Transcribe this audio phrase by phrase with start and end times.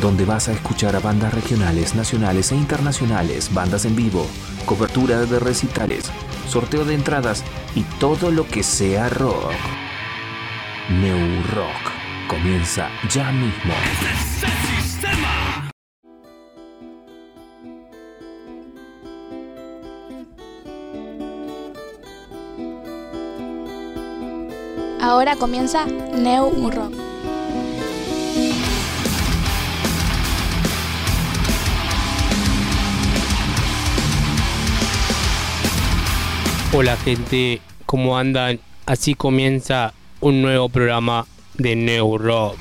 [0.00, 4.26] donde vas a escuchar a bandas regionales, nacionales e internacionales, bandas en vivo,
[4.64, 6.10] cobertura de recitales,
[6.46, 7.44] sorteo de entradas
[7.74, 9.52] y todo lo que sea rock.
[10.88, 11.97] New Rock
[12.28, 13.72] comienza ya mismo.
[25.00, 26.92] Ahora comienza New Rock.
[36.74, 38.60] Hola gente, ¿cómo andan?
[38.84, 41.26] Así comienza un nuevo programa
[41.58, 42.56] de New Rock.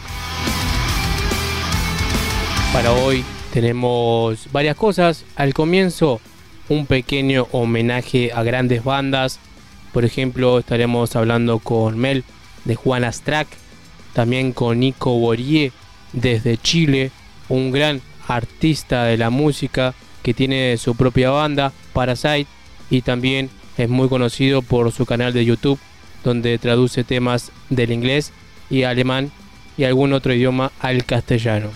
[2.73, 5.23] Para hoy tenemos varias cosas.
[5.35, 6.19] Al comienzo,
[6.67, 9.39] un pequeño homenaje a grandes bandas.
[9.93, 12.23] Por ejemplo, estaremos hablando con Mel
[12.65, 13.47] de Juan Astrac,
[14.13, 15.71] también con Nico Borie
[16.11, 17.11] desde Chile,
[17.49, 19.93] un gran artista de la música
[20.23, 22.47] que tiene su propia banda, Parasite,
[22.89, 25.79] y también es muy conocido por su canal de YouTube,
[26.23, 28.33] donde traduce temas del inglés
[28.69, 29.31] y alemán
[29.77, 31.69] y algún otro idioma al castellano.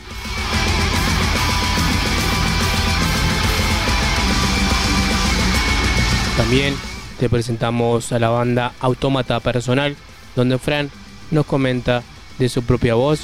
[6.37, 6.73] También
[7.19, 9.95] te presentamos a la banda Autómata Personal,
[10.35, 10.89] donde Fran
[11.29, 12.03] nos comenta
[12.39, 13.21] de su propia voz.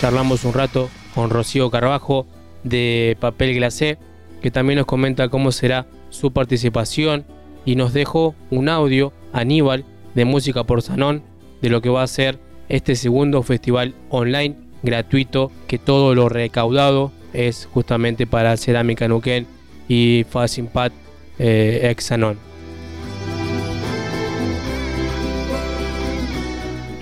[0.00, 2.26] Charlamos un rato con Rocío Carbajo
[2.62, 3.98] de Papel Glacé,
[4.40, 7.26] que también nos comenta cómo será su participación
[7.64, 9.84] y nos dejó un audio, Aníbal,
[10.14, 11.22] de Música por Sanón,
[11.62, 12.38] de lo que va a ser
[12.68, 19.46] este segundo festival online gratuito, que todo lo recaudado es justamente para Cerámica Nuquén
[19.88, 20.92] y Facimpat
[21.38, 22.38] eh, ex Sanón.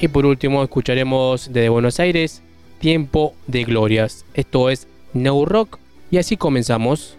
[0.01, 2.43] Y por último escucharemos desde Buenos Aires
[2.79, 4.25] Tiempo de Glorias.
[4.35, 5.79] Esto es No Rock
[6.11, 7.18] y así comenzamos.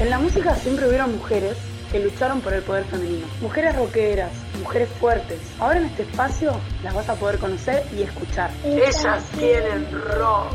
[0.00, 1.56] En la música siempre hubieron mujeres
[1.90, 3.26] que lucharon por el poder femenino.
[3.40, 5.40] Mujeres rockeras, mujeres fuertes.
[5.58, 6.52] Ahora en este espacio
[6.84, 8.52] las vas a poder conocer y escuchar.
[8.64, 10.54] Ellas tienen rock.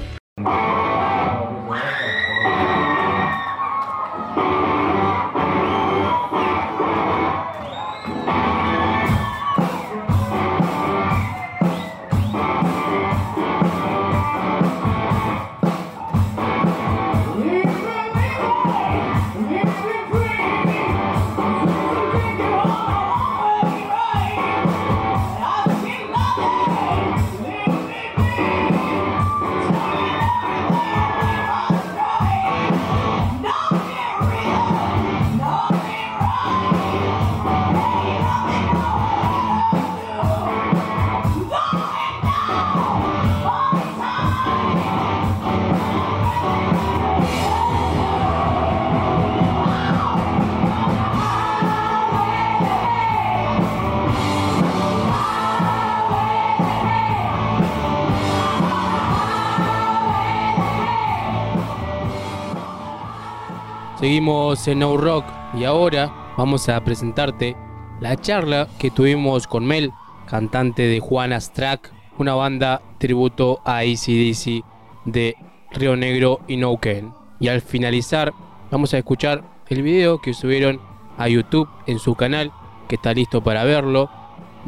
[64.03, 65.23] Seguimos en No Rock
[65.53, 67.55] y ahora vamos a presentarte
[68.01, 69.93] la charla que tuvimos con Mel,
[70.27, 74.61] cantante de Juanas Track, una banda tributo a ACDC
[75.05, 75.37] de
[75.71, 77.13] Río Negro y Neuquén.
[77.39, 78.33] Y al finalizar
[78.69, 80.81] vamos a escuchar el video que subieron
[81.17, 82.51] a YouTube en su canal,
[82.89, 84.09] que está listo para verlo,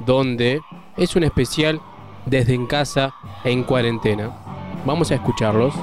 [0.06, 0.62] donde
[0.96, 1.82] es un especial
[2.26, 4.32] desde en casa en cuarentena.
[4.86, 5.74] Vamos a escucharlos.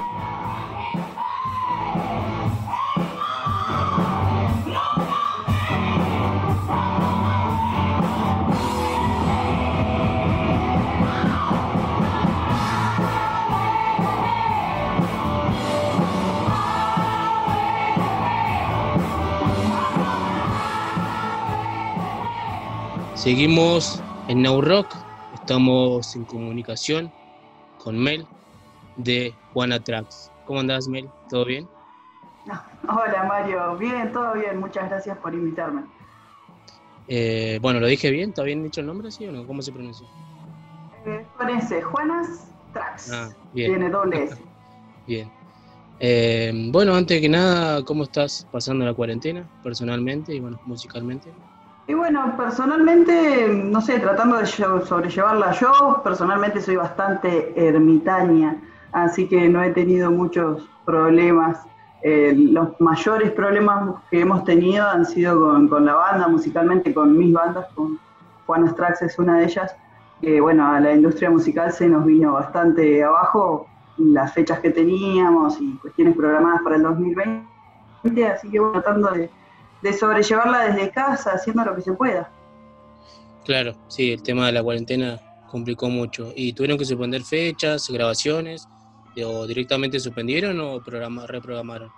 [23.23, 24.97] Seguimos en Now Rock,
[25.33, 27.13] estamos en comunicación
[27.79, 28.27] con Mel
[28.97, 30.33] de Juana Tracks.
[30.45, 31.09] ¿Cómo andás, Mel?
[31.29, 31.69] ¿Todo bien?
[32.83, 33.77] Hola, Mario.
[33.77, 34.59] Bien, todo bien.
[34.59, 35.83] Muchas gracias por invitarme.
[37.07, 38.31] Eh, bueno, ¿lo dije bien?
[38.31, 39.47] ¿Está bien dicho el nombre, sí o no?
[39.47, 40.05] ¿Cómo se pronuncia?
[41.07, 43.13] Eh, con S, Juanas Tracks.
[43.13, 43.71] Ah, bien.
[43.71, 44.37] Tiene doble S.
[45.07, 45.31] bien.
[46.01, 51.33] Eh, bueno, antes que nada, ¿cómo estás pasando la cuarentena personalmente y bueno, musicalmente?
[51.89, 58.57] Y bueno, personalmente, no sé, tratando de sobrellevarla yo, personalmente soy bastante ermitaña,
[58.93, 61.59] así que no he tenido muchos problemas.
[62.03, 67.33] Eh, los mayores problemas que hemos tenido han sido con, la banda, musicalmente, con mis
[67.33, 67.99] bandas, con
[68.47, 69.75] Juan Strax es una de ellas,
[70.21, 73.67] que bueno, a la industria musical se nos vino bastante abajo
[73.99, 79.31] las fechas que teníamos y cuestiones programadas para el 2020, así que bueno, tratando de
[79.83, 82.31] de sobrellevarla desde casa, haciendo lo que se pueda.
[83.45, 85.21] Claro, sí, el tema de la cuarentena
[85.51, 86.33] complicó mucho.
[86.35, 88.69] ¿Y tuvieron que suspender fechas, grabaciones?
[89.25, 91.91] ¿O directamente suspendieron o reprogramaron?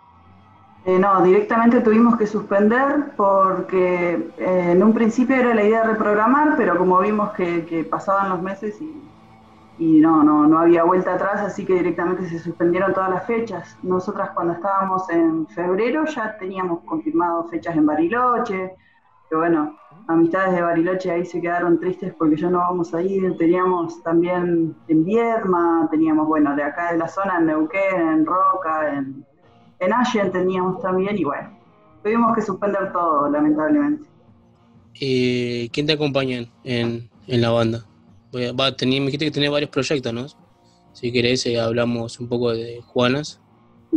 [0.86, 5.92] Eh, no, directamente tuvimos que suspender porque eh, en un principio era la idea de
[5.92, 9.03] reprogramar, pero como vimos que pasaban los meses y
[9.78, 13.76] y no, no, no había vuelta atrás, así que directamente se suspendieron todas las fechas.
[13.82, 18.74] Nosotras cuando estábamos en febrero ya teníamos confirmado fechas en Bariloche,
[19.28, 19.76] que bueno,
[20.06, 24.76] amistades de Bariloche ahí se quedaron tristes porque ya no vamos a ir, teníamos también
[24.86, 29.26] en Viedma, teníamos, bueno, de acá de la zona, en Neuquén, en Roca, en,
[29.80, 31.50] en Allen teníamos también, y bueno,
[32.02, 34.08] tuvimos que suspender todo, lamentablemente.
[34.94, 37.84] ¿Y quién te acompaña en, en la banda?
[38.34, 40.26] Va a tener, me dijiste que tiene varios proyectos, ¿no?
[40.92, 43.40] Si querés, eh, hablamos un poco de Juanas.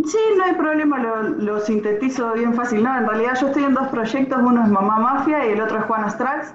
[0.05, 2.83] Sí, no hay problema, lo, sintetizo bien fácil.
[2.83, 5.79] No, en realidad yo estoy en dos proyectos, uno es Mamá Mafia y el otro
[5.79, 6.53] es Juanas Tracks.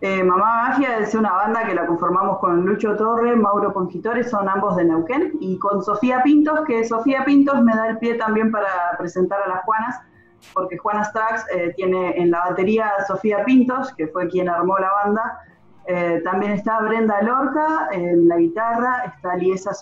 [0.00, 4.48] Eh, Mamá Mafia es una banda que la conformamos con Lucho Torre, Mauro Ponquitores, son
[4.48, 8.50] ambos de Neuquén, y con Sofía Pintos, que Sofía Pintos me da el pie también
[8.50, 10.00] para presentar a las Juanas,
[10.52, 14.78] porque Juanas Tracks eh, tiene en la batería a Sofía Pintos, que fue quien armó
[14.78, 15.40] la banda,
[15.86, 19.72] eh, también está Brenda Lorca en la guitarra, está Liesa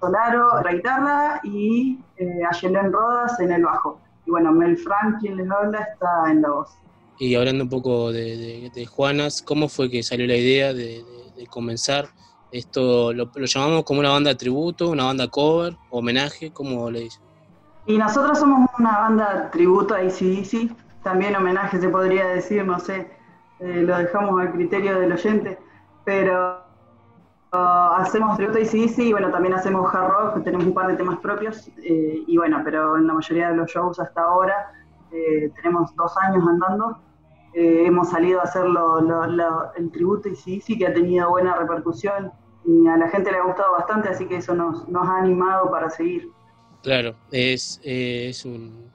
[0.00, 4.00] Solaro en la guitarra y eh, Ayelen Rodas en el bajo.
[4.26, 6.70] Y bueno, Mel Frank, quien les habla, está en la voz.
[7.18, 11.04] Y hablando un poco de, Juanas, ¿cómo fue que salió la idea de,
[11.50, 12.06] comenzar?
[12.50, 17.22] Esto lo, llamamos como una banda de tributo, una banda cover, homenaje, ¿cómo le dicen?
[17.86, 23.10] Y nosotros somos una banda tributo a ACDC, también homenaje se podría decir, no sé,
[23.60, 25.58] eh, lo dejamos al criterio del oyente,
[26.04, 26.62] pero
[27.52, 30.96] uh, hacemos tributo a ACDC y bueno, también hacemos hard rock, tenemos un par de
[30.96, 34.72] temas propios, eh, y bueno, pero en la mayoría de los shows hasta ahora
[35.12, 37.02] eh, tenemos dos años andando.
[37.52, 42.32] hemos salido a hacer el tributo a ACDC que ha tenido buena repercusión
[42.64, 45.70] y a la gente le ha gustado bastante, así que eso nos, nos ha animado
[45.70, 46.30] para seguir.
[46.82, 48.90] Claro, es, es un,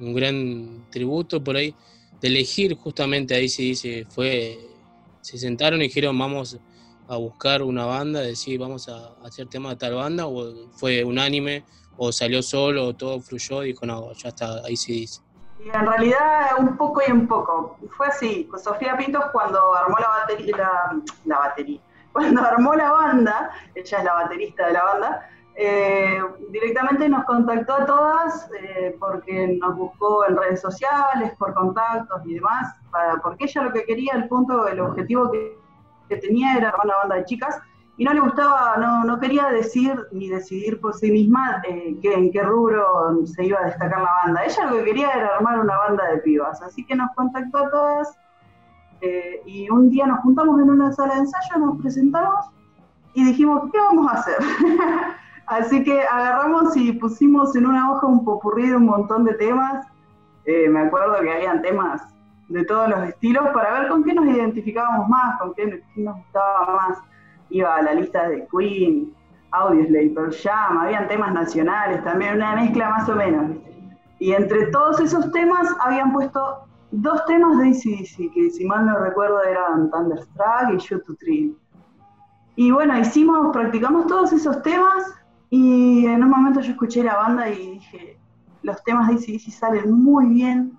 [0.00, 1.74] un gran tributo por ahí
[2.20, 4.58] de elegir justamente ahí se dice, fue,
[5.20, 6.58] se sentaron y dijeron vamos
[7.08, 11.64] a buscar una banda, decir vamos a hacer tema de tal banda, o fue unánime,
[11.96, 15.20] o salió solo, o todo fluyó y dijo no, ya está, ahí se dice.
[15.60, 17.78] en realidad un poco y un poco.
[17.96, 21.80] Fue así, Sofía Pintos cuando armó la batería, la, la batería,
[22.12, 26.20] cuando armó la banda, ella es la baterista de la banda, eh,
[26.50, 32.34] directamente nos contactó a todas eh, porque nos buscó en redes sociales, por contactos y
[32.34, 32.74] demás,
[33.22, 35.56] porque ella lo que quería, el punto, el objetivo que,
[36.20, 37.58] tenía era una banda de chicas
[37.96, 42.12] y no le gustaba, no, no quería decir ni decidir por sí misma eh, que,
[42.12, 44.44] en qué rubro se iba a destacar la banda.
[44.44, 47.70] Ella lo que quería era armar una banda de pibas, así que nos contactó a
[47.70, 48.18] todas
[49.46, 52.46] y un día nos juntamos en una sala de ensayo, nos presentamos
[53.14, 54.36] y dijimos, ¿qué vamos a hacer?
[55.46, 59.86] Así que agarramos y pusimos en una hoja un popurrí de un montón de temas.
[60.44, 62.02] Eh, me acuerdo que habían temas
[62.48, 66.76] de todos los estilos para ver con qué nos identificábamos más, con qué, nos gustaba
[66.76, 66.98] más.
[67.50, 69.14] Iba a la lista de Queen,
[69.52, 73.56] Audioslave, Pearl Jam, habían temas nacionales también, una mezcla más o menos.
[74.18, 78.98] Y entre todos esos temas habían puesto dos temas de ACDC, que si mal no
[78.98, 81.56] recuerdo eran Thunderstruck y Shoot to Thrill.
[82.56, 85.14] Y bueno, hicimos, practicamos todos esos temas
[85.50, 88.18] y en un momento yo escuché la banda y dije,
[88.62, 90.76] los temas de ACDC salen muy bien,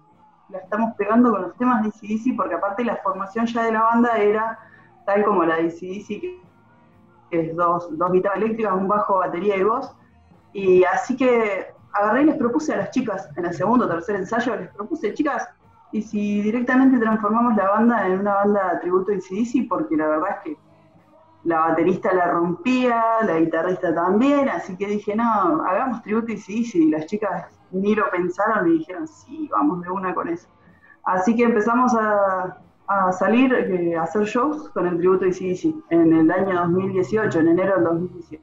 [0.50, 3.84] la estamos pegando con los temas de ACDC porque aparte la formación ya de la
[3.84, 4.60] banda era
[5.06, 6.42] tal como la de ACDC, que
[7.32, 9.96] es dos, dos guitarras eléctricas, un bajo, batería y voz.
[10.54, 14.18] Y así que agarré y les propuse a las chicas, en el segundo o tercer
[14.18, 15.48] ensayo, les propuse, chicas,
[15.92, 20.30] y si directamente transformamos la banda en una banda de tributo ACDC, porque la verdad
[20.38, 20.58] es que
[21.48, 26.70] la baterista la rompía, la guitarrista también, así que dije, no, hagamos tributo y sí,
[26.74, 30.48] y las chicas ni lo pensaron y dijeron, sí, vamos de una con eso.
[31.06, 32.58] Así que empezamos a,
[33.18, 37.48] salir, eh, a hacer shows con el tributo y sí, en el año 2018, en
[37.48, 38.42] enero del 2018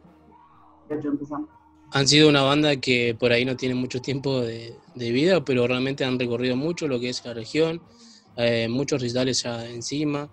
[0.89, 1.49] empezamos.
[1.93, 6.07] Han sido una banda que por ahí no tiene mucho tiempo de, vida, pero realmente
[6.07, 7.83] han recorrido mucho lo que es la región,
[8.37, 10.31] eh, muchos recitales ya encima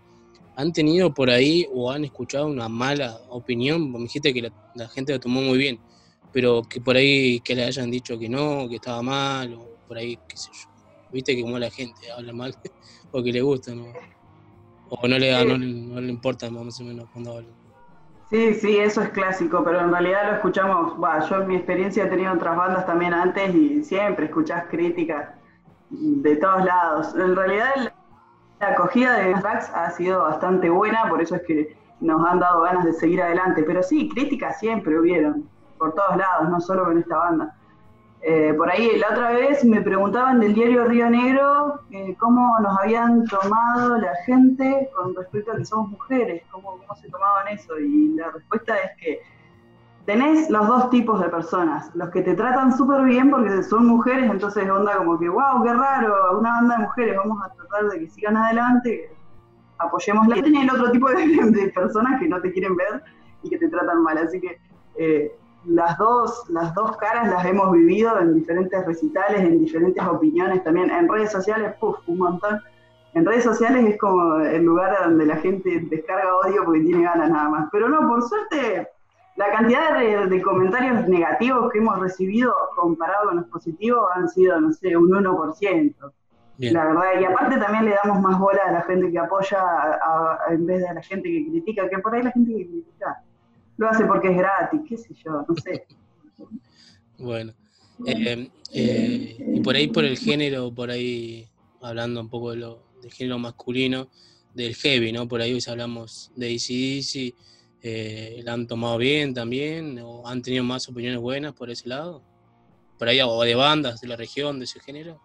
[0.56, 5.14] han tenido por ahí o han escuchado una mala opinión, me dijiste que la, gente
[5.14, 5.80] lo tomó muy bien,
[6.32, 9.98] pero que por ahí que le hayan dicho que no, que estaba mal, o por
[9.98, 10.70] ahí, qué sé yo.
[11.12, 12.56] Viste que como la gente habla mal
[13.12, 13.88] porque le gusta, ¿no?
[14.90, 17.50] O no le, no, no, le importa más o menos cuando habla.
[18.30, 22.06] Sí, sí, eso es clásico, pero en realidad lo escuchamos, bah, yo en mi experiencia
[22.06, 25.30] he tenido otras bandas también antes y siempre escuchás críticas
[25.90, 27.14] de todos lados.
[27.16, 27.94] En realidad
[28.62, 32.62] la acogida de tracks ha sido bastante buena, por eso es que nos han dado
[32.62, 33.64] ganas de seguir adelante.
[33.64, 37.56] Pero sí, críticas siempre hubieron, por todos lados, no solo con esta banda.
[38.22, 42.78] Eh, por ahí la otra vez me preguntaban del diario Río Negro eh, cómo nos
[42.78, 47.80] habían tomado la gente con respecto a que somos mujeres, cómo, cómo se tomaban eso.
[47.80, 49.22] Y la respuesta es que
[50.06, 54.30] tenés los dos tipos de personas, los que te tratan súper bien porque son mujeres,
[54.30, 58.00] entonces onda como que, wow, qué raro, una banda de mujeres, vamos a tratar de
[58.00, 59.12] que sigan adelante,
[59.78, 60.38] apoyemos la...
[60.38, 63.04] Y tenés el otro tipo de, personas que no te quieren ver
[63.44, 64.60] y que te tratan mal, así que
[64.98, 65.32] eh,
[65.66, 70.90] las, dos, las dos caras las hemos vivido en diferentes recitales, en diferentes opiniones también,
[70.90, 72.60] en redes sociales, puff, un montón.
[73.14, 77.30] En redes sociales es como el lugar donde la gente descarga odio porque tiene ganas
[77.30, 77.70] nada más.
[77.70, 78.88] Pero no, por suerte
[79.36, 84.72] la cantidad de, comentarios negativos que hemos recibido comparado con los positivos han sido, no
[84.74, 85.96] sé, un 1%.
[86.58, 89.64] La verdad, y aparte también le damos más bola a la gente que apoya
[90.50, 93.24] en vez de a la gente que critica, que por ahí la gente que critica
[93.78, 95.88] lo hace porque es gratis, qué sé yo, no sé.
[97.18, 97.54] bueno,
[98.06, 101.50] eh, eh, y por ahí por el género, por ahí
[101.82, 104.10] hablando un poco de lo, del género masculino,
[104.54, 105.28] del heavy, ¿no?
[105.28, 107.34] Por ahí hoy hablamos de ACDC
[107.84, 112.22] eh, la han tomado bien también, o han tenido más opiniones buenas por ese lado,
[113.00, 115.20] por ahí, o de bandas de la región, de ese género.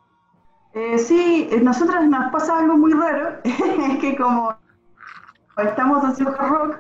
[0.73, 4.57] Eh, sí, eh, nosotros nos pasa algo muy raro, es que como
[5.57, 6.79] estamos haciendo rock,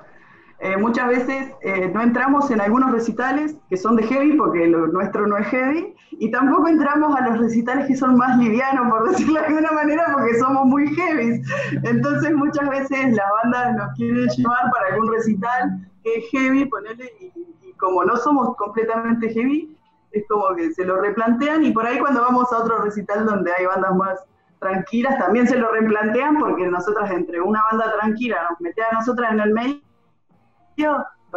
[0.59, 4.87] eh, muchas veces eh, no entramos en algunos recitales que son de heavy, porque lo
[4.87, 9.09] nuestro no es heavy, y tampoco entramos a los recitales que son más livianos, por
[9.11, 11.43] decirlo de alguna manera, porque somos muy heavy.
[11.83, 17.13] Entonces muchas veces las bandas nos quieren llevar para algún recital que es heavy, ponerle,
[17.21, 19.77] y, y como no somos completamente heavy,
[20.13, 23.53] es como que se lo replantean y por ahí cuando vamos a otro recital donde
[23.53, 24.25] hay bandas más
[24.61, 29.33] tranquilas, también se lo replantean porque nosotras entre una banda tranquila nos mete a nosotras
[29.33, 29.81] en el medio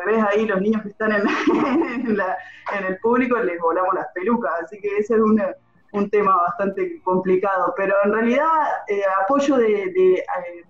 [0.06, 4.98] ves ahí los niños que están en, el público, les volamos las pelucas, así que
[4.98, 5.22] ese es
[5.92, 8.46] un tema bastante complicado, pero en realidad
[8.88, 10.26] eh, apoyo de, eh,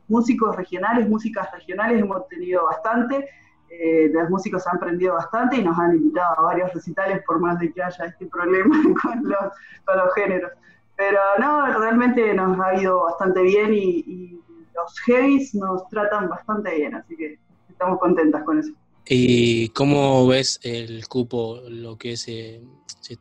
[0.08, 3.30] músicos regionales, músicas regionales hemos tenido bastante,
[3.70, 7.60] eh, los músicos han aprendido bastante y nos han invitado a varios recitales por más
[7.60, 9.54] de que haya este problema con los,
[9.86, 10.52] con los géneros.
[10.96, 14.42] Pero no, realmente nos ha ido bastante bien y, y
[14.74, 17.40] los heavies nos tratan bastante bien, así que
[17.80, 18.74] estamos contentas con eso.
[19.08, 22.62] ¿Y cómo ves el cupo, lo que se,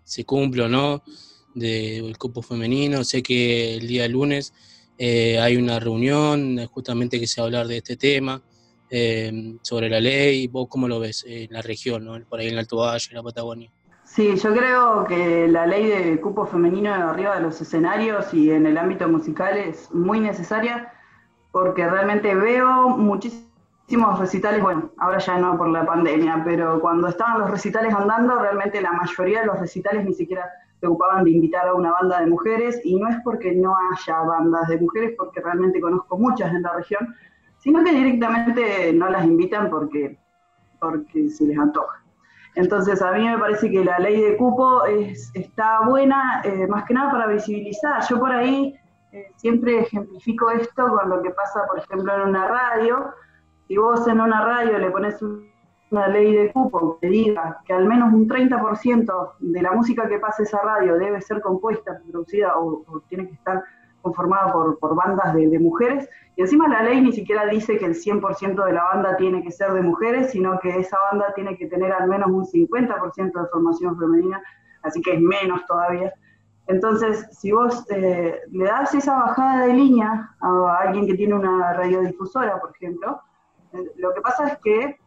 [0.05, 1.03] se, cumple o no,
[1.55, 3.05] del cupo femenino?
[3.05, 4.53] Sé que el día lunes
[4.99, 8.43] eh, hay una reunión justamente que se va a hablar de este tema,
[8.91, 10.49] eh, sobre la ley.
[10.49, 12.19] ¿Vos cómo lo ves en la región, ¿no?
[12.29, 13.71] por ahí en el Alto Valle, en la Patagonia?
[14.03, 18.67] Sí, yo creo que la ley de cupo femenino arriba de los escenarios y en
[18.67, 20.93] el ámbito musical es muy necesaria
[21.53, 23.48] porque realmente veo muchísimo
[23.89, 28.39] Hicimos recitales, bueno, ahora ya no por la pandemia, pero cuando estaban los recitales andando,
[28.39, 30.45] realmente la mayoría de los recitales ni siquiera
[30.79, 34.19] se ocupaban de invitar a una banda de mujeres y no es porque no haya
[34.21, 37.15] bandas de mujeres, porque realmente conozco muchas en la región,
[37.57, 40.19] sino que directamente no las invitan porque,
[40.79, 42.03] porque se les antoja.
[42.57, 46.85] Entonces, a mí me parece que la ley de cupo es, está buena, eh, más
[46.85, 48.03] que nada para visibilizar.
[48.07, 48.79] Yo por ahí
[49.13, 53.15] eh, siempre ejemplifico esto con lo que pasa, por ejemplo, en una radio.
[53.69, 55.23] Si vos en una radio le pones
[55.91, 60.19] una ley de cupo que diga que al menos un 30% de la música que
[60.19, 63.63] pasa esa radio debe ser compuesta, producida o, tiene que estar
[64.01, 68.65] conformada por, bandas de, mujeres, y encima la ley ni siquiera dice que el 100%
[68.65, 71.93] de la banda tiene que ser de mujeres, sino que esa banda tiene que tener
[71.93, 74.43] al menos un 50% de formación femenina,
[74.83, 76.11] así que es menos todavía.
[76.69, 81.75] Entonces, si vos eh, le das esa bajada de línea a alguien que tiene una
[81.75, 83.21] radiodifusora, por ejemplo,
[83.97, 84.99] lo que pasa es que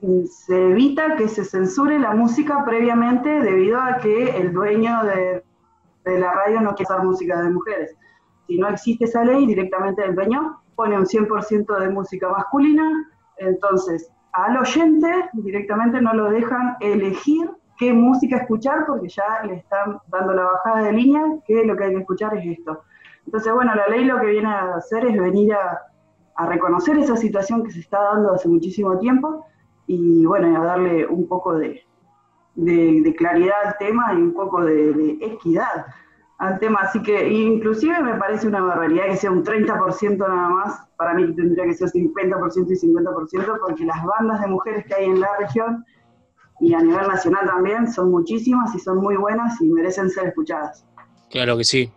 [0.00, 5.44] mm, se evita que se censure la música previamente debido a que el dueño de,
[6.04, 7.96] la radio no quiere usar música de mujeres.
[8.46, 14.10] Si no existe esa ley, directamente el dueño pone un 100% de música masculina, entonces
[14.32, 20.34] al oyente directamente no lo dejan elegir qué música escuchar porque ya le están dando
[20.34, 22.82] la bajada de línea, que lo que hay que escuchar es esto.
[23.26, 25.89] Entonces, bueno, la ley lo que viene a hacer es venir a,
[26.46, 29.46] reconocer esa situación que se está dando hace muchísimo tiempo
[29.86, 31.84] y, bueno, a darle un poco de,
[33.16, 35.86] claridad al tema y un poco de, equidad
[36.38, 36.80] al tema.
[36.82, 40.88] Así que inclusive me parece una barbaridad que sea un 30% nada más.
[40.96, 45.06] Para mí tendría que ser 50% y 50% porque las bandas de mujeres que hay
[45.06, 45.84] en la región
[46.60, 50.84] y a nivel nacional también son muchísimas y son muy buenas y merecen ser escuchadas.
[51.30, 51.90] Claro que sí.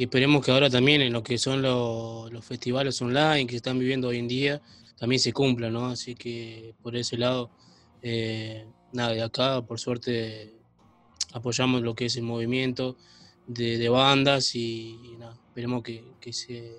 [0.00, 3.78] Y esperemos que ahora también en lo que son los, festivales online que se están
[3.78, 4.62] viviendo hoy en día,
[4.98, 5.88] también se cumpla, ¿no?
[5.88, 7.50] Así que por ese lado,
[8.00, 10.54] eh, nada, de acá por suerte
[11.34, 12.96] apoyamos lo que es el movimiento
[13.46, 16.78] de, bandas y, nada, esperemos que, que, se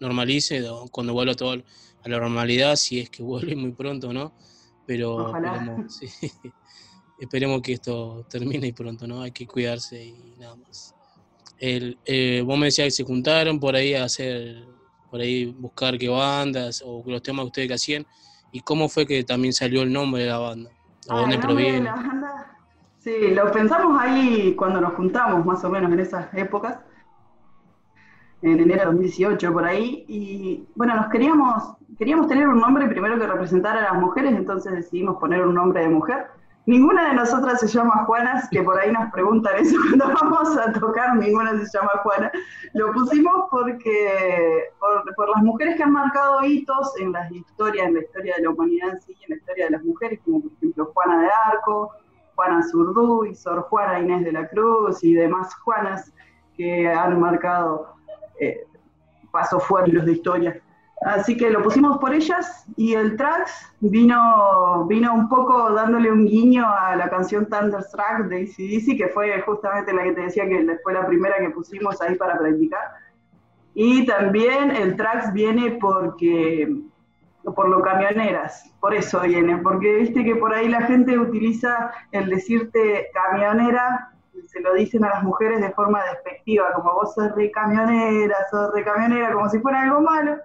[0.00, 0.60] normalice
[0.90, 4.32] cuando vuelva todo a la normalidad, si es que vuelve muy pronto, ¿no?
[4.88, 6.00] Pero esperemos,
[7.20, 9.22] esperemos que esto termine pronto, ¿no?
[9.22, 10.96] Hay que cuidarse y nada más.
[11.60, 14.64] El, eh, vos me decías que se juntaron por ahí a hacer,
[15.10, 18.06] por ahí buscar qué bandas o los temas que ustedes que hacían.
[18.50, 20.70] ¿Y cómo fue que también salió el nombre de la banda?
[21.08, 21.90] ¿O ah, dónde proviene?
[22.98, 26.78] sí, lo pensamos ahí cuando nos juntamos, más o menos en esas épocas,
[28.40, 30.06] en enero de 2018 por ahí.
[30.08, 34.72] Y bueno, nos queríamos, queríamos tener un nombre primero que representara a las mujeres, entonces
[34.72, 36.26] decidimos poner un nombre de mujer
[36.66, 40.72] Ninguna de nosotras se llama Juanas, que por ahí nos preguntan eso cuando vamos a
[40.72, 42.30] tocar, ninguna se llama Juana.
[42.74, 48.00] Lo pusimos porque por, las mujeres que han marcado hitos en las historias, en la
[48.00, 50.90] historia de la humanidad en sí, en la historia de las mujeres, como por ejemplo
[50.94, 51.92] Juana de Arco,
[52.34, 52.64] Juana
[53.28, 56.12] y Sor Juana Inés de la Cruz y demás Juanas
[56.56, 57.94] que han marcado
[58.38, 58.66] eh,
[59.30, 60.62] pasos fuertes de historia.
[61.02, 66.26] Así que lo pusimos por ellas y el tracks vino, vino un poco dándole un
[66.26, 70.78] guiño a la canción Thunderstruck de ACDC, que fue justamente la que te decía que
[70.82, 72.92] fue la primera que pusimos ahí para practicar.
[73.74, 76.68] Y también el tracks viene porque
[77.54, 82.28] por lo camioneras, por eso viene, porque viste que por ahí la gente utiliza el
[82.28, 84.10] decirte camionera,
[84.46, 88.74] se lo dicen a las mujeres de forma despectiva, como vos sos de camionera, sos
[88.74, 90.36] de camionera, como si fuera algo malo.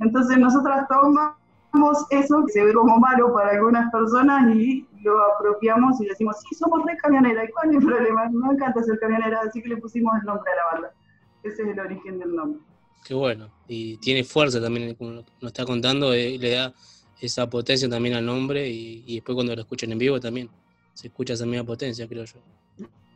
[0.00, 6.00] Entonces nosotras tomamos eso que se ve como malo para algunas personas y lo apropiamos
[6.00, 8.28] y decimos, sí, somos re camionera, ¿y cuál es el problema?
[8.30, 10.94] Me encanta ser camionera, así que le pusimos el nombre a la banda.
[11.42, 12.60] Ese es el origen del nombre.
[13.04, 16.74] Qué bueno, y tiene fuerza también, como nos está contando, eh, le da
[17.20, 20.48] esa potencia también al nombre y, y, después cuando lo escuchan en vivo también
[20.94, 22.40] se escucha esa misma potencia, creo yo.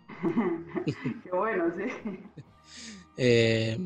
[1.22, 2.12] Qué bueno, sí.
[3.16, 3.78] eh,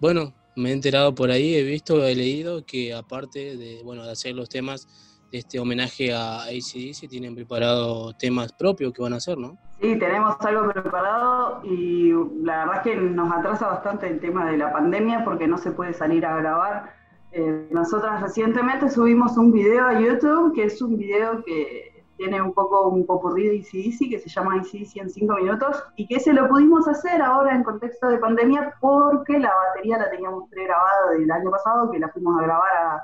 [0.00, 4.12] bueno, me he enterado por ahí, he visto, he leído que aparte de, bueno, de
[4.12, 4.88] hacer los temas
[5.30, 9.58] de este homenaje a ACDC, tienen preparado temas propios que van a hacer, ¿no?
[9.80, 12.10] Sí, tenemos algo preparado y
[12.42, 15.72] la verdad es que nos atrasa bastante el tema de la pandemia porque no se
[15.72, 16.94] puede salir a grabar.
[17.32, 22.52] Eh, nosotras recientemente subimos un video a YouTube, que es un video que tiene un
[22.52, 26.32] poco un popurrí de ICDC que se llama ICDC en 5 minutos y que ese
[26.32, 31.30] lo pudimos hacer ahora en contexto de pandemia porque la batería la teníamos pregrabada del
[31.30, 33.02] año pasado, que la fuimos a grabar a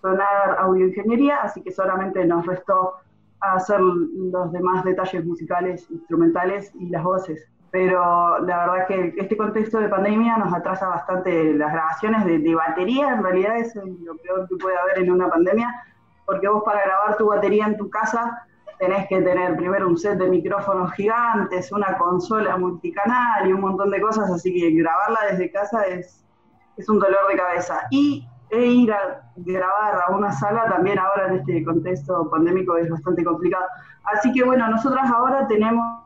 [0.00, 2.94] Sonar Audioingeniería, así que solamente nos restó
[3.40, 7.48] hacer los demás detalles musicales, instrumentales y las voces.
[7.70, 12.54] Pero la verdad que este contexto de pandemia nos atrasa bastante las grabaciones de, de
[12.54, 15.74] batería, en realidad es lo peor que puede haber en una pandemia,
[16.26, 18.46] porque vos para grabar tu batería en tu casa
[18.82, 23.92] tenés que tener primero un set de micrófonos gigantes, una consola multicanal y un montón
[23.92, 26.24] de cosas, así que grabarla desde casa es,
[26.76, 27.86] es un dolor de cabeza.
[27.92, 32.90] Y e ir a grabar a una sala también ahora en este contexto pandémico es
[32.90, 33.66] bastante complicado.
[34.02, 36.02] Así que bueno, nosotras ahora tenemos,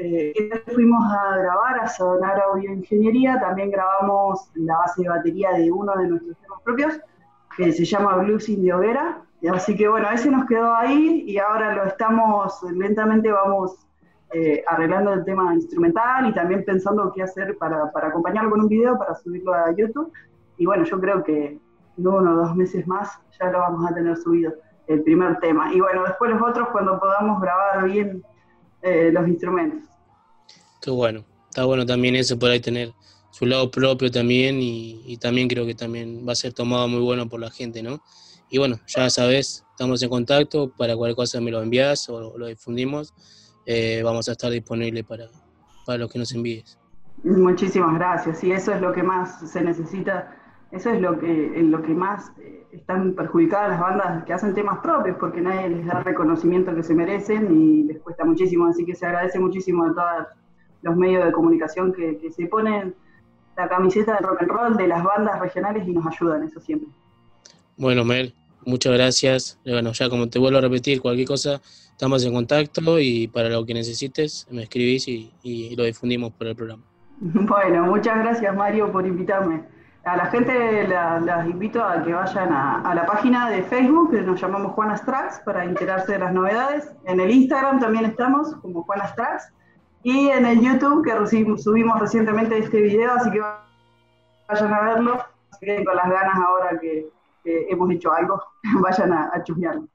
[0.00, 5.94] eh, fuimos a grabar a Sonar Audioingeniería, también grabamos la base de batería de uno
[5.94, 7.00] de nuestros temas propios,
[7.56, 11.74] que se llama Blues de Hoguera, así que bueno, ese nos quedó ahí y ahora
[11.74, 13.76] lo estamos, lentamente vamos
[14.32, 18.68] eh, arreglando el tema instrumental y también pensando qué hacer para, para acompañarlo con un
[18.68, 20.12] video para subirlo a YouTube
[20.56, 21.58] y bueno, yo creo que
[21.96, 24.52] en uno o dos meses más ya lo vamos a tener subido,
[24.86, 25.72] el primer tema.
[25.72, 28.22] Y bueno, después los otros cuando podamos grabar bien
[28.82, 29.88] eh, los instrumentos.
[30.80, 32.92] Qué bueno, está bueno también eso por ahí tener
[33.34, 37.28] su lado propio también y, también creo que también va a ser tomado muy bueno
[37.28, 38.00] por la gente, ¿no?
[38.48, 42.46] Y bueno, ya sabes, estamos en contacto, para cualquier cosa me lo envías o lo
[42.46, 43.12] difundimos,
[43.66, 45.28] eh, vamos a estar disponibles para,
[45.84, 46.78] para los que nos envíes.
[47.24, 50.40] Muchísimas gracias, y eso es lo que más se necesita
[50.74, 54.54] eso es lo que, en lo que más eh, están perjudicadas las bandas que hacen
[54.54, 58.66] temas propios, porque nadie les da reconocimiento que se merecen y les cuesta muchísimo.
[58.66, 60.26] Así que se agradece muchísimo a todos
[60.82, 62.94] los medios de comunicación que, se ponen
[63.56, 66.88] la camiseta de rock and roll de las bandas regionales y nos ayudan, eso siempre.
[67.76, 69.58] Bueno, Mel, muchas gracias.
[69.64, 73.64] Bueno, ya como te vuelvo a repetir, cualquier cosa, estamos en contacto y para lo
[73.64, 76.82] que necesites, me escribís y, y lo difundimos por el programa.
[77.20, 79.62] Bueno, muchas gracias Mario por invitarme
[80.04, 84.40] a la gente las invito a que vayan a, la página de Facebook, que nos
[84.40, 86.92] llamamos Juana Strax, para enterarse de las novedades.
[87.04, 89.52] En el Instagram también estamos como Juana Strax.
[90.04, 91.12] Y en el YouTube, que
[91.62, 95.24] subimos recientemente este video, así que vayan a verlo.
[95.58, 97.08] Se queden con las ganas ahora que,
[97.44, 98.40] hemos hecho algo,
[98.80, 99.88] vayan a, a chusmearlo.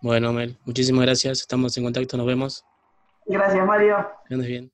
[0.00, 1.40] Bueno, Mel, muchísimas gracias.
[1.40, 2.64] Estamos en contacto, nos vemos.
[3.26, 4.08] Gracias, Mario.
[4.28, 4.73] Que bien.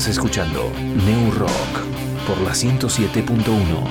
[0.00, 0.72] Estás escuchando
[1.04, 1.50] New Rock
[2.26, 3.86] por la 107.1.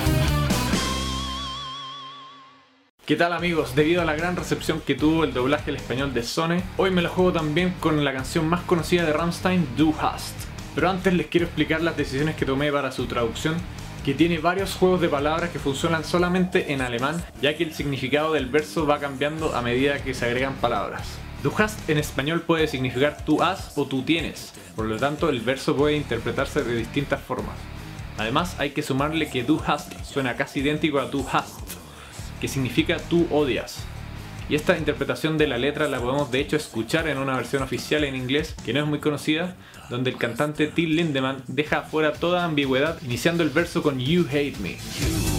[3.05, 3.75] ¿Qué tal amigos?
[3.75, 7.03] Debido a la gran recepción que tuvo el doblaje al español de Sony, hoy me
[7.03, 10.33] lo juego también con la canción más conocida de Rammstein, Du Hast.
[10.73, 13.53] Pero antes les quiero explicar las decisiones que tomé para su traducción,
[14.03, 18.33] que tiene varios juegos de palabras que funcionan solamente en alemán, ya que el significado
[18.33, 21.19] del verso va cambiando a medida que se agregan palabras.
[21.41, 25.39] Du hast en español puede significar tú has o tú tienes, por lo tanto el
[25.39, 27.55] verso puede interpretarse de distintas formas.
[28.17, 31.61] Además hay que sumarle que du hast suena casi idéntico a tú hast,
[32.41, 33.85] que significa tú odias.
[34.49, 38.03] Y esta interpretación de la letra la podemos de hecho escuchar en una versión oficial
[38.03, 39.55] en inglés que no es muy conocida,
[39.89, 44.57] donde el cantante Till Lindemann deja fuera toda ambigüedad iniciando el verso con You hate
[44.57, 45.38] me.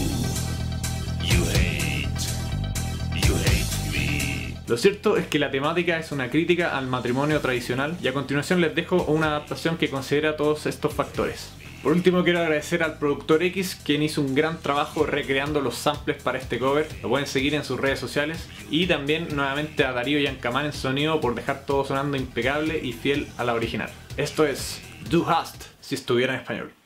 [4.71, 8.61] Lo cierto es que la temática es una crítica al matrimonio tradicional y a continuación
[8.61, 11.51] les dejo una adaptación que considera todos estos factores.
[11.83, 16.23] Por último quiero agradecer al productor X quien hizo un gran trabajo recreando los samples
[16.23, 20.21] para este cover, lo pueden seguir en sus redes sociales y también nuevamente a Darío
[20.21, 23.91] Yancamán en sonido por dejar todo sonando impecable y fiel a la original.
[24.17, 24.81] Esto es
[25.11, 26.80] Do Hast si estuviera en español.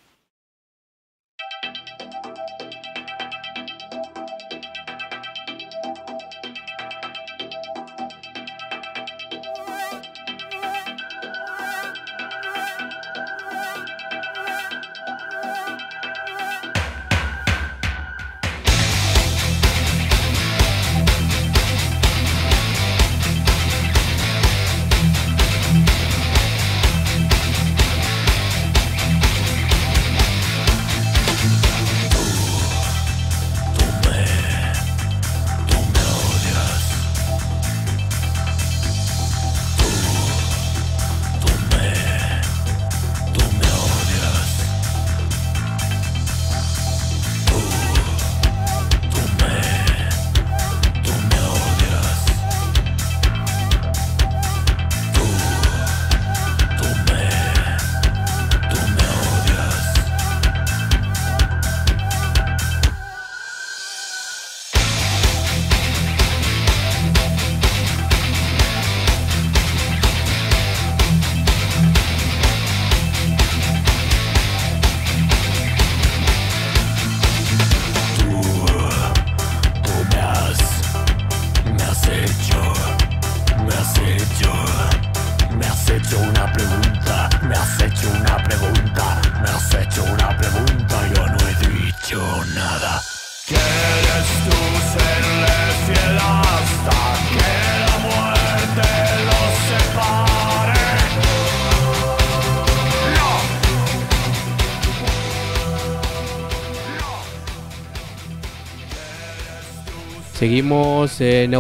[110.45, 111.55] Seguimos en.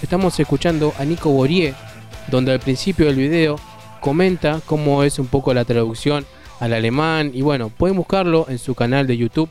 [0.00, 1.74] Estamos escuchando a Nico Borie,
[2.30, 3.58] donde al principio del video
[4.00, 6.24] comenta cómo es un poco la traducción
[6.60, 7.32] al alemán.
[7.34, 9.50] Y bueno, pueden buscarlo en su canal de YouTube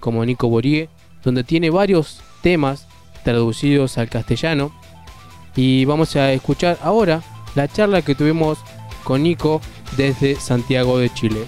[0.00, 0.90] como Nico Borie,
[1.24, 2.86] donde tiene varios temas
[3.24, 4.70] traducidos al castellano.
[5.56, 7.22] Y vamos a escuchar ahora
[7.54, 8.58] la charla que tuvimos
[9.02, 9.62] con Nico
[9.96, 11.46] desde Santiago de Chile.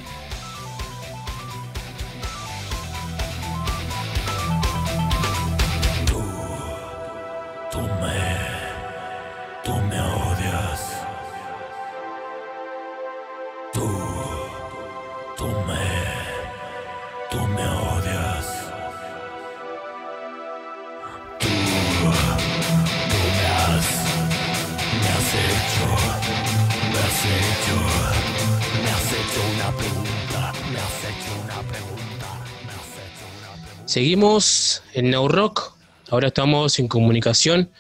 [33.89, 35.73] Seguimos en Now Rock.
[36.11, 37.71] Ahora estamos en comunicación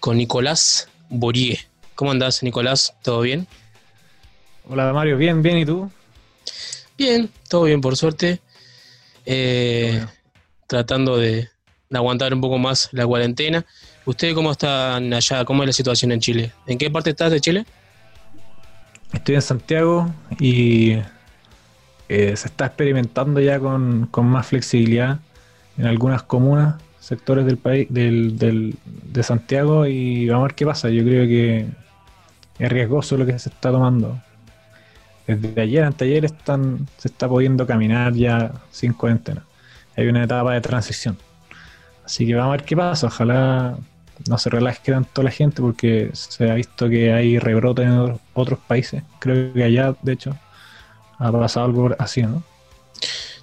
[0.00, 1.58] con Nicolás Borie.
[1.94, 2.94] ¿Cómo andás, Nicolás?
[3.02, 3.46] ¿Todo bien?
[4.68, 5.16] Hola, Mario.
[5.16, 5.56] Bien, bien.
[5.56, 5.90] ¿Y tú?
[6.98, 8.42] Bien, todo bien, por suerte.
[9.24, 10.04] Eh,
[10.66, 11.48] tratando de,
[11.90, 13.64] aguantar un poco más la cuarentena.
[14.04, 15.46] ¿Ustedes cómo están allá?
[15.46, 16.52] ¿Cómo es la situación en Chile?
[16.66, 17.64] ¿En qué parte estás de Chile?
[19.10, 20.98] Estoy en Santiago y
[22.10, 25.18] eh, se está experimentando ya con, con más flexibilidad
[25.78, 30.66] en algunas comunas, sectores del país, del, del, de Santiago, y vamos a ver qué
[30.66, 30.88] pasa.
[30.88, 31.66] Yo creo que
[32.58, 34.20] es riesgoso lo que se está tomando.
[35.26, 39.44] Desde ayer, anteayer, están, se está pudiendo caminar ya sin cuarentena.
[39.96, 41.16] Hay una etapa de transición.
[42.04, 43.08] Así que vamos a ver qué pasa.
[43.08, 43.76] Ojalá
[44.28, 48.58] no se relaje tanto la gente porque se ha visto que hay rebrotes en otros
[48.66, 49.02] países.
[49.18, 50.36] Creo que allá, de hecho,
[51.18, 52.42] ha pasado algo así, ¿no?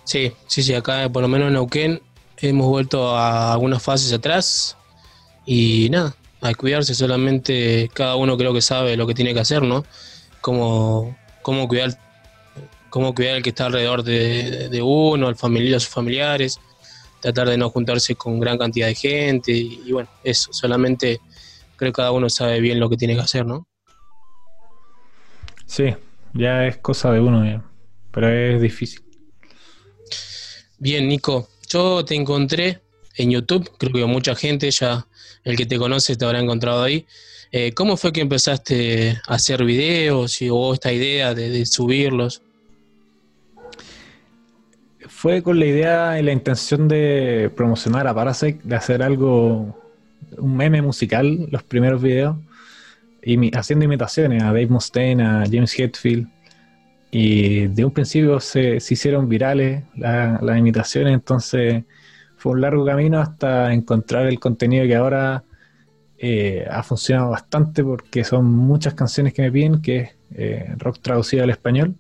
[0.04, 2.02] Sí, sí, sí, acá por lo menos en Neuquén
[2.50, 4.78] hemos vuelto a algunas fases atrás
[5.46, 9.62] y nada, a cuidarse solamente cada uno creo que sabe lo que tiene que hacer,
[9.62, 9.86] ¿no?
[10.42, 11.98] Cómo, cómo cuidar
[12.94, 16.60] cómo cuidar al que está alrededor de, uno, al familiar, a sus familiares,
[17.22, 21.20] tratar de no juntarse con gran cantidad de gente y, bueno, eso, solamente
[21.76, 23.68] creo que cada uno sabe bien lo que tiene que hacer, ¿no?
[25.66, 25.96] Sí,
[26.34, 27.64] ya es cosa de uno,
[28.12, 29.02] pero es difícil.
[30.78, 32.82] Bien, Nico, yo te encontré
[33.16, 35.08] en YouTube, creo que mucha gente ya,
[35.44, 37.06] el que te conoce te habrá encontrado ahí.
[37.52, 42.42] Eh, ¿Cómo fue que empezaste a hacer videos y hubo esta idea de, subirlos?
[45.08, 49.80] Fue con la idea y la intención de promocionar a Parasite, de hacer algo,
[50.38, 52.36] un meme musical, los primeros videos,
[53.22, 56.28] y haciendo imitaciones a Dave Mustaine, a James Hetfield,
[57.16, 61.84] y de un principio se, hicieron virales las imitaciones, entonces
[62.38, 65.44] fue un largo camino hasta encontrar el contenido que ahora
[66.18, 71.02] eh, ha funcionado bastante porque son muchas canciones que me piden, que es eh, rock
[71.04, 71.94] traducido al español.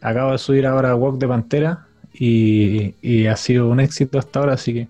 [0.00, 4.74] Acabo de subir ahora Walk de Pantera y, ha sido un éxito hasta ahora, así
[4.74, 4.88] que,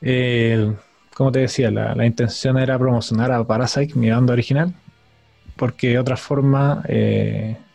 [0.00, 0.72] eh,
[1.14, 4.72] como te decía, la, la, intención era promocionar a Parasite, mi banda original,
[5.56, 6.82] porque de otra forma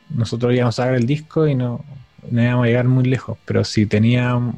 [0.10, 1.84] nosotros íbamos a sacar el disco y no,
[2.32, 4.56] íbamos a llegar muy lejos, pero si teníamos,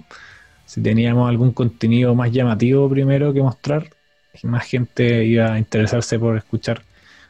[0.65, 3.89] si teníamos algún contenido más llamativo primero que mostrar,
[4.43, 6.83] más gente iba a interesarse por escuchar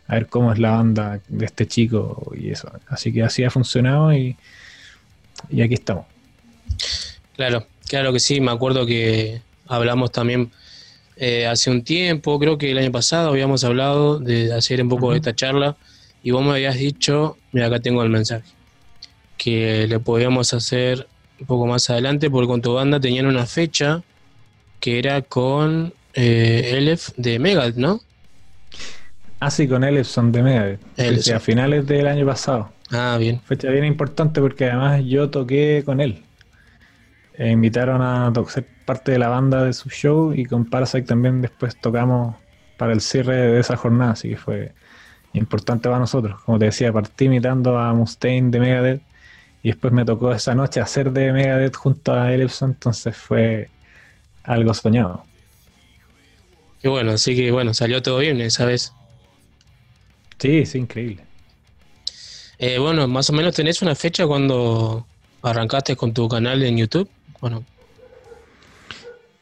[0.08, 2.72] a ver cómo es la banda de este chico y eso.
[2.88, 4.38] Así que así ha funcionado y,
[5.50, 6.06] y aquí estamos.
[7.36, 10.52] Claro, claro que sí, me acuerdo que hablamos también
[11.18, 15.12] eh, hace un tiempo, creo que el año pasado habíamos hablado de hacer un poco
[15.12, 15.76] de esta charla
[16.28, 18.44] y vos me habías dicho, mira acá tengo el mensaje,
[19.38, 21.08] que le podíamos hacer
[21.40, 24.04] un poco más adelante porque con tu banda tenían una fecha
[24.82, 28.02] que era con eh, Elef de Megadeth, ¿no?
[29.40, 31.30] Ah, sí, con Elef son de Megadeth.
[31.34, 32.74] a finales del año pasado.
[32.92, 33.40] Ah, bien.
[33.46, 36.24] Fecha bien importante porque además yo toqué con él.
[37.36, 41.42] E invitaron a ser parte de la banda de su show y con Parasite también
[41.42, 42.36] después tocamos
[42.76, 44.74] para el cierre de esa jornada, así que fue
[45.34, 46.42] importante para nosotros.
[46.42, 49.02] Como te decía, partí imitando a Mustaine de Megadeth
[49.64, 53.70] y después me tocó esa noche hacer de Megadeth junto a Ellison, entonces fue
[54.44, 55.24] algo soñado.
[56.82, 58.94] Qué bueno, así que bueno, salió todo bien esa vez.
[60.40, 61.24] Sí, sí, increíble.
[62.60, 65.06] Eh, bueno, más o menos tenés una fecha cuando
[65.42, 67.10] arrancaste con tu canal en YouTube.
[67.42, 67.64] Bueno.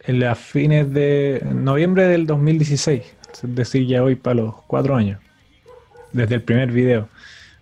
[0.02, 3.02] En las fines de noviembre del 2016,
[3.44, 5.20] es decir, ya hoy para los cuatro años
[6.16, 7.10] desde el primer video.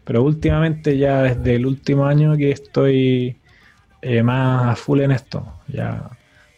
[0.03, 3.37] Pero últimamente, ya desde el último año que estoy
[4.01, 6.09] eh, más a full en esto, ya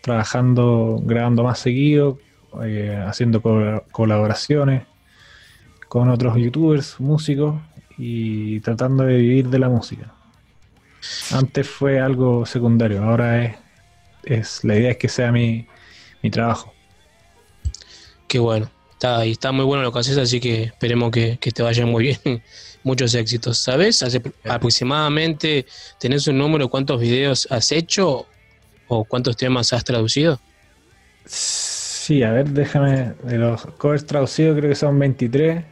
[0.02, 2.20] trabajando, grabando más seguido,
[2.64, 3.42] eh, haciendo
[3.92, 4.84] colaboraciones
[5.88, 7.56] con otros youtubers, músicos
[7.98, 10.14] y tratando de vivir de la música.
[11.32, 13.56] Antes fue algo secundario, ahora es,
[14.24, 15.68] es la idea es que sea mi,
[16.24, 16.74] mi trabajo.
[18.28, 18.75] Qué bueno.
[19.06, 22.06] Está, y está muy bueno lo que haces, así que esperemos que, te vaya muy
[22.06, 22.42] bien.
[22.84, 23.60] Muchos éxitos.
[23.60, 24.04] ¿Sabes?
[24.50, 25.68] aproximadamente,
[26.00, 28.26] ¿tenés un número cuántos videos has hecho
[28.88, 30.40] o cuántos temas has traducido?
[31.24, 33.14] Sí, a ver, déjame.
[33.22, 35.64] De los covers traducidos creo que son 23.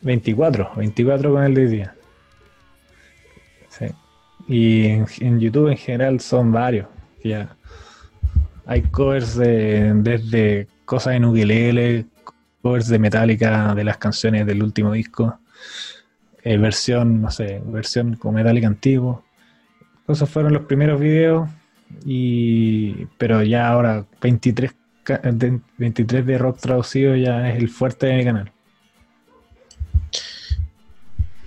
[0.00, 1.94] 24, 24 con el de día.
[3.68, 3.84] Sí.
[4.48, 6.86] Y en, YouTube en general son varios.
[7.22, 7.54] Ya.
[8.64, 12.06] Hay covers desde cosas en ukulele,
[12.62, 15.38] covers de Metallica de las canciones del último disco,
[16.42, 19.22] eh, versión, no sé, versión con Metallica antiguo.
[20.08, 21.48] Esos fueron los primeros videos,
[22.04, 24.74] y, pero ya ahora 23,
[25.78, 28.52] 23 de rock traducido ya es el fuerte de mi canal.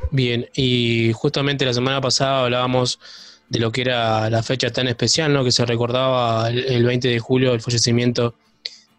[0.09, 2.97] Bien, y justamente la semana pasada hablábamos
[3.49, 5.43] de lo que era la fecha tan especial, ¿no?
[5.43, 8.35] Que se recordaba el, 20 de julio el fallecimiento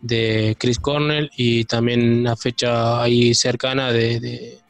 [0.04, 4.60] de Chris Cornell y también una fecha ahí cercana de,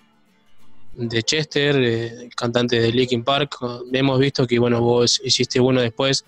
[0.95, 3.57] de, Chester, el cantante de Linkin Park.
[3.93, 6.25] Hemos visto que bueno vos hiciste uno después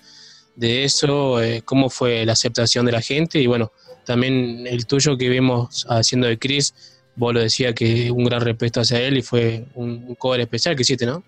[0.57, 3.70] de eso, eh, cómo fue la aceptación de la gente y bueno,
[4.04, 6.74] también el tuyo que vimos haciendo de Chris,
[7.14, 10.82] vos lo decía que un gran respeto hacia él y fue un, cover especial que
[10.82, 11.22] hiciste, ¿no?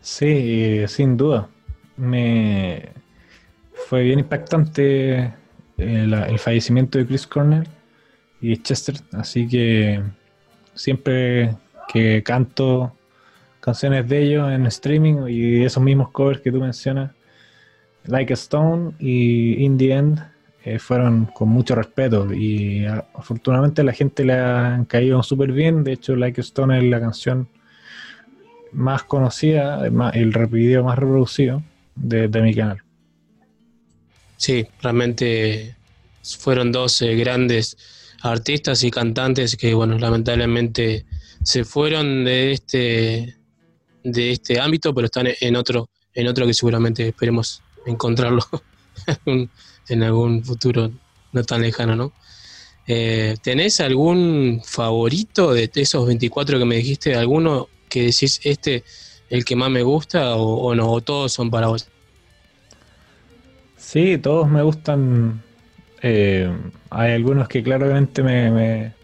[0.00, 1.50] Sí, sin duda.
[1.98, 2.88] Me
[3.74, 5.34] fue bien impactante
[5.80, 7.66] el, fallecimiento de Chris Cornell
[8.40, 10.02] y Chester, así que
[10.74, 11.54] siempre
[11.92, 12.92] que canto
[13.60, 17.12] canciones de ellos en streaming y esos mismos covers que tú mencionas,
[18.04, 20.30] Like a Stone y In the End,
[20.64, 25.84] eh, fueron con mucho respeto y afortunadamente la gente le han caído súper bien.
[25.84, 27.48] De hecho, Like a Stone es la canción
[28.72, 31.62] más conocida, el video más reproducido
[31.94, 32.82] de, mi canal.
[34.40, 35.76] Sí, realmente
[36.38, 37.76] fueron dos eh, grandes
[38.22, 41.04] artistas y cantantes que, bueno, lamentablemente
[41.42, 43.36] se fueron de este
[44.02, 48.42] de este ámbito, pero están en otro en otro que seguramente esperemos encontrarlo
[49.26, 50.90] en algún futuro
[51.32, 52.12] no tan lejano, ¿no?
[52.86, 57.14] Eh, ¿Tenés algún favorito de esos 24 que me dijiste?
[57.14, 58.84] ¿Alguno que decís este
[59.28, 60.90] el que más me gusta o, no?
[60.90, 61.90] ¿O todos son para vos?
[63.92, 65.42] Sí, todos me gustan.
[66.00, 66.48] Eh,
[66.90, 68.94] hay algunos que claramente me,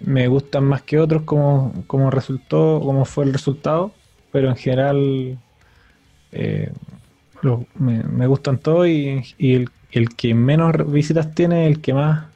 [0.00, 3.90] me, gustan más que otros como, como resultó, como fue el resultado,
[4.30, 5.38] pero en general
[6.32, 6.72] eh,
[7.78, 12.26] me, gustan todos y, el, que menos visitas tiene, el que más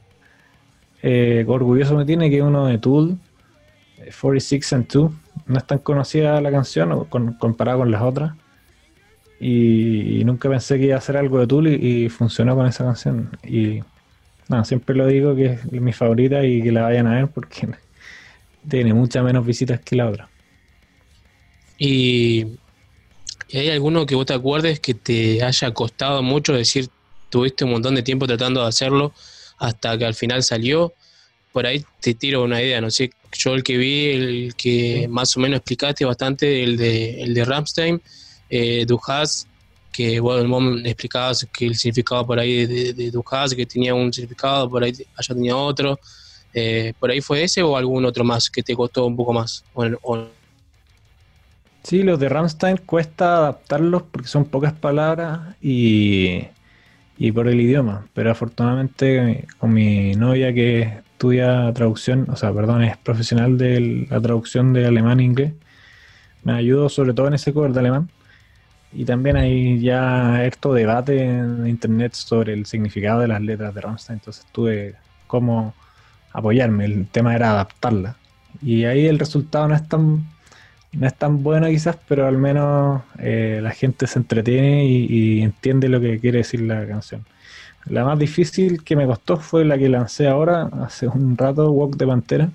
[1.03, 3.19] eh, orgulloso me tiene, que es uno de Tool,
[4.19, 5.13] 46 and 2.
[5.45, 8.33] No es tan conocida la canción comparada con las otras.
[9.41, 13.31] Y, nunca pensé que iba a hacer algo de Tool y, funcionó con esa canción.
[13.45, 13.81] Y
[14.49, 17.69] nada, siempre lo digo que es mi favorita y que la vayan a ver porque
[18.69, 20.29] tiene muchas menos visitas que la otra.
[21.79, 22.59] Y
[23.49, 26.89] ¿Y hay alguno que vos te acuerdes que te haya costado mucho decir,
[27.31, 29.15] tuviste un montón de tiempo tratando de hacerlo
[29.59, 30.93] hasta que al final salió?
[31.51, 35.35] Por ahí te tiro una idea, no sé, yo el que vi, el que más
[35.37, 38.03] o menos explicaste bastante, el de, el de Ramstein,
[38.49, 38.87] eh,
[39.93, 40.47] que vos
[40.85, 45.35] explicabas que el significado por ahí de, de que tenía un significado, por ahí allá
[45.35, 45.99] tenía otro.
[46.55, 49.65] Eh, ¿Por ahí fue ese o algún otro más que te costó un poco más?
[49.75, 50.29] o
[51.83, 56.43] Sí, los de Ramstein cuesta adaptarlos porque son pocas palabras y,
[57.33, 58.07] por el idioma.
[58.13, 60.83] Pero afortunadamente con mi novia que
[61.13, 65.55] estudia traducción, o sea, perdón, es profesional de la traducción de alemán e inglés,
[66.45, 68.11] me ayudó sobre todo en ese cover de alemán.
[68.93, 73.81] Y también hay ya esto debate en internet sobre el significado de las letras de
[73.81, 74.95] Ramstein, entonces tuve
[75.27, 75.75] cómo
[76.33, 76.87] apoyarme.
[76.87, 78.17] El tema era adaptarla.
[78.63, 80.25] Y ahí el resultado no es tan
[80.93, 85.89] no es tan buena quizás, pero al menos eh, la gente se entretiene y, entiende
[85.89, 87.25] lo que quiere decir la canción.
[87.87, 91.97] La más difícil que me costó fue la que lancé ahora, hace un rato, Walk
[91.97, 92.51] de Pantera,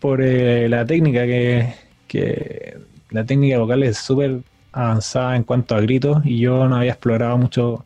[0.00, 1.74] por eh, la técnica que,
[2.08, 2.78] que,
[3.10, 4.42] la técnica vocal es súper
[4.74, 7.84] avanzada en cuanto a gritos y yo no había explorado mucho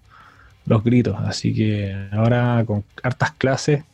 [0.66, 3.84] los gritos, así que ahora con hartas clases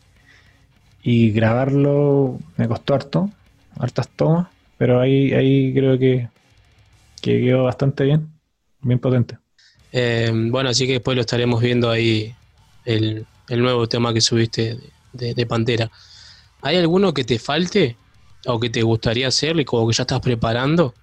[1.03, 3.30] y grabarlo me costó harto,
[3.78, 6.28] hartas tomas pero ahí, ahí creo que,
[7.22, 8.28] quedó bastante bien,
[8.82, 9.38] bien potente.
[9.92, 12.34] Eh, bueno, así que después lo estaremos viendo ahí,
[12.84, 14.78] el, nuevo tema que subiste
[15.12, 15.90] de, Pantera.
[16.61, 17.97] ¿Hay alguno que te falte
[18.47, 20.95] o que te gustaría hacer como que ya estás preparando?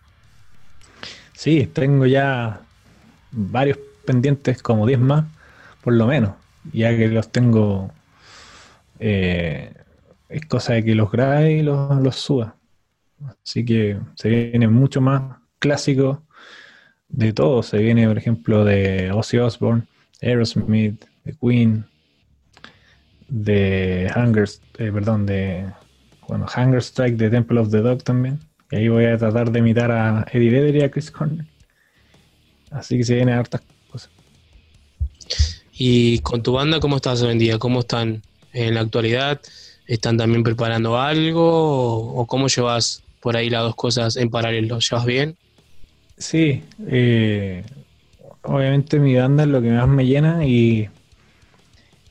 [1.42, 2.62] Sí, tengo ya
[3.32, 5.26] varios pendientes, como 10 más,
[5.84, 6.36] por lo menos,
[6.72, 7.92] ya que los tengo,
[9.00, 9.74] eh,
[10.30, 12.58] es cosa de que los grabe y los, suba.
[13.44, 16.22] Así que se viene mucho más clásico
[17.10, 17.64] de todo.
[17.64, 19.88] Se viene, por ejemplo, de Ozzy Osbourne,
[20.22, 21.86] Aerosmith, de Queen,
[23.30, 25.66] de Hunger, eh, perdón, de
[26.28, 28.40] bueno, Hunger Strike de Temple of the Dog también.
[28.72, 31.46] Y ahí voy a tratar de imitar a Eddie Vedder y a Chris Cornell.
[32.70, 33.62] Así que se vienen hartas
[33.92, 34.10] cosas.
[35.74, 37.58] ¿Y con tu banda cómo estás hoy en día?
[37.58, 38.22] ¿Cómo están
[38.54, 39.42] en la actualidad?
[39.88, 42.16] ¿Están también preparando algo?
[42.16, 44.80] ¿O cómo llevas por ahí las dos cosas en paralelo.
[44.80, 45.38] ¿Llevas bien?
[46.18, 47.64] Sí, eh,
[48.42, 50.90] obviamente mi banda es lo que más me llena y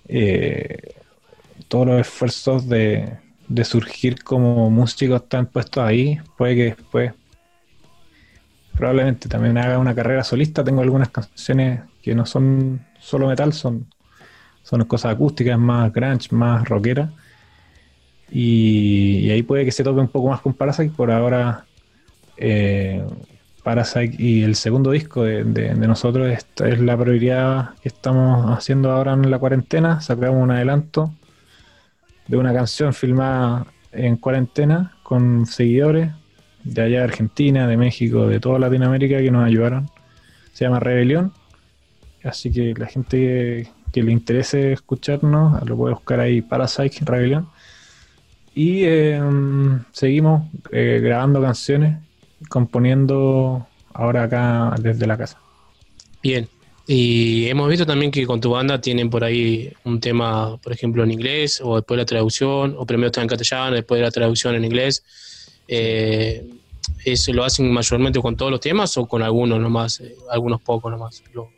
[0.08, 0.94] eh,
[1.68, 3.18] todos los esfuerzos de,
[3.64, 6.18] surgir como músico están puestos ahí.
[6.36, 7.12] Puede que después
[8.76, 10.64] probablemente también haga una carrera solista.
[10.64, 13.86] Tengo algunas canciones que no son solo metal, son,
[14.62, 17.12] son cosas acústicas, más grunge, más rockera.
[18.30, 20.94] Y, ahí puede que se toque un poco más con Parasite.
[20.96, 21.66] Por ahora,
[22.36, 23.04] eh,
[23.62, 29.12] Parasite y el segundo disco de, nosotros, esta es la prioridad que estamos haciendo ahora
[29.12, 30.00] en la cuarentena.
[30.00, 31.12] Sacamos un adelanto
[32.30, 36.12] de una canción filmada en cuarentena con seguidores
[36.62, 39.90] de allá de Argentina, de México, de toda Latinoamérica que nos ayudaron.
[40.52, 41.32] Se llama Rebelión.
[42.22, 47.48] Así que la gente que, le interese escucharnos lo puede buscar ahí Parasite Rebelión
[48.54, 51.98] y em, seguimos eh, grabando canciones
[52.48, 55.38] componiendo ahora acá desde la casa.
[56.22, 56.48] Bien.
[56.92, 61.04] Y hemos visto también que con tu banda tienen por ahí un tema, por ejemplo,
[61.04, 64.64] en inglés, o después la traducción, o primero está en castellano, después la traducción en
[64.64, 65.04] inglés.
[65.68, 66.44] Eh,
[67.04, 70.90] ¿Eso lo hacen mayormente con todos los temas o con algunos nomás, eh, algunos pocos
[70.90, 71.50] nomás, lo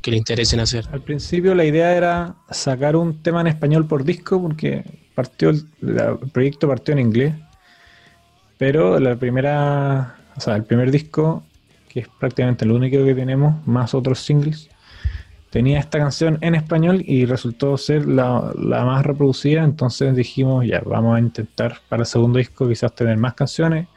[0.00, 0.86] que le interesen hacer?
[0.92, 4.84] Al principio la idea era sacar un tema en español por disco, porque
[5.16, 7.34] partió el, el proyecto partió en inglés,
[8.56, 11.42] pero la primera, o sea, el primer disco,
[11.90, 14.70] que es prácticamente el único que tenemos, más otros singles,
[15.50, 20.80] tenía esta canción en español y resultó ser la, la más reproducida, entonces dijimos, ya,
[20.86, 23.88] vamos a intentar para el segundo disco quizás tener más canciones.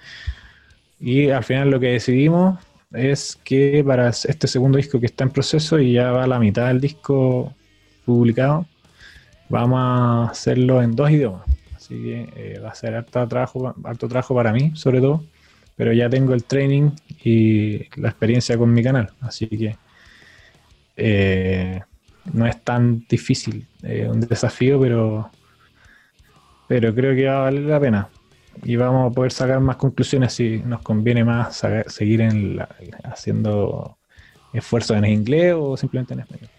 [1.00, 2.60] Y al final lo que decidimos
[2.92, 6.68] es que para este segundo disco que está en proceso y ya va la mitad
[6.68, 7.54] del disco
[8.06, 8.66] publicado,
[9.50, 11.44] vamos a hacerlo en dos idiomas.
[11.76, 15.24] Así que eh, va a ser harto trabajo, harto trabajo para mí, sobre todo,
[15.76, 16.92] pero ya tengo el training
[17.24, 19.78] y la experiencia con mi canal, así que
[20.96, 21.82] eh,
[22.34, 25.30] no es tan difícil, eh, un desafío, pero,
[26.68, 28.10] pero creo que va a valer la pena
[28.64, 32.60] y vamos a poder sacar más conclusiones si nos conviene más seguir en
[33.04, 33.98] haciendo
[34.54, 36.50] esfuerzos en inglés o simplemente en español.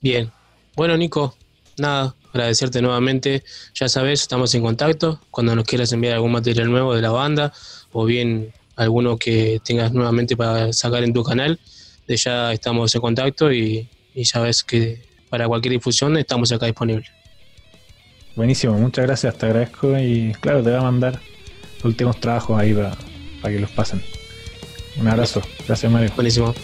[0.00, 0.30] Bien.
[0.76, 1.34] Bueno, Nico,
[1.78, 3.42] nada, agradecerte nuevamente.
[3.74, 5.20] Ya sabes, estamos en contacto.
[5.30, 7.52] Cuando nos quieras enviar algún material nuevo de la banda
[7.92, 11.58] o bien alguno que tengas nuevamente para sacar en tu canal,
[12.06, 16.66] de ya estamos en contacto y, y ya ves que para cualquier difusión estamos acá
[16.66, 17.10] disponibles.
[18.36, 21.20] Buenísimo, muchas gracias, te agradezco y claro, te voy a mandar
[21.76, 24.02] los últimos trabajos ahí para que los pasen.
[24.98, 26.10] Un abrazo, gracias Mario.
[26.14, 26.54] Buenísimo.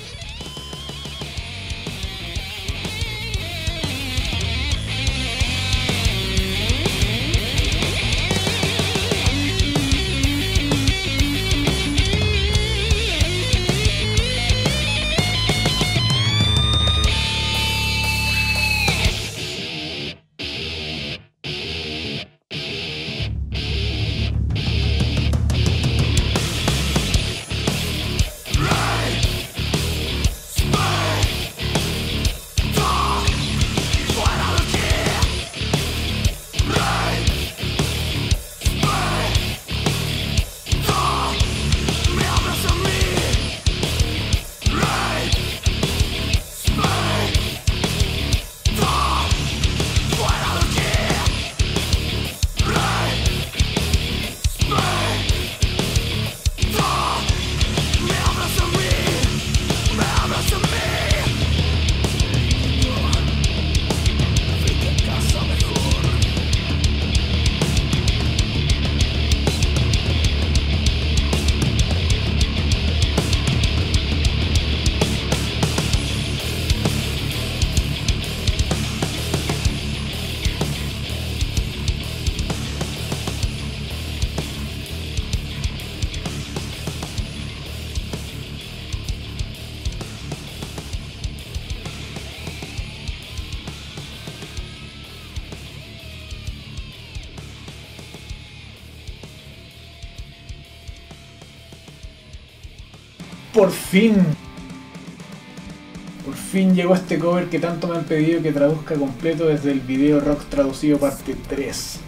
[107.13, 110.97] Este cover que tanto me han pedido que traduzca completo desde el video rock traducido
[110.97, 112.01] parte 3.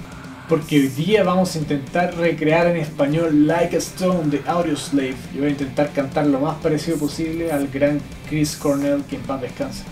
[0.49, 5.17] Porque hoy día vamos a intentar recrear en español Like a Stone de Audioslave.
[5.35, 8.01] Yo voy a intentar cantar lo más parecido posible al gran
[8.31, 9.85] Chris Cornell, que en paz descansa.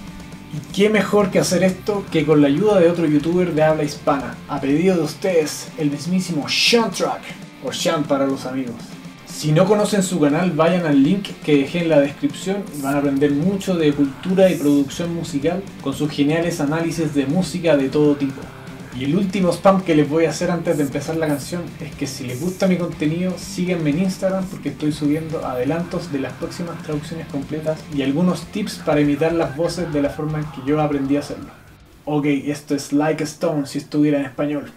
[0.54, 3.84] Y qué mejor que hacer esto que con la ayuda de otro youtuber de habla
[3.84, 7.20] hispana, a pedido de ustedes, el mismísimo Sean Track,
[7.62, 8.76] o Sean para los amigos.
[9.32, 12.94] Si no conocen su canal, vayan al link que dejé en la descripción y van
[12.94, 17.88] a aprender mucho de cultura y producción musical con sus geniales análisis de música de
[17.88, 18.40] todo tipo.
[18.96, 21.92] Y el último spam que les voy a hacer antes de empezar la canción es
[21.94, 26.34] que si les gusta mi contenido, síguenme en Instagram porque estoy subiendo adelantos de las
[26.34, 30.68] próximas traducciones completas y algunos tips para imitar las voces de la forma en que
[30.68, 31.50] yo aprendí a hacerlo.
[32.04, 34.70] Ok, esto es Like Stone si estuviera en español.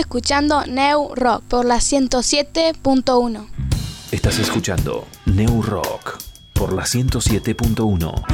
[0.00, 3.46] Escuchando New Rock por la 107.1.
[4.10, 6.18] Estás escuchando New Rock
[6.54, 8.24] por la 107.1.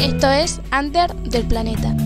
[0.00, 2.03] Esto es Under del Planeta.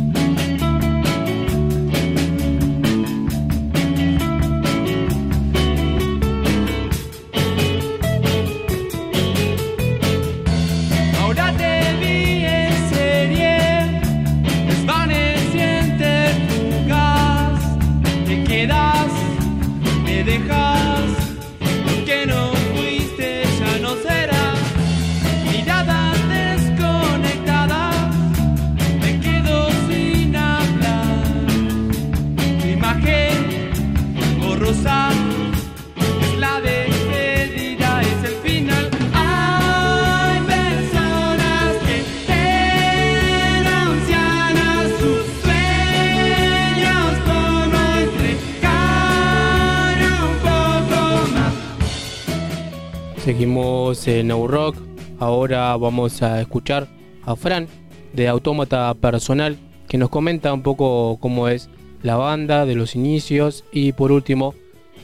[53.59, 54.76] En No Rock.
[55.18, 56.86] Ahora vamos a escuchar
[57.24, 57.66] a Fran
[58.12, 61.68] de Autómata Personal que nos comenta un poco cómo es
[62.02, 64.54] la banda de los inicios y por último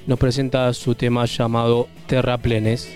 [0.07, 2.89] nos presenta su tema llamado Terraplenes.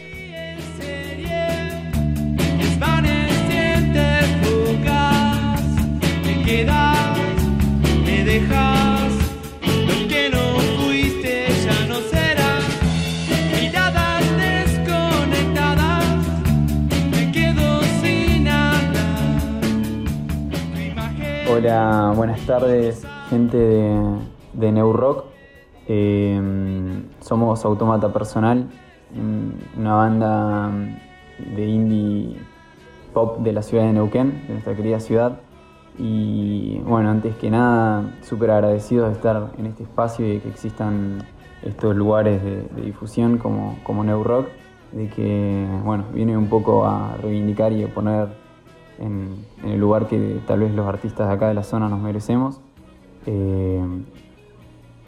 [2.59, 4.09] Desvaneciente,
[21.59, 24.01] Hola, buenas tardes, gente de,
[24.53, 25.25] de New Rock.
[25.89, 26.41] Eh,
[27.19, 28.69] somos Autómata Personal,
[29.13, 30.71] mm, una banda
[31.57, 32.37] de indie
[33.13, 35.41] pop de la ciudad de Neuquén, de nuestra querida ciudad.
[35.99, 40.51] Y bueno, antes que nada, súper agradecidos de estar en este espacio y de que
[40.51, 41.27] existan
[41.65, 44.47] estos lugares de, difusión como, como New Rock,
[44.93, 48.29] de que bueno, viene un poco a reivindicar y a poner
[48.99, 52.61] en, el lugar que tal vez los artistas de acá de la zona nos merecemos.
[53.27, 53.85] Eh,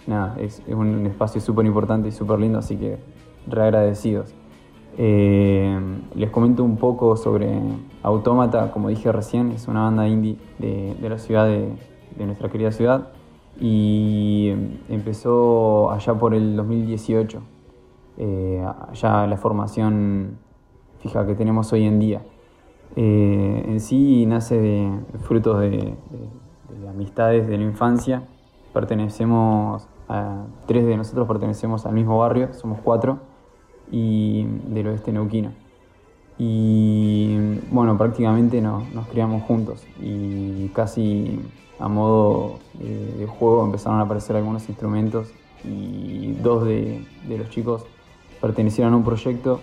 [0.06, 2.98] nada, es, un espacio súper importante y súper lindo, así que
[3.46, 4.34] re agradecidos.
[4.98, 5.78] Eh,
[6.14, 7.60] les comento un poco sobre
[8.02, 13.08] Autómata, como dije recién, es una banda indie de, la ciudad de, nuestra querida ciudad
[13.58, 14.52] y
[14.88, 17.40] empezó allá por el 2018,
[18.18, 20.38] eh, allá la formación
[21.00, 22.22] fija que tenemos hoy en día.
[22.96, 25.96] Eh, en sí nace de frutos de, de-
[26.80, 28.22] de amistades de la infancia.
[28.72, 33.18] Pertenecemos a, tres de nosotros pertenecemos al mismo barrio, somos cuatro,
[33.90, 35.52] y del oeste neuquino.
[36.38, 37.36] Y
[37.70, 41.40] bueno, prácticamente no- nos criamos juntos y casi
[41.78, 45.28] a modo eh, de juego empezaron a aparecer algunos instrumentos
[45.64, 47.84] y dos de, de los chicos
[48.40, 49.60] pertenecieron a un proyecto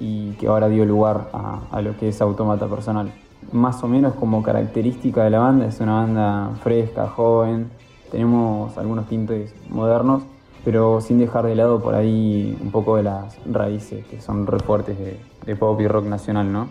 [0.00, 3.12] y que ahora dio lugar a, a lo que es Autómata Personal.
[3.52, 7.70] Más o menos como característica de la banda, es una banda fresca, joven,
[8.10, 10.22] tenemos algunos tintes modernos,
[10.64, 14.58] pero sin dejar de lado por ahí un poco de las raíces que son re
[14.58, 16.68] fuertes de, de pop y rock nacional, ¿no?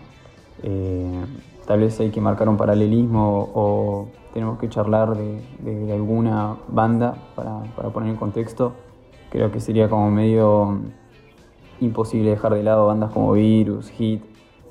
[0.62, 1.24] Eh,
[1.66, 7.16] tal vez hay que marcar un paralelismo o tenemos que charlar de, de alguna banda
[7.34, 8.72] para, para poner en contexto.
[9.30, 10.78] Creo que sería como medio
[11.80, 14.22] imposible dejar de lado bandas como Virus, Hit,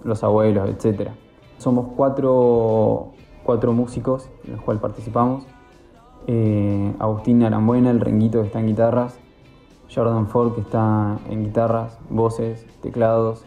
[0.03, 1.11] Los Abuelos, etc.
[1.57, 5.45] Somos cuatro, cuatro músicos en los cuales participamos.
[6.27, 9.17] eh, Agustín Arambuena, el renguito que está en guitarras,
[9.93, 13.45] Jordan Ford que está en guitarras, voces, teclados,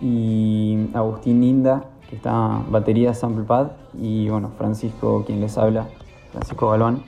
[0.00, 5.88] y Agustín Ninda que está en batería, sample pad, y bueno, Francisco quien les habla,
[6.32, 7.02] Francisco Galván,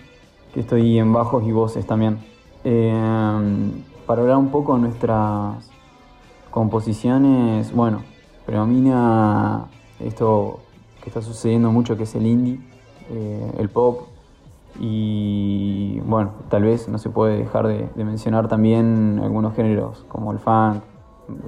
[0.53, 2.19] que estoy en bajos y voces también.
[2.65, 2.93] Eh,
[4.09, 5.71] para hablar un poco de nuestras
[6.51, 8.01] composiciones, bueno,
[8.47, 9.67] predomina
[10.01, 10.61] esto
[11.03, 12.59] que está sucediendo mucho que es el indie,
[13.11, 14.09] eh, el pop
[14.81, 20.39] y bueno, tal vez no se puede dejar de, mencionar también algunos géneros como el
[20.39, 20.83] funk,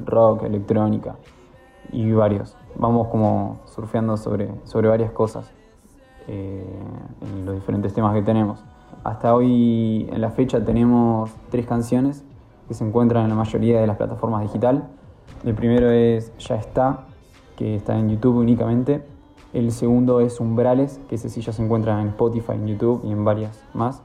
[0.04, 1.16] rock, electrónica
[1.90, 2.58] y varios.
[2.76, 5.50] Vamos como surfeando sobre, sobre varias cosas
[6.28, 6.78] eh,
[7.22, 8.62] en los diferentes temas que tenemos.
[9.02, 12.22] Hasta hoy en la fecha tenemos tres canciones
[12.70, 14.84] que se encuentran en la mayoría de las plataformas digital.
[15.44, 17.00] El primero es Ya está,
[17.56, 19.02] que está en YouTube únicamente.
[19.52, 23.10] El segundo es Umbrales, que ese sí ya se encuentra en Spotify, en YouTube y
[23.10, 24.02] en varias más.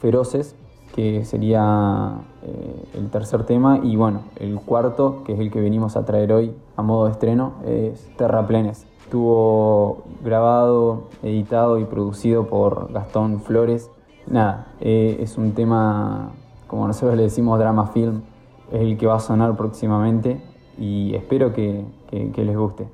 [0.00, 0.56] Feroces,
[0.92, 3.78] que sería eh, el tercer tema.
[3.80, 7.12] Y bueno, el cuarto, que es el que venimos a traer hoy a modo de
[7.12, 8.88] estreno, es Terraplenes.
[9.04, 13.88] Estuvo grabado, editado y producido por Gastón Flores.
[14.26, 16.32] Nada, eh, es un tema,
[16.70, 18.22] como nosotros le decimos, drama film.
[18.70, 20.40] Es el que va a sonar próximamente
[20.78, 22.88] y espero que, les guste.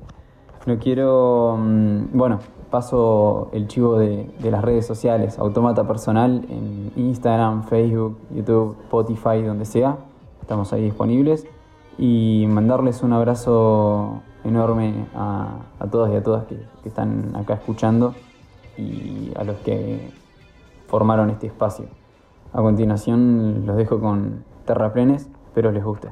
[0.65, 2.39] No quiero, mm, bueno,
[2.71, 9.43] paso el chivo de, de las redes sociales, Automata Personal en Instagram, Facebook, YouTube, Spotify,
[9.43, 9.99] donde sea.
[10.41, 11.47] Estamos ahí disponibles.
[11.99, 17.55] Y mandarles un abrazo enorme a, a todos y a todas que, que están acá
[17.55, 18.15] escuchando
[18.79, 20.13] y a los que
[20.87, 21.85] formaron este espacio.
[22.57, 26.09] A continuación los dejo con Terraplenes, espero les guste.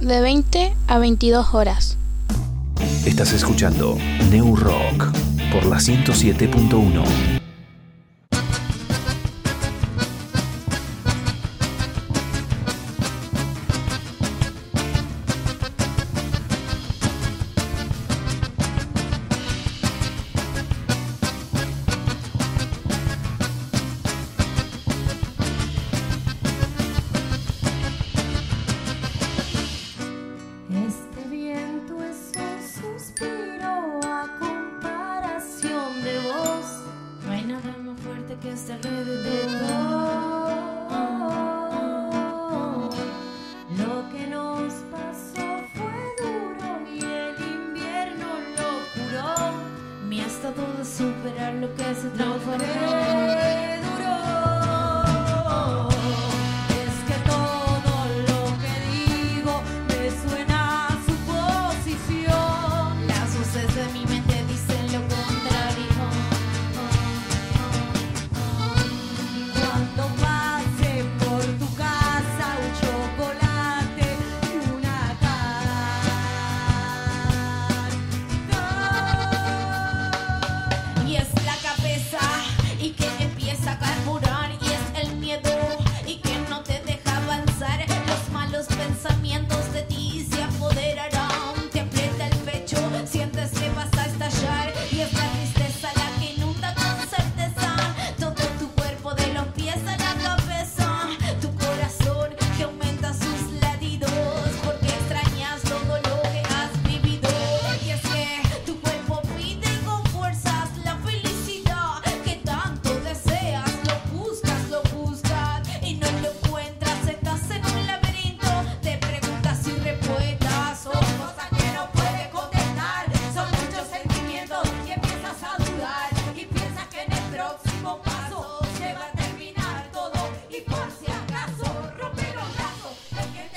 [0.00, 1.96] De 20 a 22 horas.
[3.04, 3.96] Estás escuchando
[4.30, 5.10] New Rock
[5.52, 7.39] por la 107.1.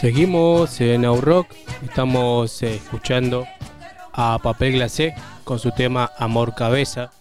[0.03, 1.47] Seguimos en Now Rock,
[1.81, 3.47] estamos eh, escuchando
[4.11, 7.11] a Papel Glacé con su tema Amor Cabeza.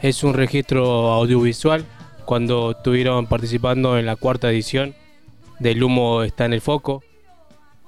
[0.00, 1.84] Es un registro audiovisual
[2.24, 4.94] cuando estuvieron participando en la cuarta edición
[5.58, 7.02] del Humo está en el foco.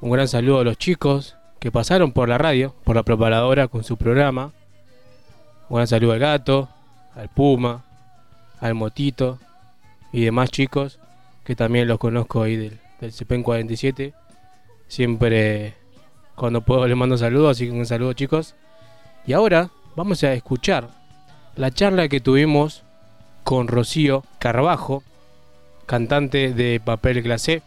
[0.02, 3.82] Un gran saludo a los chicos que pasaron por la radio, por la preparadora con
[3.82, 4.52] su programa.
[5.70, 6.68] Un gran saludo al gato,
[7.14, 7.82] al Puma,
[8.60, 9.38] al Motito
[10.12, 10.98] y demás chicos
[11.44, 14.14] que también los conozco ahí del, del CPEN 47.
[14.88, 15.74] Siempre
[16.36, 18.54] cuando puedo les mando saludos, así que un saludo chicos.
[19.26, 20.88] Y ahora vamos a escuchar
[21.56, 22.82] la charla que tuvimos
[23.44, 25.02] con Rocío Carbajo,
[25.86, 27.62] cantante de Papel Glacé,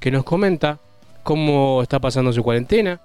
[0.00, 0.78] que nos comenta
[1.22, 3.00] cómo está pasando su cuarentena,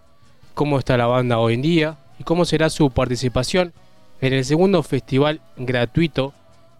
[0.53, 3.73] cómo está la banda hoy en día y cómo será su participación
[4.21, 6.33] en el segundo festival gratuito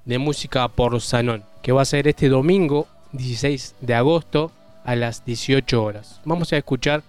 [0.03, 4.51] de música por Sanón, que va a ser este domingo 16 de agosto
[4.89, 6.19] a las 18 horas.
[6.25, 7.03] Vamos a escuchar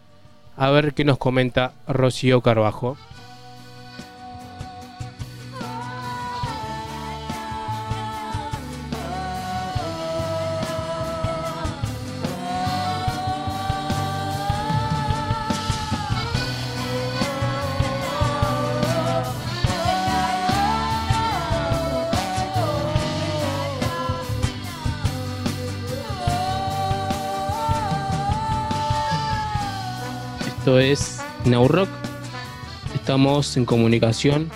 [0.59, 2.99] a ver qué nos comenta Rocío Carbajo.
[30.71, 31.89] Esto es Now Rock.
[32.95, 34.49] Estamos en comunicación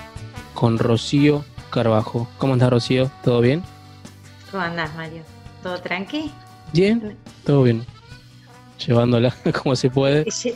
[0.54, 2.28] con Rocío Carbajo.
[2.38, 3.10] ¿Cómo estás, Rocío?
[3.24, 3.64] ¿Todo bien?
[4.52, 5.24] ¿Cómo andás, Mario?
[5.60, 6.30] ¿Todo tranqui?
[6.72, 7.84] Bien, todo bien.
[8.86, 9.34] Llevándola
[9.64, 10.24] como se puede.
[10.26, 10.54] Lle-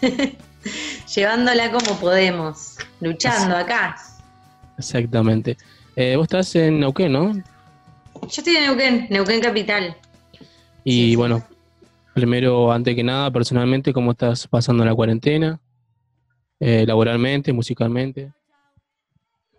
[1.14, 3.94] Llevándola como podemos, luchando acá.
[4.78, 5.58] Exactamente.
[5.96, 7.34] Eh, vos estás en Neuquén, ¿no?
[7.34, 7.42] Yo
[8.30, 9.94] estoy en Neuquén, Neuquén Capital.
[10.82, 11.44] Y bueno,
[12.14, 15.60] primero, antes que nada, personalmente, ¿cómo estás pasando la cuarentena?
[16.58, 18.32] Eh, laboralmente, musicalmente.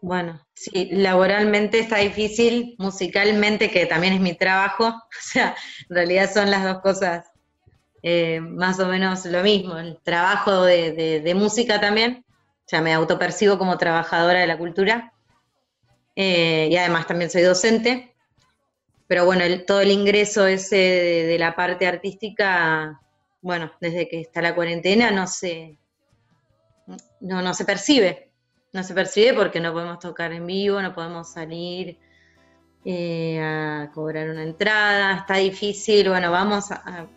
[0.02, 4.86] Bueno, sí, laboralmente está difícil, musicalmente, que también es mi trabajo.
[5.22, 5.56] O sea,
[5.90, 7.32] en realidad son las dos cosas
[8.04, 9.78] eh, más o menos lo mismo.
[9.78, 12.26] El trabajo de, música también.
[12.28, 15.14] O sea, me autopercibo como trabajadora de la cultura.
[16.16, 18.11] Eh, y además también soy docente.
[19.12, 22.98] Pero bueno, todo el ingreso ese de, de la parte artística,
[23.42, 25.78] bueno, desde que está la cuarentena no se,
[27.20, 28.32] no, no se percibe.
[28.72, 31.98] No se percibe porque no podemos tocar en vivo, no podemos salir
[32.86, 36.08] eh, a cobrar una entrada, está difícil.
[36.08, 37.08] Bueno, vamos a, a-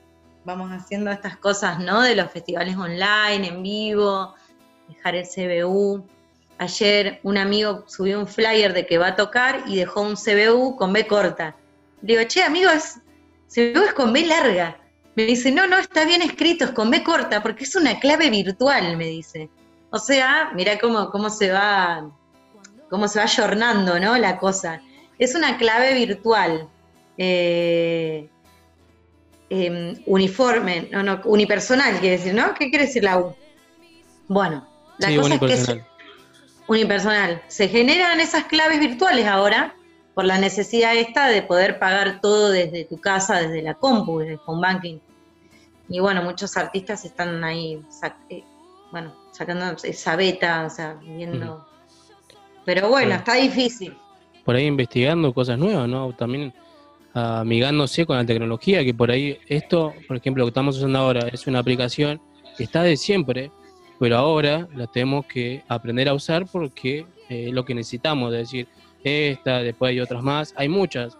[0.44, 2.02] vamos haciendo estas cosas, ¿no?
[2.02, 4.34] De los festivales online, en vivo,
[4.88, 6.04] dejar el CBU.
[6.58, 10.74] Ayer un amigo subió un flyer de que va a tocar y dejó un CBU
[10.74, 11.54] con B corta.
[12.06, 13.00] Digo, che, amigo, es,
[13.52, 14.76] CBU es con B larga.
[15.16, 18.28] Me dice, no, no, está bien escrito, es con B corta, porque es una clave
[18.30, 19.48] virtual, me dice.
[19.90, 22.10] O sea, mira cómo, cómo se va,
[22.90, 24.18] cómo se va ayornando, ¿no?
[24.18, 24.82] La cosa.
[25.18, 26.68] Es una clave virtual.
[27.16, 28.28] eh,
[29.50, 32.54] em, uniforme, no, no, unipersonal, quiere decir, ¿no?
[32.54, 33.34] ¿Qué quiere decir la U?
[34.26, 34.66] Bueno,
[34.98, 35.84] la Sí, cosa es que se-
[36.66, 37.42] unipersonal.
[37.46, 39.76] Se generan esas claves virtuales ahora
[40.14, 44.34] por la necesidad esta de poder pagar todo desde tu casa, desde la compu, desde
[44.34, 44.98] el home banking.
[45.88, 48.44] Y bueno, muchos artistas están ahí, sac- eh,
[48.90, 51.66] bueno, sacando esa beta, o sea, viendo.
[52.64, 53.96] Pero bueno, está difícil.
[54.44, 56.12] por ahí investigando cosas nuevas, ¿no?
[56.12, 56.52] También
[57.14, 60.98] ah, amigándose con la tecnología, que por ahí esto, por ejemplo, lo que estamos usando
[60.98, 62.20] ahora es una aplicación
[62.56, 63.50] que está de siempre,
[63.98, 68.38] pero ahora la tenemos que aprender a usar porque eh, es lo que necesitamos, es
[68.40, 68.68] decir,
[69.04, 71.16] esta, después hay otras más, hay muchas,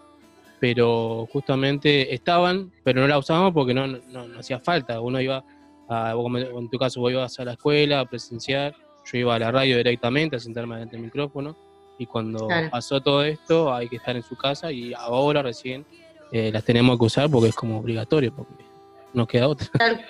[0.60, 5.44] pero justamente estaban, pero no la usábamos porque no, no, no hacía falta, uno iba,
[5.88, 8.74] a, en tu caso, vos ibas a la escuela a presenciar,
[9.04, 11.56] yo iba a la radio directamente a sentarme delante del micrófono,
[11.98, 12.70] y cuando Claro.
[12.70, 15.86] pasó todo esto hay que estar en su casa y ahora recién
[16.32, 18.64] eh, las tenemos que usar porque es como obligatorio, porque
[19.12, 19.68] no queda otra.
[19.78, 20.04] Tal,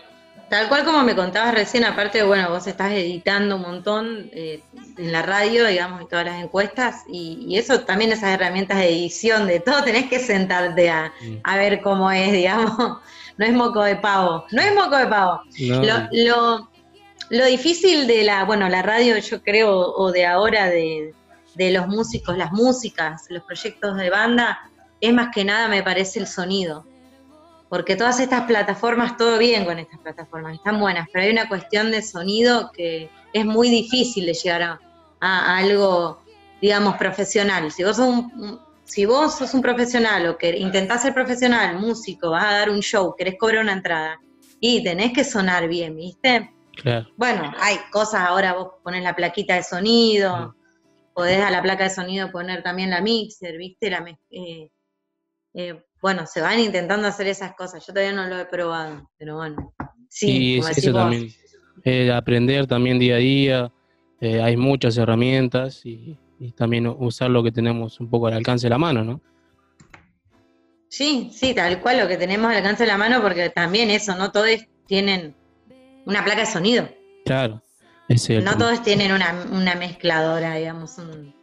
[0.48, 4.62] tal cual como me contabas recién, aparte, bueno, vos estás editando un montón eh,
[4.98, 8.88] en la radio, digamos, y todas las encuestas, y, y eso también, esas herramientas de
[8.88, 12.98] edición, de todo, tenés que sentarte a, a ver cómo es, digamos.
[13.36, 15.40] No es moco de pavo, no es moco de pavo.
[15.58, 15.82] No.
[15.82, 16.70] Lo, lo,
[17.30, 21.12] lo difícil de la, bueno, la radio, yo creo, o de ahora, de,
[21.56, 24.70] de los músicos, las músicas, los proyectos de banda,
[25.00, 26.86] es más que nada, me parece, el sonido.
[27.68, 31.90] Porque todas estas plataformas, todo bien con estas plataformas, están buenas, pero hay una cuestión
[31.90, 34.80] de sonido que es muy difícil de llegar a,
[35.20, 36.22] a algo,
[36.60, 37.70] digamos, profesional.
[37.72, 41.78] Si vos sos un, un- si vos sos un profesional o que intentás ser profesional,
[41.80, 44.20] músico, vas a dar un show, querés cobrar una entrada
[44.60, 46.50] y tenés que sonar bien, ¿viste?
[46.76, 47.08] Claro.
[47.16, 50.54] Bueno, hay cosas ahora, vos pones la plaquita de sonido,
[51.14, 53.88] podés a la placa de sonido poner también la mixer, ¿viste?
[53.90, 54.68] La eh,
[55.54, 57.82] eh, bueno, se van intentando hacer esas cosas.
[57.86, 59.72] Yo todavía no lo he probado, pero bueno.
[60.10, 60.26] Sí,
[60.56, 61.28] y es eso también,
[61.82, 63.72] eh, aprender también día a día,
[64.20, 68.66] eh, hay muchas herramientas y, y también usar lo que tenemos un poco al alcance
[68.66, 69.22] de la mano, ¿no?
[70.88, 74.14] Sí, sí, tal cual lo que tenemos al alcance de la mano, porque también eso,
[74.14, 74.50] no todos
[74.86, 75.34] tienen
[76.04, 76.86] una placa de sonido.
[77.24, 77.62] Claro,
[78.10, 80.98] es el No todos tienen una, una mezcladora, digamos.
[80.98, 81.34] un-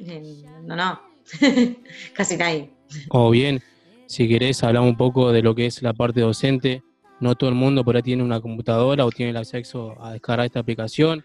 [0.00, 1.00] eh, no, no.
[2.14, 2.70] Casi nadie.
[3.10, 3.62] O bien,
[4.10, 6.82] si querés, hablamos un poco de lo que es la parte docente.
[7.20, 10.46] No todo el mundo por ahí tiene una computadora o tiene el acceso a descargar
[10.46, 11.24] esta aplicación.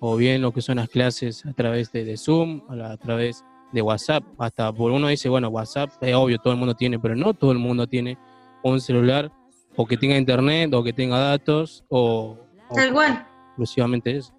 [0.00, 3.80] O bien lo que son las clases a través de, de Zoom, a, través de
[3.82, 4.24] WhatsApp.
[4.36, 7.52] Hasta por uno dice, bueno, WhatsApp es obvio, todo el mundo tiene, pero no todo
[7.52, 8.18] el mundo tiene
[8.64, 9.30] un celular
[9.76, 12.36] o que tenga internet o que tenga datos o,
[12.74, 13.24] Tal cual.
[13.50, 14.34] exclusivamente eso.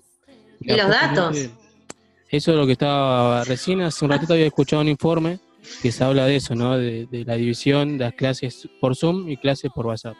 [0.60, 1.50] ¿Y los datos?
[2.28, 5.40] Eso es lo que estaba recién, hace un ratito había escuchado un informe
[5.82, 6.78] que se habla de eso, ¿no?
[6.78, 10.16] De, de la división de las clases por Zoom y clases por WhatsApp.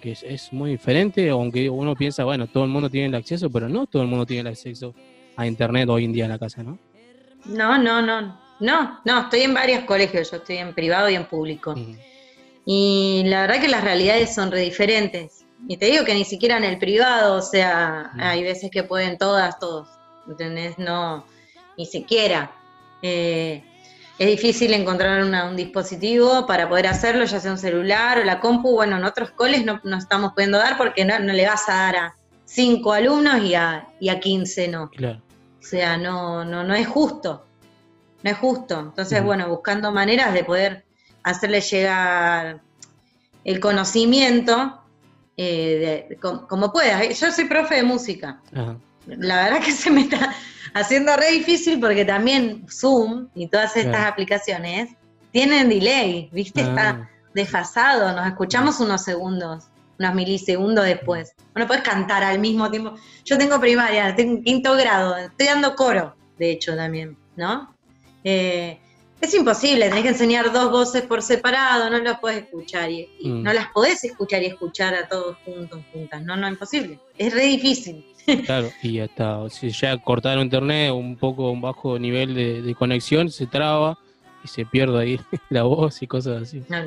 [0.00, 3.50] Que es, es muy diferente, aunque uno piensa, bueno, todo el mundo tiene el acceso,
[3.50, 4.94] pero no todo el mundo tiene el acceso
[5.36, 6.78] a internet hoy en día en la casa, ¿no?
[7.44, 8.40] No, no, no.
[8.60, 11.74] No, no, estoy en varios colegios, yo estoy en privado y en público.
[12.64, 15.44] Y la verdad que las realidades son re diferentes.
[15.68, 19.18] Y te digo que ni siquiera en el privado, o sea, hay veces que pueden
[19.18, 19.88] todas, todos.
[20.28, 20.78] ¿Entendés?
[20.78, 21.26] No,
[21.76, 22.52] ni siquiera.
[23.02, 23.64] Eh,
[24.22, 28.38] es difícil encontrar una- un dispositivo para poder hacerlo, ya sea un celular o la
[28.40, 28.72] compu.
[28.72, 31.74] Bueno, en otros coles no, no estamos pudiendo dar porque no, no le vas a
[31.74, 34.90] dar a cinco alumnos y a, y a 15 no.
[34.90, 35.20] Claro.
[35.60, 37.46] O sea, no, no, no es justo.
[38.22, 38.78] No es justo.
[38.78, 40.84] Entonces, bueno, buscando maneras de poder
[41.24, 42.60] hacerle llegar
[43.44, 44.78] el conocimiento
[45.36, 46.16] eh, de-
[46.48, 47.18] como puedas.
[47.18, 48.40] Yo soy profe de música.
[49.06, 50.32] La verdad que se me está
[50.74, 54.10] haciendo re difícil porque también Zoom y todas estas Claro.
[54.12, 54.90] aplicaciones
[55.32, 56.62] tienen delay, ¿viste?
[56.62, 56.66] Ah.
[56.68, 59.64] Está desfasado, nos escuchamos unos segundos,
[59.98, 61.34] unos milisegundos después.
[61.54, 62.94] No puedes cantar al mismo tiempo.
[63.24, 67.74] Yo tengo primaria, tengo quinto grado, estoy dando coro, de hecho también, ¿no?
[68.24, 68.78] Eh,
[69.20, 73.28] es imposible, tenés que enseñar dos voces por separado, no las podés escuchar y, y
[73.30, 73.42] Mm.
[73.44, 76.98] no las podés escuchar y escuchar a todos juntos, juntas, no, no, imposible.
[77.16, 78.04] Es re difícil.
[78.46, 83.30] Claro, y hasta si ya cortaron internet, un poco un bajo nivel de, de conexión,
[83.30, 83.98] se traba
[84.44, 85.20] y se pierde ahí
[85.50, 86.62] la voz y cosas así.
[86.68, 86.78] No.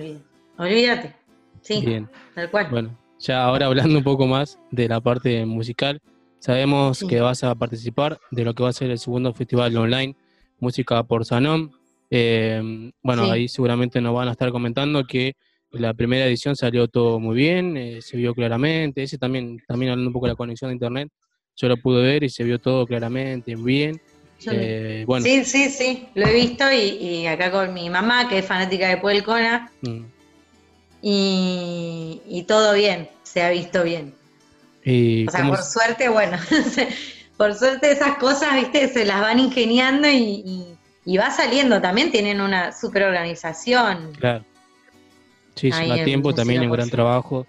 [0.58, 1.14] Olvídate.
[1.62, 2.08] Sí, Bien.
[2.34, 2.68] tal cual.
[2.70, 6.00] Bueno, ya ahora hablando un poco más de la parte musical,
[6.40, 7.08] sabemos Sí.
[7.08, 10.16] que vas a participar de lo que va a ser el segundo festival online,
[10.60, 11.72] Música por Sanom.
[12.10, 13.32] Eh, bueno, Sí.
[13.32, 15.34] ahí seguramente nos van a estar comentando que
[15.72, 20.10] la primera edición salió todo muy bien, eh, se vio claramente, ese también, también hablando
[20.10, 21.10] un poco de la conexión de internet,
[21.56, 24.00] yo lo pude ver y se vio todo claramente, bien.
[24.52, 28.40] Eh, bueno, Sí, sí, sí, lo he visto y, y acá con mi mamá, que
[28.40, 30.04] es fanática de Puelcona, mm,
[31.02, 34.14] y, y todo bien, se ha visto bien.
[34.84, 36.38] y O sea, por suerte, bueno,
[37.38, 40.76] por suerte esas cosas, viste, se las van ingeniando y,
[41.06, 41.80] y- va saliendo.
[41.82, 44.12] También tienen una super organización.
[44.18, 44.44] Claro.
[45.56, 47.46] Sí, lleva en tiempo, también un gran trabajo.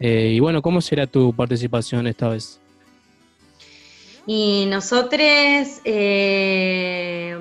[0.00, 2.58] Eh, y bueno, ¿cómo será tu participación esta vez?
[4.32, 5.20] Y nosotros
[5.84, 7.36] eh,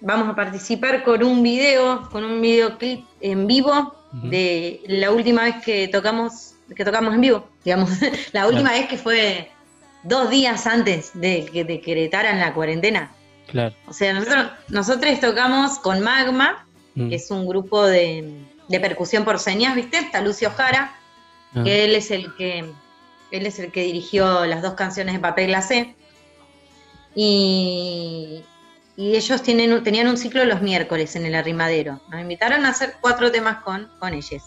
[0.00, 5.56] vamos a participar con un video, con un videoclip en vivo de la última vez
[5.62, 7.90] que tocamos, que tocamos en vivo, digamos,
[8.32, 9.50] la última vez que fue
[10.04, 13.12] dos días antes de que decretaran la cuarentena.
[13.48, 13.74] Claro.
[13.86, 16.64] O sea, nosotros, nosotros tocamos con Magma,
[16.94, 17.08] Mm.
[17.08, 18.34] que es un grupo de,
[18.68, 19.98] de percusión por señas, ¿viste?
[19.98, 20.94] Está Lucio Jara,
[21.54, 21.62] Ah.
[21.64, 22.64] que él es el que
[23.30, 25.94] él es el que dirigió las dos canciones de Papel Glacé.
[27.14, 28.42] Y,
[28.96, 32.00] ellos tienen, tenían un ciclo los miércoles en el arrimadero.
[32.10, 34.42] Nos invitaron a hacer cuatro temas con, con ellos.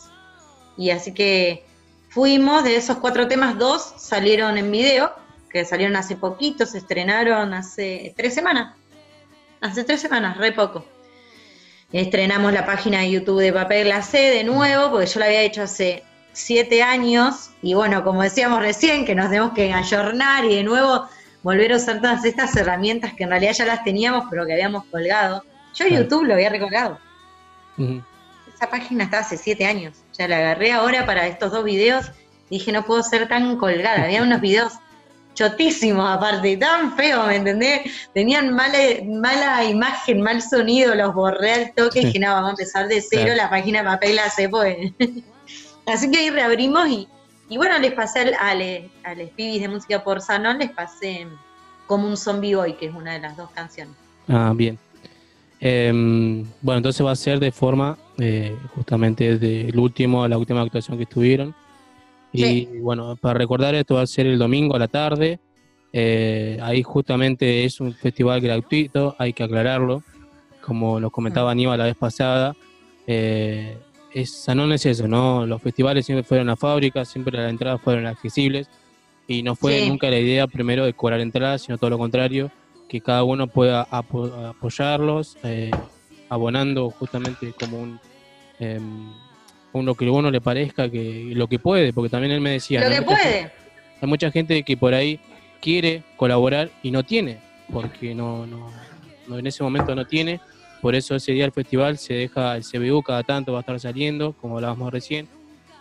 [0.77, 1.65] Y así que
[2.09, 5.13] fuimos, de esos cuatro temas, dos salieron en video,
[5.49, 8.75] que salieron hace poquito, se estrenaron hace tres semanas.
[9.61, 10.85] Hace tres semanas, re poco.
[11.91, 15.63] Estrenamos la página de YouTube de Papel Glacé de nuevo, porque yo la había hecho
[15.63, 17.51] hace siete años.
[17.61, 21.07] Y bueno, como decíamos recién, que nos tenemos que ayornar y de nuevo
[21.45, 24.83] volver a usar todas estas herramientas que en realidad ya las teníamos, pero que habíamos
[24.85, 25.43] colgado.
[25.75, 26.01] Yo Claro.
[26.01, 26.97] YouTube lo había recolgado.
[27.77, 29.93] Esa página está hace siete años.
[30.17, 32.11] Ya la agarré ahora para estos dos videos.
[32.49, 34.05] Dije, no puedo ser tan colgada.
[34.05, 34.73] Había unos videos
[35.35, 37.81] chotísimos aparte, tan feos, ¿me entendés?
[38.13, 42.51] Tenían mala, mala imagen, mal sonido, los borré al toque y dije, no, vamos a
[42.53, 43.37] empezar de cero Claro.
[43.43, 44.77] la página de papel la sé, pues.
[45.85, 47.07] Así que ahí reabrimos y,
[47.49, 50.71] y bueno, les pasé al, a, le- a los pibis de música por Sanón, les
[50.71, 51.27] pasé
[51.87, 53.93] como un zombie boy, que es una de las dos canciones.
[54.27, 54.77] Ah, bien.
[55.59, 60.61] Em, bueno, entonces va a ser de forma eh, justamente del último a la última
[60.61, 61.55] actuación que estuvieron.
[62.33, 65.39] Y bueno, para recordar esto va a ser el domingo a la tarde.
[65.93, 70.03] Eh, ahí justamente es un festival gratuito, hay que aclararlo.
[70.61, 72.53] Como nos comentaba Aníbal la vez pasada,
[73.07, 73.77] eh,
[74.15, 75.45] es, Sanón es eso, ¿no?
[75.45, 78.67] Los festivales siempre fueron a fábrica, siempre las entradas fueron accesibles
[79.27, 79.87] y no fue Sí.
[79.89, 82.49] nunca la idea primero de cobrar entradas, sino todo lo contrario,
[82.87, 85.75] que cada uno pueda apo- apoyarlos, eh,
[86.29, 87.99] abonando justamente como un,
[88.59, 89.11] em,
[89.73, 92.51] un lo que a uno le parezca, que lo que puede, porque también él me
[92.51, 92.95] decía, Lo ¿no?
[92.95, 93.51] que puede.
[94.01, 95.19] hay mucha gente que por ahí
[95.61, 97.39] quiere colaborar y no tiene,
[97.73, 98.71] porque no, no,
[99.27, 100.39] no- en ese momento no tiene,
[100.85, 103.79] por eso ese día del festival se deja el CBU cada tanto va a estar
[103.79, 105.27] saliendo, como hablábamos recién,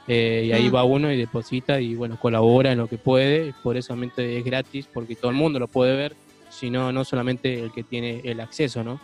[0.09, 3.77] eh, y ahí va uno y deposita y bueno, colabora en lo que puede, por
[3.77, 6.17] eso solamente es gratis, porque todo el mundo lo puede ver,
[6.49, 8.99] sino no solamente el que tiene el acceso, ¿no?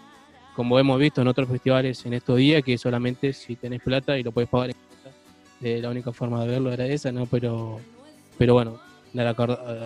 [0.57, 4.23] Como hemos visto en otros festivales en estos días, que solamente si tenés plata y
[4.23, 5.17] lo puedes pagar en plata,
[5.61, 7.27] eh, la única forma de verlo era esa, ¿no?
[7.27, 7.79] Pero,
[8.39, 8.81] pero bueno,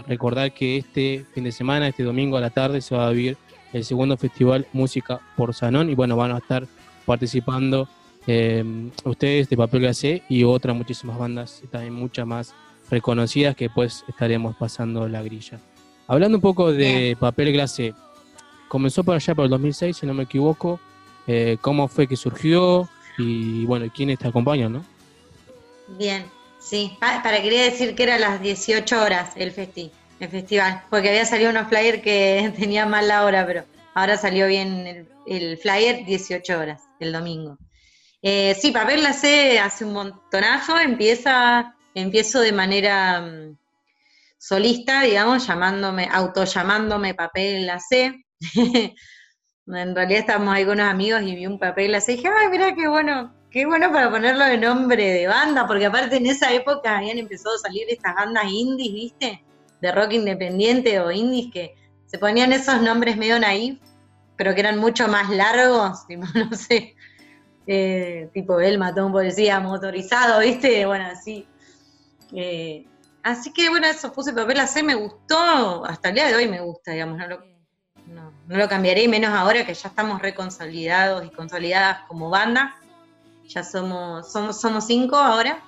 [0.07, 3.37] recordar que este fin de semana, este domingo a la tarde, se va a vivir
[3.75, 6.67] el segundo festival Música por Sanón y bueno, van a estar
[7.05, 7.87] participando
[8.27, 8.65] eh,
[9.05, 12.55] ustedes de Papel Glacé y otras muchísimas bandas, y también muchas más
[12.91, 15.59] reconocidas que pues estaremos pasando la grilla.
[16.07, 17.93] Hablando un poco de Papel Glacé,
[18.69, 20.81] comenzó por allá por el 2006, si no me equivoco,
[21.27, 22.89] eh, cómo fue que surgió
[23.19, 24.85] y bueno, quiénes te acompañan, ¿no?
[25.99, 26.25] Bien,
[26.61, 26.97] sí.
[27.01, 31.09] Pa- para quería decir que era a las 18 horas el festi, el festival, porque
[31.09, 33.65] había salido unos flyer que tenía mal la hora, pero
[33.95, 37.59] ahora salió bien el, el flyer 18 horas, el domingo.
[38.23, 43.59] Eh, sí, Papel la sé hace un montonazo, empieza, empiezo de manera mm,
[44.39, 48.25] solista, digamos, llamándome, autollamándome Papel la sé.
[49.67, 52.29] En realidad estábamos ahí con unos amigos y vi un papel la sé y dije,
[52.29, 56.27] ay, mira qué bueno, qué bueno para ponerlo de nombre de banda, porque aparte en
[56.27, 59.43] esa época habían empezado a salir estas bandas indies, ¿viste?
[59.85, 61.75] De rock independiente o indies que
[62.07, 63.79] se ponían esos nombres medio naif,
[64.35, 66.97] pero que eran mucho más largos, tipo, no sé,
[67.67, 68.57] eh, tipo
[69.61, 70.87] motorizado, ¿viste?
[70.87, 71.47] Bueno, así.
[72.33, 72.87] Eh,
[73.23, 76.49] así que bueno, eso puse papel a C, me gustó, hasta el día de hoy
[76.49, 77.41] me gusta, digamos, no lo,
[78.07, 82.75] no, no lo cambiaré, menos ahora que ya estamos reconsolidados y consolidadas como banda.
[83.49, 85.63] Ya somos, somos, somos cinco ahora.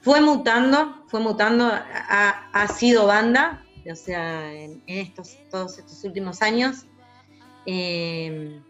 [0.00, 6.86] Fue mutando, fue mutando, ha, sido banda, o sea, en, estos, todos estos últimos años.
[7.66, 8.60] Eh,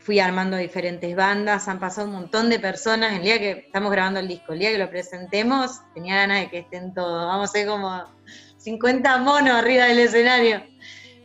[0.00, 3.12] fui armando diferentes bandas, han pasado un montón de personas.
[3.12, 6.50] El día que estamos grabando el disco, el día que lo presentemos, tenía ganas de
[6.50, 7.26] que estén todos.
[7.26, 8.04] Vamos a ser como
[8.56, 10.62] 50 monos arriba del escenario.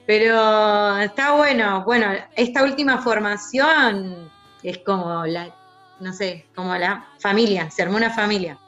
[0.05, 1.83] Pero está bueno.
[1.83, 4.29] Bueno, esta última formación
[4.61, 5.55] es como la,
[5.99, 8.59] no sé, como la familia, se armó una familia.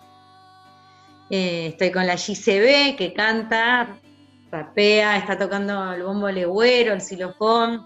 [1.29, 3.97] Eh, estoy con la GCB que canta,
[4.51, 7.85] rapea, está tocando el bombo legüero, el xilofón,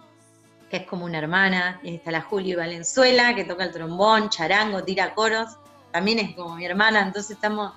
[0.70, 1.80] que es como una hermana.
[1.84, 5.58] Está la Juli Valenzuela, que toca el trombón, charango, tira coros.
[5.92, 7.74] También es como mi hermana, entonces estamos.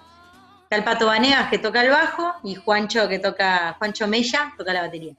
[0.65, 4.73] Está el Pato Vanegas que toca el bajo y Juancho que toca, Juancho Mella toca
[4.73, 5.15] la batería.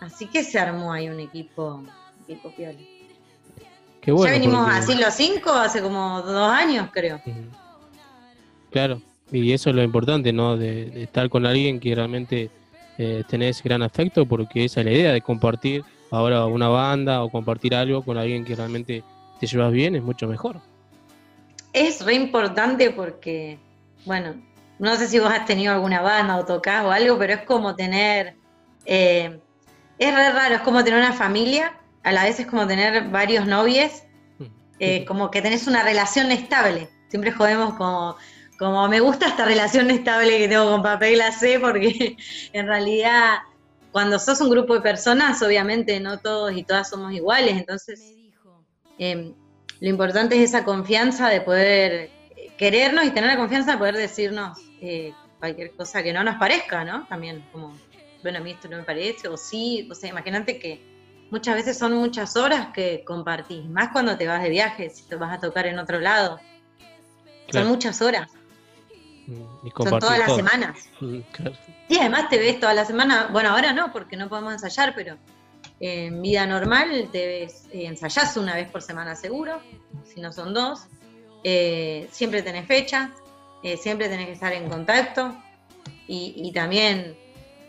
[0.00, 1.82] Así que se armó ahí un equipo,
[2.28, 2.78] equipo piola.
[4.00, 4.26] Qué bueno.
[4.26, 7.20] ya venimos porque- así los cinco hace como dos años, creo.
[8.70, 9.00] Claro,
[9.32, 10.56] y eso es lo importante, ¿no?
[10.56, 12.50] De, de estar con alguien que realmente
[12.96, 17.30] eh, tenés gran afecto, porque esa es la idea de compartir ahora una banda o
[17.30, 19.02] compartir algo con alguien que realmente
[19.40, 20.60] te llevas bien, es mucho mejor.
[21.72, 23.58] Es re importante porque,
[24.04, 24.34] bueno,
[24.78, 27.74] no sé si vos has tenido alguna banda o tocás o algo, pero es como
[27.74, 28.36] tener,
[28.86, 29.40] eh,
[29.98, 33.46] es re raro, es como tener una familia, a la vez es como tener varios
[33.46, 34.04] novios,
[34.78, 36.88] eh, como que tenés una relación estable.
[37.08, 38.16] Siempre jodemos como,
[38.58, 42.16] como me gusta esta relación estable que tengo con papel glacé, porque
[42.52, 43.38] en realidad
[43.92, 48.14] cuando sos un grupo de personas, obviamente no todos y todas somos iguales, entonces
[48.98, 49.32] eh,
[49.80, 52.10] lo importante es esa confianza de poder
[52.58, 56.84] querernos y tener la confianza de poder decirnos eh, cualquier cosa que no nos parezca,
[56.84, 57.06] ¿no?
[57.06, 57.76] También como,
[58.22, 60.80] bueno, a mí esto no me parece, o sí, o sea, imagínate que
[61.30, 65.16] muchas veces son muchas horas que compartís, más cuando te vas de viaje, si te
[65.16, 66.40] vas a tocar en otro lado.
[67.48, 67.66] Claro.
[67.66, 68.30] Son muchas horas,
[69.26, 70.36] Y son todas las todo.
[70.36, 70.88] semanas.
[71.00, 71.56] Mm, claro.
[71.88, 75.16] Y además te ves toda la semana, bueno, ahora no, porque no podemos ensayar, pero
[75.80, 79.60] en vida normal te ves, eh, ensayás una vez por semana seguro,
[80.04, 80.86] si no son dos.
[81.42, 83.10] Eh, siempre tenés fechas,
[83.62, 85.34] eh, siempre tenés que estar en contacto
[86.06, 87.16] y, y también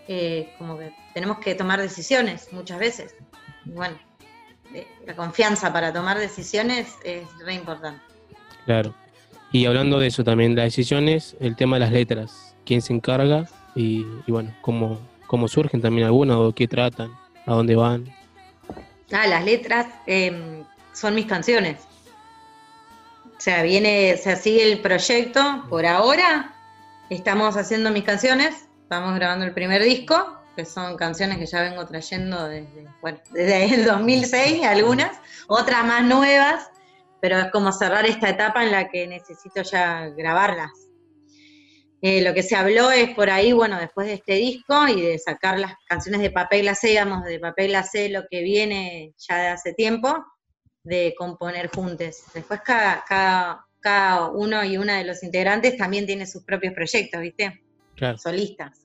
[0.08, 3.16] eh, como que tenemos que tomar decisiones muchas veces.
[3.66, 3.98] Bueno,
[4.74, 8.02] eh, la confianza para tomar decisiones es re importante.
[8.66, 8.94] Claro.
[9.56, 13.48] Y hablando de eso también, las decisiones, el tema de las letras, quién se encarga
[13.74, 17.10] y, bueno, cómo, cómo surgen también algunas o qué tratan,
[17.46, 18.14] a dónde van.
[19.14, 20.62] Ah, las letras eh,
[20.92, 21.78] son mis canciones.
[23.38, 25.64] O sea, viene, o sea, sigue el proyecto.
[25.70, 26.54] Por ahora
[27.10, 31.86] estamos haciendo mis canciones, estamos grabando el primer disco, que son canciones que ya vengo
[31.86, 32.90] trayendo desde,
[33.32, 35.18] desde el 2006, algunas,
[35.48, 36.72] otras más nuevas,
[37.26, 40.70] pero es como cerrar esta etapa en la que necesito ya grabarlas.
[42.00, 45.18] Eh, lo que se habló es por ahí, bueno, después de este disco y de
[45.18, 49.48] sacar las canciones de Papel Glacé, digamos, de Papel Glacé, lo que viene ya de
[49.48, 50.24] hace tiempo,
[50.84, 52.18] de componer juntos.
[52.32, 57.22] Después cada, cada, cada uno y una de los integrantes también tiene sus propios proyectos,
[57.22, 57.64] ¿viste?
[57.96, 58.20] Claro.
[58.20, 58.82] Solistas.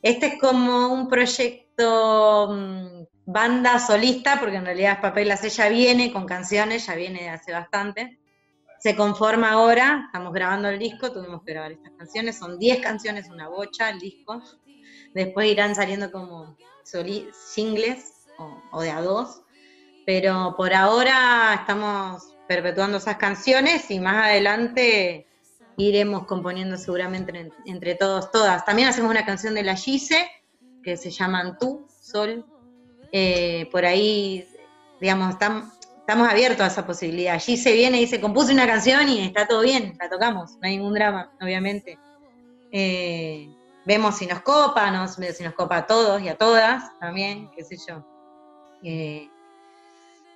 [0.00, 6.12] Este es como un proyecto mm, banda solista, porque en realidad Papel Glacé ya viene
[6.12, 8.20] con canciones, ya viene de hace bastante.
[8.80, 13.28] Se conforma ahora, estamos grabando el disco, tuvimos que grabar estas canciones, son 10 canciones,
[13.30, 14.42] una bocha el disco.
[15.14, 16.56] Después irán saliendo como
[17.32, 18.26] singles
[18.72, 19.40] o, de a dos.
[20.04, 25.26] Pero por ahora estamos perpetuando esas canciones y más adelante
[25.78, 28.64] iremos componiendo seguramente en- entre todos, todas.
[28.66, 30.30] También hacemos una canción de la Gise,
[30.82, 32.44] que se llaman Tú, Sol.
[33.16, 34.44] Eh, por ahí,
[35.00, 35.70] digamos, tam-
[36.00, 37.38] estamos abiertos a esa posibilidad.
[37.40, 40.78] Gise viene y dice, compuse una canción y está todo bien, la tocamos, no hay
[40.78, 41.96] ningún drama, obviamente.
[42.72, 43.48] Eh,
[43.84, 47.62] vemos si nos copa, nos, si nos copa a todos y a todas también, qué
[47.62, 48.04] sé yo.
[48.82, 49.28] Eh,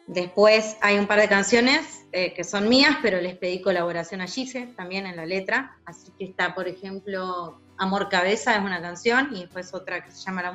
[0.06, 4.68] después hay un par de canciones que son mías, pero les pedí colaboración a Gise
[4.76, 5.76] también en la letra.
[5.84, 10.24] Así que está, por ejemplo, Amor Cabeza es una canción y después otra que se
[10.24, 10.52] llama La,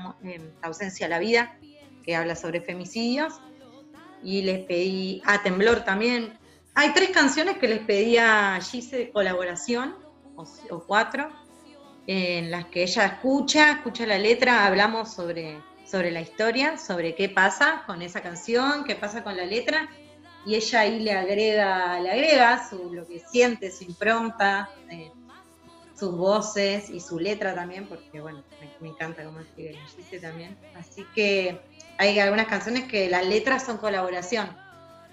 [0.62, 1.58] La ausencia a la vida,
[2.04, 3.34] que habla sobre femicidios.
[4.22, 6.38] Y les pedí a Temblor también.
[6.76, 9.96] Hay tres canciones que les pedí a Gise de colaboración,
[10.36, 11.30] o, cuatro,
[12.08, 17.30] en las que ella escucha, escucha la letra, hablamos sobre, sobre la historia, sobre qué
[17.30, 19.90] pasa con esa canción, qué pasa con la letra,
[20.46, 25.12] y ella ahí le agrega, le agrega su, lo que siente, su impronta, eh,
[25.96, 29.78] sus voces y su letra también, porque bueno, me, me encanta cómo escribe
[30.20, 30.58] también.
[30.76, 31.62] Así que
[32.04, 34.48] hay algunas canciones que las letras son colaboración.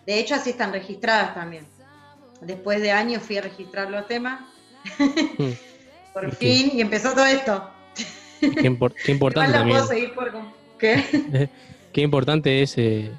[0.07, 1.65] De hecho, así están registradas también.
[2.41, 4.41] Después de años fui a registrar los temas
[6.13, 7.71] por fin, y empezó todo esto.
[8.41, 9.77] Qué, impor- qué importante también.
[9.79, 10.33] puedo seguir por...
[10.33, 11.49] com- ¿Qué?
[11.93, 13.11] Qué importante es eh,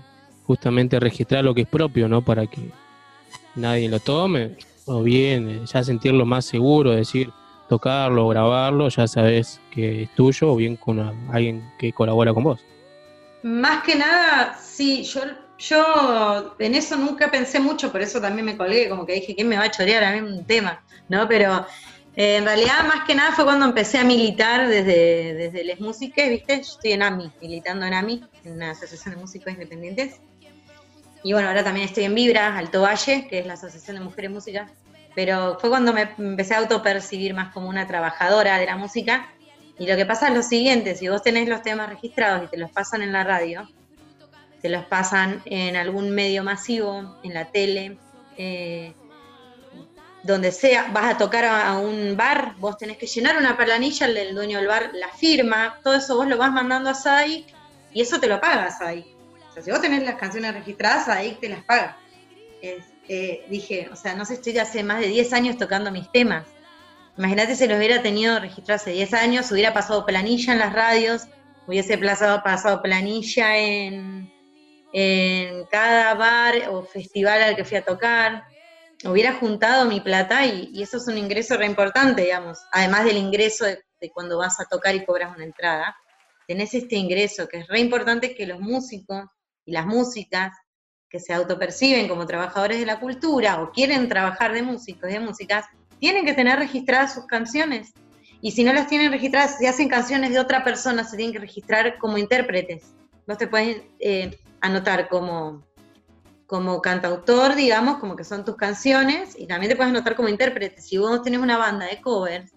[0.47, 2.21] justamente registrar lo que es propio, ¿no?
[2.23, 2.61] Para que
[3.55, 7.29] nadie lo tome, o bien eh, ya sentirlo más seguro, decir,
[7.69, 12.43] tocarlo, grabarlo, ya sabes que es tuyo, o bien con una- alguien que colabora con
[12.43, 12.61] vos.
[13.43, 15.21] Más que nada, sí, yo,
[15.57, 19.47] yo en eso nunca pensé mucho, por eso también me colgué, como que dije, ¿quién
[19.47, 20.83] me va a chorear a mí un tema?
[21.09, 21.27] ¿No?
[21.27, 21.65] Pero
[22.15, 26.27] eh, en realidad, más que nada fue cuando empecé a militar desde, desde Les Músicas,
[26.29, 26.57] ¿viste?
[26.57, 30.19] Yo estoy en AMI, militando en AMI, en una asociación de músicos independientes.
[31.23, 34.31] Y bueno, ahora también estoy en Vibra, Alto Valle, que es la Asociación de Mujeres
[34.31, 34.71] Músicas.
[35.15, 39.31] Pero fue cuando me empecé a autopercibir más como una trabajadora de la música.
[39.79, 42.57] Y lo que pasa es lo siguiente, si vos tenés los temas registrados y te
[42.57, 43.67] los pasan en la radio,
[44.61, 47.97] te los pasan en algún medio masivo, en la tele,
[48.37, 48.93] eh,
[50.23, 54.13] donde sea, vas a tocar a, un bar, vos tenés que llenar una planilla, el
[54.13, 57.47] del dueño del bar la firma, todo eso vos lo vas mandando a SAIC
[57.93, 59.05] y eso te lo paga SAIC.
[59.49, 61.97] O sea, si vos tenés las canciones registradas, SAIC te las paga.
[62.61, 66.45] Eh, dije, o sea, no sé, estoy hace más de 10 años tocando mis temas.
[67.17, 71.23] Imagínate si los hubiera tenido registrados hace 10 años, hubiera pasado planilla en las radios,
[71.67, 74.31] hubiese pasado, pasado planilla en,
[74.93, 78.43] en cada bar o festival al que fui a tocar,
[79.05, 83.17] hubiera juntado mi plata y, y eso es un ingreso re importante, digamos, además del
[83.17, 85.95] ingreso de, de cuando vas a tocar y cobras una entrada,
[86.47, 89.25] tenés este ingreso que es re importante que los músicos
[89.65, 90.51] y las músicas
[91.09, 95.19] que se autoperciben como trabajadores de la cultura o quieren trabajar de músicos y de
[95.19, 95.65] músicas,
[96.01, 97.93] tienen que tener registradas sus canciones.
[98.41, 101.39] Y si no las tienen registradas, si hacen canciones de otra persona, se tienen que
[101.39, 102.95] registrar como intérpretes.
[103.27, 105.63] Vos te puedes eh, anotar como,
[106.47, 110.81] como cantautor, digamos, como que son tus canciones, y también te puedes anotar como intérprete.
[110.81, 112.51] Si vos tenés una banda de covers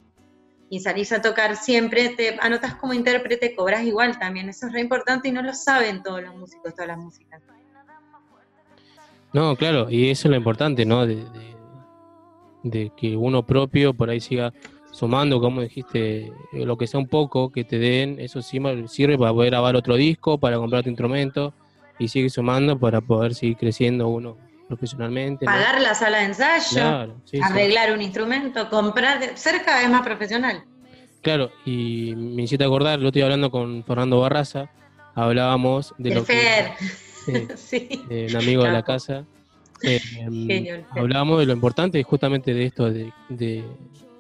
[0.70, 4.48] y salís a tocar siempre, te anotas como intérprete, cobras igual también.
[4.48, 7.42] Eso es re importante y no lo saben todos los músicos, todas las músicas.
[9.34, 11.04] No, claro, y eso es lo importante, ¿no?
[11.04, 11.53] De, de-
[12.64, 14.52] de que uno propio por ahí siga
[14.90, 19.18] sumando, como dijiste, eh, lo que sea un poco que te den, eso sí sirve
[19.18, 21.54] para poder grabar otro disco, para comprar tu instrumento
[21.98, 24.36] y sigue sumando para poder seguir creciendo uno
[24.68, 25.46] profesionalmente.
[25.46, 25.52] ¿no?
[25.52, 27.42] Pagar la sala de ensayo, Claro, sí, sí.
[27.42, 30.64] arreglar un instrumento, comprar, ser cada vez más profesional.
[31.22, 34.70] Claro, y me hiciste acordar, lo estoy hablando con Fernando Barraza,
[35.14, 36.70] hablábamos de El lo que Fer.
[37.56, 38.28] Sí, sí.
[38.30, 39.24] un amigo de la casa.
[39.84, 43.64] Eh, hablábamos de lo importante justamente de esto, de, de,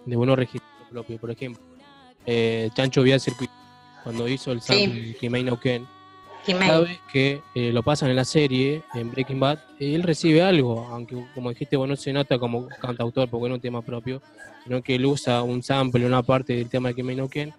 [0.04, 1.18] de uno registro propio.
[1.18, 1.62] Por ejemplo,
[2.26, 3.52] eh, Chancho Vía Circuito,
[4.02, 4.66] cuando hizo el Sí.
[4.84, 5.86] sample Kimei no Ken,
[6.44, 6.68] Kimei.
[6.68, 10.86] cada vez que eh, lo pasan en la serie, en Breaking Bad, él recibe algo,
[10.90, 14.20] aunque como dijiste, vos no se nota como cantautor porque no es un tema propio,
[14.64, 17.52] sino que él usa un sample, una parte del tema de Kimei no Ken.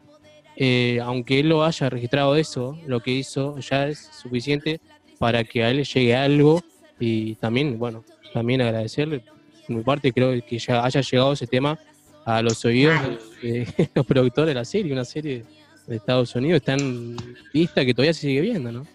[0.57, 4.79] eh, aunque él lo haya registrado eso, lo que hizo ya es suficiente
[5.19, 6.61] para que a él le llegue algo
[6.99, 8.03] y también, bueno,
[8.33, 9.23] también agradecerle.
[9.67, 11.77] Por mi parte, creo que ya haya llegado ese tema
[12.25, 12.95] a los oídos
[13.41, 15.43] de, los productores de la serie, una serie
[15.87, 17.15] de Estados Unidos tan
[17.53, 18.85] vista que todavía se sigue viendo, ¿no?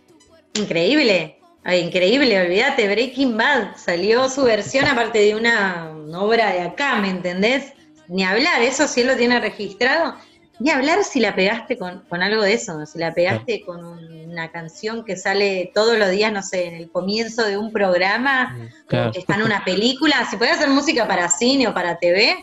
[0.54, 7.08] Increíble, increíble, olvídate, Breaking Bad salió su versión aparte de una obra de acá, ¿me
[7.08, 7.72] entendés?
[8.08, 10.16] Ni hablar, eso él lo tiene registrado,
[10.60, 14.52] ni hablar si la pegaste con, con algo de eso, si la pegaste con una
[14.52, 18.56] canción que sale todos los días, no sé, en el comienzo de un programa,
[18.86, 19.08] Claro.
[19.08, 22.36] o que está en una película, si puede hacer música para cine o para TV,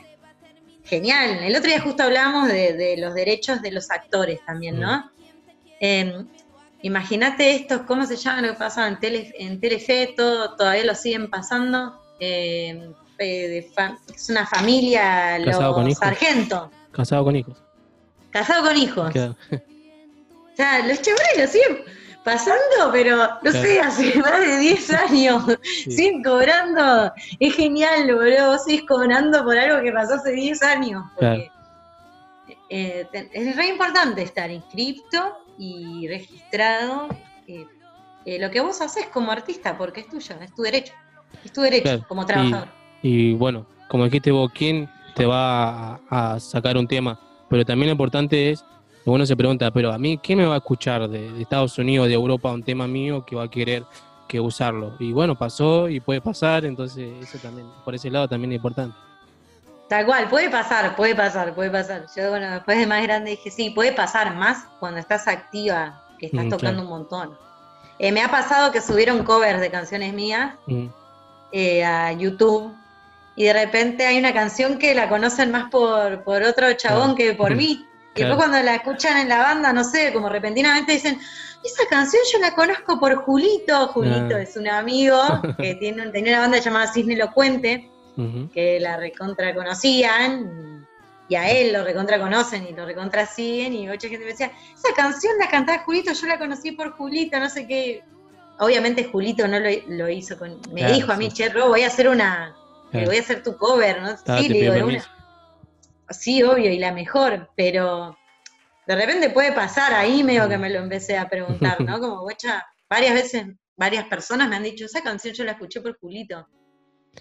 [0.84, 1.40] genial.
[1.44, 5.10] El otro día justo hablábamos de, de los derechos de los actores también, ¿no?
[5.80, 6.26] Eh,
[6.84, 10.14] Imagínate estos, ¿cómo se llama lo que pasaba en, tele, en Telefe?
[10.16, 12.00] Todo, todavía lo siguen pasando.
[12.20, 16.00] Eh, eh, de fa- es una familia, Casado con los hijos.
[16.04, 17.58] sargentos, Casado con hijos.
[18.40, 19.12] Casado con hijos.
[19.12, 19.36] Claro.
[19.52, 21.84] O sea, los chavales lo siguen
[22.24, 23.62] pasando, pero no Claro.
[23.62, 25.44] sé, hace más de 10 años.
[25.64, 27.12] Siguen cobrando.
[27.40, 28.52] Es genial, boludo.
[28.52, 31.04] Vos seguís cobrando por algo que pasó hace 10 años.
[31.18, 31.44] Claro.
[32.70, 37.08] Eh, es re importante estar inscripto y registrado.
[37.48, 37.66] eh,
[38.26, 40.92] eh, lo que vos haces como artista, porque es tuyo, es tu derecho.
[41.46, 42.68] Es tu derecho como trabajador.
[43.02, 47.18] Y, y bueno, como dijiste vos, ¿quién te va a, a sacar un tema?
[47.50, 48.64] Pero también lo importante es,
[49.06, 52.08] uno se pregunta, pero a mí, ¿quién me va a escuchar de, de Estados Unidos,
[52.08, 53.84] de Europa, un tema mío que va a querer
[54.28, 54.94] que usarlo?
[55.00, 58.96] Y bueno, pasó y puede pasar, entonces eso también, por ese lado también es importante.
[59.88, 62.06] Tal cual, puede pasar, puede pasar, puede pasar.
[62.14, 66.26] Yo, bueno, después de más grande dije, sí, puede pasar más cuando estás activa, que
[66.26, 66.84] estás Mm, tocando claro.
[66.84, 67.38] un montón.
[68.00, 70.88] Eh, me ha pasado que subieron covers de canciones mías Mm,
[71.54, 72.74] eh, a YouTube
[73.38, 77.34] y de repente hay una canción que la conocen más por, por otro chabón que
[77.34, 77.86] por mí.
[78.18, 81.20] Y después cuando la escuchan en la banda, no sé, como repentinamente dicen,
[81.64, 83.90] esa canción yo la conozco por Julito.
[83.90, 84.42] Julito Ah.
[84.42, 85.22] es un amigo
[85.60, 88.50] que tiene, tenía una banda llamada Cisne Elocuente, Ujú.
[88.52, 90.88] que la recontra conocían,
[91.30, 94.52] y a él lo recontra conocen y lo recontra siguen, y mucha gente me decía,
[94.74, 98.04] esa canción la cantaba Julito, yo la conocí por Julito, no sé qué.
[98.58, 100.60] Obviamente Julito no lo, lo hizo con.
[100.72, 101.38] Me Claro, dijo a mí, sí.
[101.38, 102.56] che, Ro, voy a hacer una.
[102.94, 104.10] Eh, voy a hacer tu cover, ¿no?
[104.28, 105.04] Ah, sí, le digo, de una.
[106.10, 108.18] Sí, obvio, y la mejor, pero
[108.86, 112.00] de repente puede pasar, ahí medio que me lo empecé a preguntar, ¿no?
[112.00, 115.98] Como, guacha, varias veces, varias personas me han dicho, esa canción yo la escuché por
[116.00, 116.48] Julito,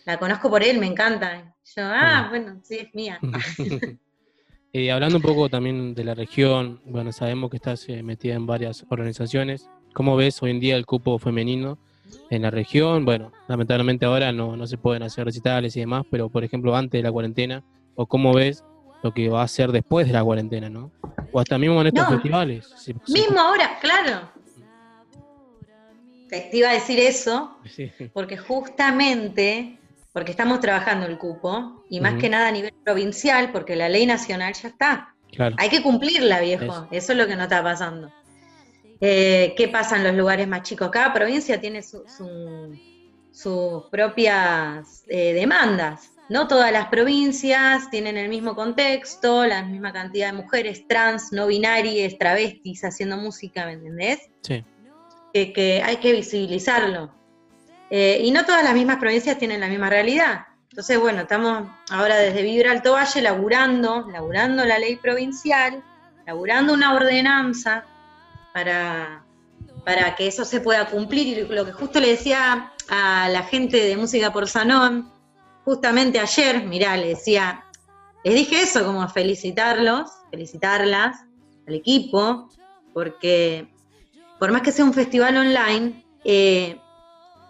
[0.04, 1.54] la conozco por él, me encanta.
[1.76, 3.18] Yo, ah, bueno, sí, es mía.
[4.72, 8.44] Eh, hablando un poco también de la región, bueno, sabemos que estás eh, metida en
[8.44, 9.70] varias organizaciones.
[9.94, 11.78] ¿Cómo ves hoy en día el cupo femenino
[12.30, 13.04] en la región?
[13.04, 16.98] Bueno, lamentablemente ahora no, no se pueden hacer recitales y demás, pero por ejemplo antes
[16.98, 17.62] de la cuarentena,
[17.94, 18.64] o cómo ves
[19.02, 20.90] lo que va a ser después de la cuarentena, ¿no?
[21.32, 22.10] O hasta mismo en estos No.
[22.10, 22.74] festivales.
[23.08, 24.30] Mismo ahora, claro.
[26.28, 27.90] Te, iba a decir eso, Sí.
[28.12, 29.78] porque justamente,
[30.12, 34.06] porque estamos trabajando el cupo, y más que nada a nivel provincial, porque la ley
[34.06, 35.14] nacional ya está.
[35.30, 35.54] Claro.
[35.58, 36.88] Hay que cumplirla, viejo.
[36.90, 38.10] Eso, es lo que no está pasando.
[39.00, 40.90] Eh, ¿Qué pasa en los lugares más chicos?
[40.90, 42.74] Cada provincia tiene su- su-
[43.30, 46.12] sus propias eh, demandas.
[46.28, 51.46] No todas las provincias tienen el mismo contexto, la misma cantidad de mujeres trans, no
[51.46, 54.20] binarias, travestis haciendo música, ¿me entendés?
[54.42, 54.64] Sí.
[55.32, 57.14] que, que hay que visibilizarlo.
[57.90, 60.46] Eh, y no todas las mismas provincias tienen la misma realidad.
[60.70, 65.84] Entonces, bueno, estamos ahora desde Vibra Alto Valle laburando, laburando la ley provincial,
[66.26, 67.84] laburando una ordenanza
[68.56, 69.22] para,
[69.84, 71.26] para que eso se pueda cumplir.
[71.26, 75.12] Y lo que justo le decía a la gente de Música por Sanón,
[75.66, 77.66] justamente ayer, mirá, le decía,
[78.24, 81.18] les dije eso, como felicitarlos, felicitarlas,
[81.68, 82.48] al equipo,
[82.94, 83.68] porque
[84.38, 86.80] por más que sea un festival online, eh,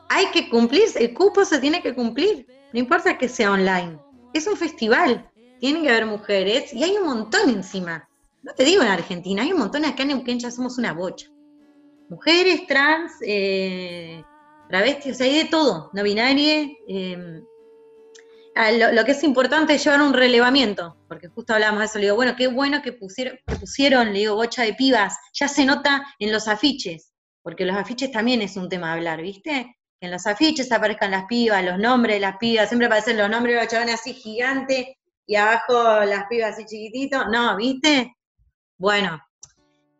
[0.09, 3.97] hay que cumplir, el cupo se tiene que cumplir, no importa que sea online,
[4.35, 5.31] es un festival,
[5.61, 8.06] tienen que haber mujeres y hay un montón encima.
[8.47, 11.27] No te digo en Argentina, hay un montón acá en Neuquén ya somos una bocha.
[12.09, 14.23] Mujeres, trans, eh,
[14.69, 16.69] travestis, o sea, hay de todo, no binaria.
[16.87, 17.43] eh,
[18.55, 21.99] ah, lo, lo que es importante es llevar un relevamiento, porque justo hablábamos de eso,
[21.99, 26.05] le digo, bueno, qué bueno que pusieron, le digo, bocha de pibas, ya se nota
[26.21, 27.13] en los afiches,
[27.43, 29.75] porque los afiches también es un tema a hablar, ¿viste?
[30.01, 33.29] Que en los afiches aparezcan las pibas, los nombres de las pibas, siempre aparecen los
[33.29, 34.87] nombres de los chavales así gigantes
[35.27, 38.13] y abajo las pibas así chiquititos, no, ¿viste?
[38.79, 39.21] Bueno,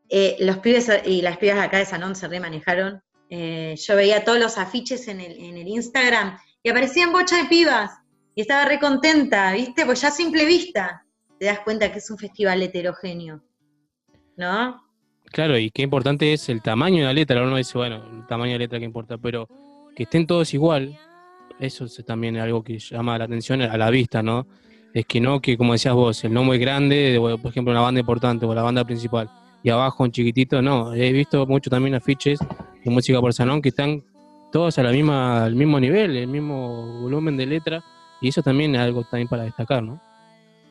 [0.09, 3.03] eh, los pibes y las pibas acá de Sanón se remanejaron.
[3.29, 7.49] Eh, yo veía todos los afiches en el, en el Instagram y aparecían bocha de
[7.49, 7.91] pibas
[8.35, 9.85] y estaba re contenta, ¿viste?
[9.85, 11.05] Pues ya a simple vista
[11.39, 13.43] te das cuenta que es un festival heterogéneo,
[14.37, 14.83] ¿no?
[15.25, 17.43] Claro, y qué importante es el tamaño de la letra.
[17.43, 19.49] Uno dice, bueno, el tamaño de la letra que importa, pero
[19.95, 20.99] que estén todos igual,
[21.59, 24.47] eso es también algo que llama la atención a la vista, ¿no?
[24.97, 27.83] Es que no que, como decías vos, el nombre grande, de, bueno, por ejemplo, una
[27.83, 29.29] banda importante o la banda principal,
[29.63, 30.95] y abajo un chiquitito, no.
[30.95, 32.39] He visto mucho también afiches
[32.83, 34.03] de música por salón que están
[34.51, 37.85] todos a la misma, al mismo nivel, el mismo volumen de letra,
[38.23, 40.01] y eso también es algo también para destacar, ¿no?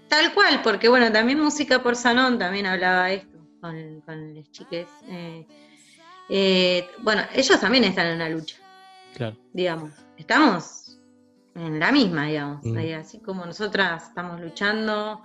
[0.09, 4.87] Tal cual, porque bueno, también Música por Sanón también hablaba esto con, con los chiques.
[5.07, 5.45] eh,
[6.29, 8.55] eh, bueno, ellos también están en una lucha,
[9.15, 9.35] Claro.
[9.53, 9.91] digamos.
[10.17, 10.84] Estamos
[11.55, 12.63] en la misma, digamos.
[12.65, 12.77] Mm.
[12.77, 15.21] ahí, Así como nosotras estamos luchando,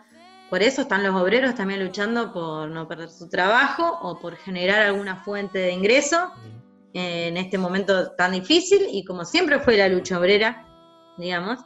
[0.48, 4.80] por eso están los obreros también luchando por no perder su trabajo o por generar
[4.86, 6.32] alguna fuente de ingreso
[6.92, 8.86] en este momento tan difícil.
[8.90, 10.66] Y como siempre fue la lucha obrera,
[11.18, 11.58] digamos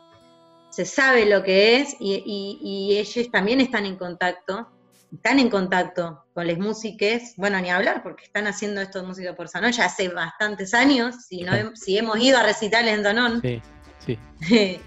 [0.71, 4.69] se sabe lo que es y, y- y ellos también están en contacto,
[5.13, 9.37] están en contacto con las músicas, bueno, ni hablar, porque están haciendo esto de música
[9.37, 13.41] por Sanón ya hace bastantes años, si, no, si hemos ido a recitales en Danón,
[13.41, 13.63] Sí,
[14.07, 14.19] sí.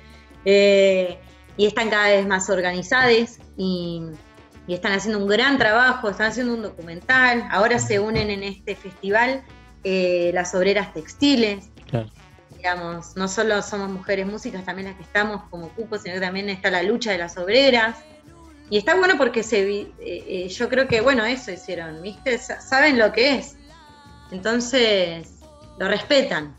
[0.45, 1.17] eh,
[1.57, 4.01] y están cada vez más organizadas y,
[4.67, 8.75] y están haciendo un gran trabajo, están haciendo un documental, ahora se unen en este
[8.75, 9.43] festival
[9.83, 12.09] eh, las obreras textiles, Claro.
[12.55, 16.49] digamos, no solo somos mujeres músicas también las que estamos como cupos, sino que también
[16.49, 17.97] está la lucha de las obreras.
[18.69, 22.37] Y está bueno porque se eh, eh, yo creo que, bueno, eso hicieron, ¿viste?
[22.37, 23.55] Sa- Saben lo que es.
[24.31, 25.29] Entonces,
[25.79, 26.53] lo respetan,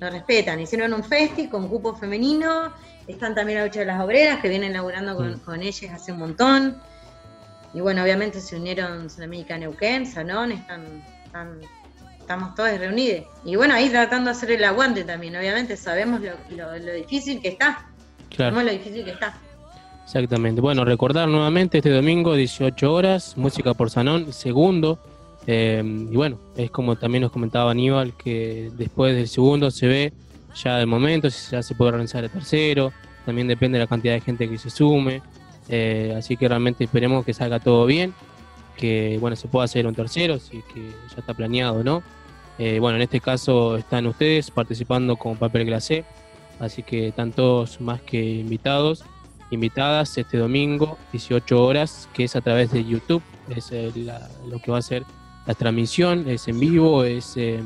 [0.00, 0.58] lo respetan.
[0.60, 2.72] Hicieron un festi con cupo femenino,
[3.06, 6.18] están también la lucha de las obreras que vienen laburando con, con ellas hace un
[6.18, 6.76] montón.
[7.74, 10.84] Y bueno, obviamente se unieron Sudamérica Neuquén, Sanón, están,
[11.24, 11.60] están-
[12.18, 13.26] estamos todos reunidos.
[13.44, 17.40] Y bueno, ahí tratando de hacer el aguante también, obviamente sabemos lo, lo- lo difícil
[17.40, 17.86] que está.
[18.30, 18.56] Claro.
[18.56, 19.36] Vemos lo difícil que está.
[20.04, 20.60] Exactamente.
[20.60, 24.98] Bueno, recordar nuevamente este domingo, 18 horas, música por Sanón, segundo.
[25.46, 30.12] Eh, y bueno, es como también nos comentaba Aníbal, que después del segundo se ve
[30.62, 32.92] ya el momento, si ya se puede organizar el tercero.
[33.26, 35.22] También depende de la cantidad de gente que se sume.
[35.68, 38.12] Eh, así que realmente esperemos que salga todo bien.
[38.76, 42.02] Que bueno, se pueda hacer un tercero, si que ya está planeado, ¿no?
[42.58, 46.04] Eh, bueno, en este caso están ustedes participando con papel glacé.
[46.58, 49.04] Así que están todos más que invitados
[49.52, 54.60] invitadas este domingo, 18 horas, que es a través de YouTube, es eh, la- lo
[54.60, 55.02] que va a ser
[55.46, 57.60] la transmisión, es en vivo, es, eh,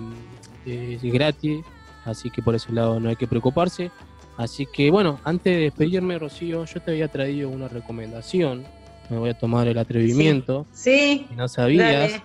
[0.67, 1.65] es gratis,
[2.05, 3.91] así que por ese lado no hay que preocuparse.
[4.37, 8.65] Así que bueno, antes de despedirme, Rocío, yo te había traído una recomendación,
[9.11, 10.67] me voy a tomar el atrevimiento.
[10.73, 11.27] Sí.
[11.29, 12.23] Si no sabías dale.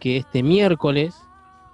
[0.00, 1.14] que este miércoles,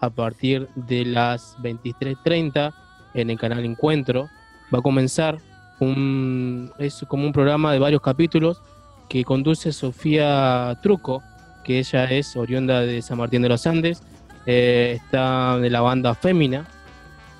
[0.01, 2.75] a partir de las 23.30,
[3.15, 4.29] en el canal Encuentro,
[4.75, 5.39] va a comenzar
[5.81, 8.61] un, es como un programa de varios capítulos
[9.09, 11.23] que conduce Sofía Truco,
[11.65, 14.03] que ella es oriunda de San Martín de los Andes,
[14.47, 16.67] eh, está de la banda Fémina,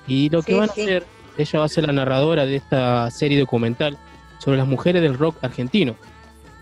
[0.07, 0.81] y lo que Sí, van a sí.
[0.81, 1.05] hacer,
[1.37, 3.97] ella va a ser la narradora de esta serie documental
[4.39, 5.95] sobre las mujeres del rock argentino.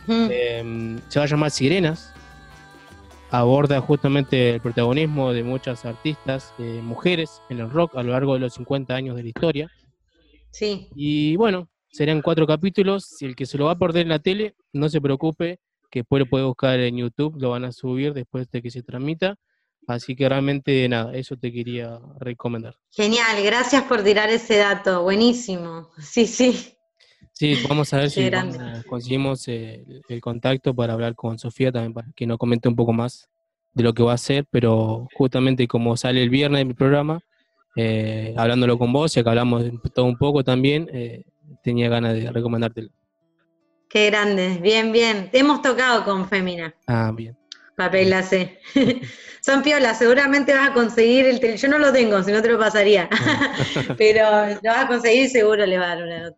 [0.07, 0.27] Mm.
[0.29, 2.13] Eh, se va a llamar Sirenas.
[3.31, 8.35] Aborda justamente el protagonismo de muchas artistas, eh, mujeres en el rock a lo largo
[8.35, 9.71] de los 50 años de la historia.
[10.51, 10.87] Sí.
[10.95, 13.05] Y bueno, serán cuatro capítulos.
[13.17, 15.59] Si el que se lo va a perder en la tele, no se preocupe,
[15.93, 18.81] que después lo puede buscar en YouTube, lo van a subir después de que se
[18.81, 19.35] transmita.
[19.85, 22.75] Así que realmente nada, eso te quería recomendar.
[22.89, 25.03] Genial, gracias por tirar ese dato.
[25.03, 25.91] Buenísimo.
[25.99, 26.73] Sí, sí.
[27.31, 28.57] Sí, vamos a ver Qué si vamos
[28.87, 32.75] conseguimos eh, el, el contacto para hablar con Sofía también, para que nos comente un
[32.75, 33.29] poco más
[33.73, 37.19] de lo que va a hacer, pero justamente como sale el viernes mi programa,
[37.75, 39.63] eh, hablándolo con vos, ya que hablamos
[39.93, 41.23] todo un poco también, eh,
[41.63, 42.89] tenía ganas de recomendártelo.
[43.93, 44.57] Qué grande.
[44.59, 45.29] Bien, bien.
[45.29, 46.73] Te hemos tocado con Femina.
[46.87, 47.37] Ah, bien.
[47.75, 48.57] Papel glacé.
[49.45, 52.47] Son piolas, seguramente vas a conseguir el tel- Yo no lo tengo, si no te
[52.49, 53.07] lo pasaría.
[53.97, 56.37] Pero lo vas a conseguir seguro le va a dar una nota.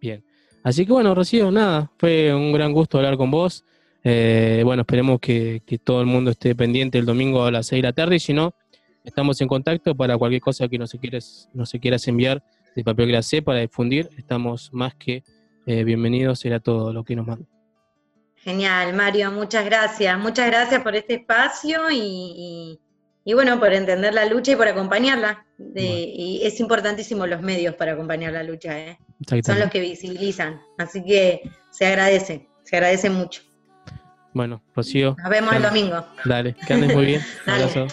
[0.00, 0.22] Bien.
[0.62, 3.64] Así que bueno, Rocío, nada, fue un gran gusto hablar con vos.
[4.04, 7.82] Eh, bueno, esperemos que, que todo el mundo esté pendiente el domingo a las 6
[7.82, 8.54] de la tarde y si no,
[9.02, 12.44] estamos en contacto para cualquier cosa que nos quieras, nos quieras enviar
[12.76, 14.08] de papel glacé para difundir.
[14.16, 15.24] Estamos más que
[15.66, 17.44] eh, bienvenidos a todo lo que nos manda.
[18.36, 20.18] Genial, Mario, muchas gracias.
[20.18, 22.80] Muchas gracias por este espacio y, y-
[23.22, 25.44] y bueno, por entender la lucha y por acompañarla.
[25.58, 25.82] De-
[26.16, 28.98] Y es importantísimo los medios para acompañar la lucha, ¿eh?
[29.44, 30.58] Son los que visibilizan.
[30.78, 33.42] Así que se agradece, se agradece mucho.
[34.32, 35.16] Bueno, Rocío.
[35.18, 36.06] Nos vemos el domingo.
[36.24, 37.22] Dale, que andes muy bien.
[37.46, 37.86] Un abrazo.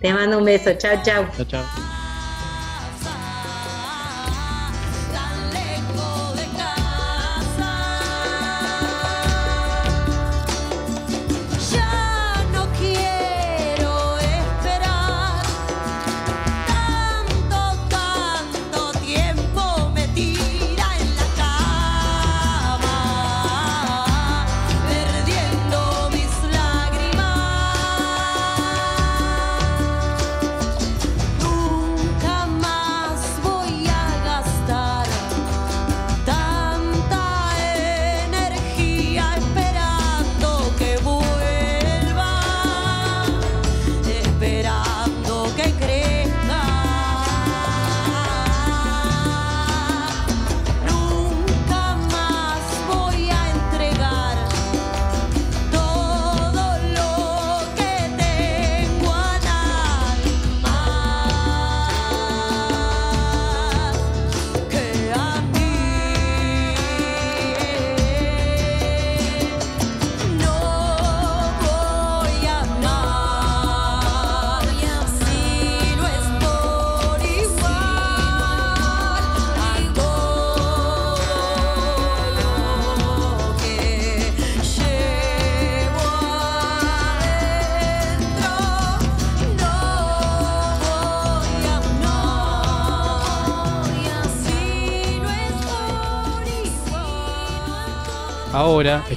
[0.00, 0.72] Te mando un beso.
[0.78, 1.28] Chao, chao.
[1.36, 1.93] Chao, chao.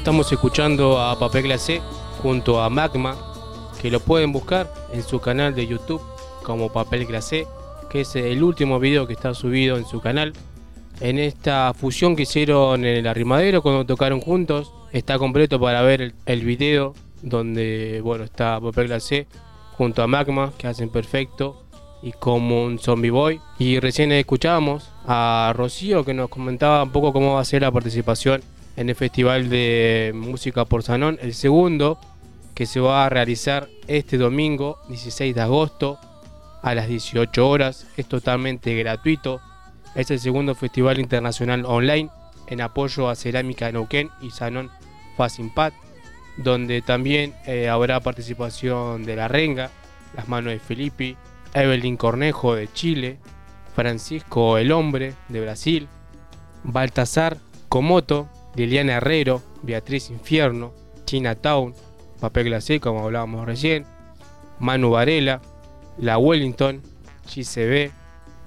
[0.07, 1.81] Estamos escuchando a Papel Glacé
[2.21, 3.17] junto a Magma,
[3.81, 6.01] que lo pueden buscar en su canal de YouTube
[6.43, 7.45] como Papel Glacé,
[7.89, 10.31] que es el último video que está subido en su canal.
[11.01, 16.13] En esta fusión que hicieron en el arrimadero cuando tocaron juntos, está completo para ver
[16.25, 19.27] el, video donde bueno está Papel Glacé
[19.73, 21.65] junto a Magma, que hacen perfecto.
[22.01, 23.41] y como un zombie boy.
[23.59, 27.71] Y recién escuchábamos a Rocío que nos comentaba un poco cómo va a ser la
[27.71, 28.41] participación
[28.77, 31.99] en el Festival de Música por Sanón, el segundo
[32.53, 35.99] que se va a realizar este domingo 16 de agosto
[36.61, 37.87] a las 18 horas.
[37.97, 39.41] Es totalmente gratuito.
[39.95, 42.09] Es el segundo festival internacional online
[42.47, 44.69] en apoyo a Cerámica Neuquén y Sanón
[45.17, 45.73] Facing Pad,
[46.37, 49.71] donde también eh, habrá participación de La Renga,
[50.15, 51.17] Las Manos de Filippi,
[51.53, 53.17] Evelyn Cornejo de Chile,
[53.75, 55.87] Francisco El Hombre de Brasil,
[56.63, 57.37] Baltasar
[57.69, 60.73] Comoto, Liliana Herrero, Beatriz Infierno,
[61.05, 61.75] Chinatown,
[62.19, 63.85] Papel Glacé, como hablábamos recién,
[64.59, 65.41] Manu Varela,
[65.99, 66.81] La Wellington,
[67.27, 67.91] GCB,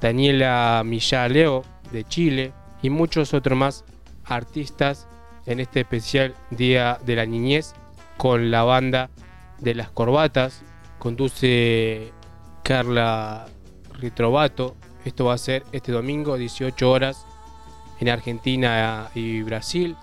[0.01, 1.63] Daniela Millá Leo
[1.93, 3.85] de Chile y muchos otros más
[4.25, 5.07] artistas
[5.47, 7.75] en este especial Día de la Niñez
[8.17, 9.11] con la banda
[9.61, 10.63] de las Corbatas.
[10.99, 12.13] Conduce
[12.65, 13.47] Carla
[14.01, 14.75] Ritrovato.
[15.05, 17.27] Esto va a ser este domingo, 18 horas
[18.01, 19.97] en Argentina y Brasil,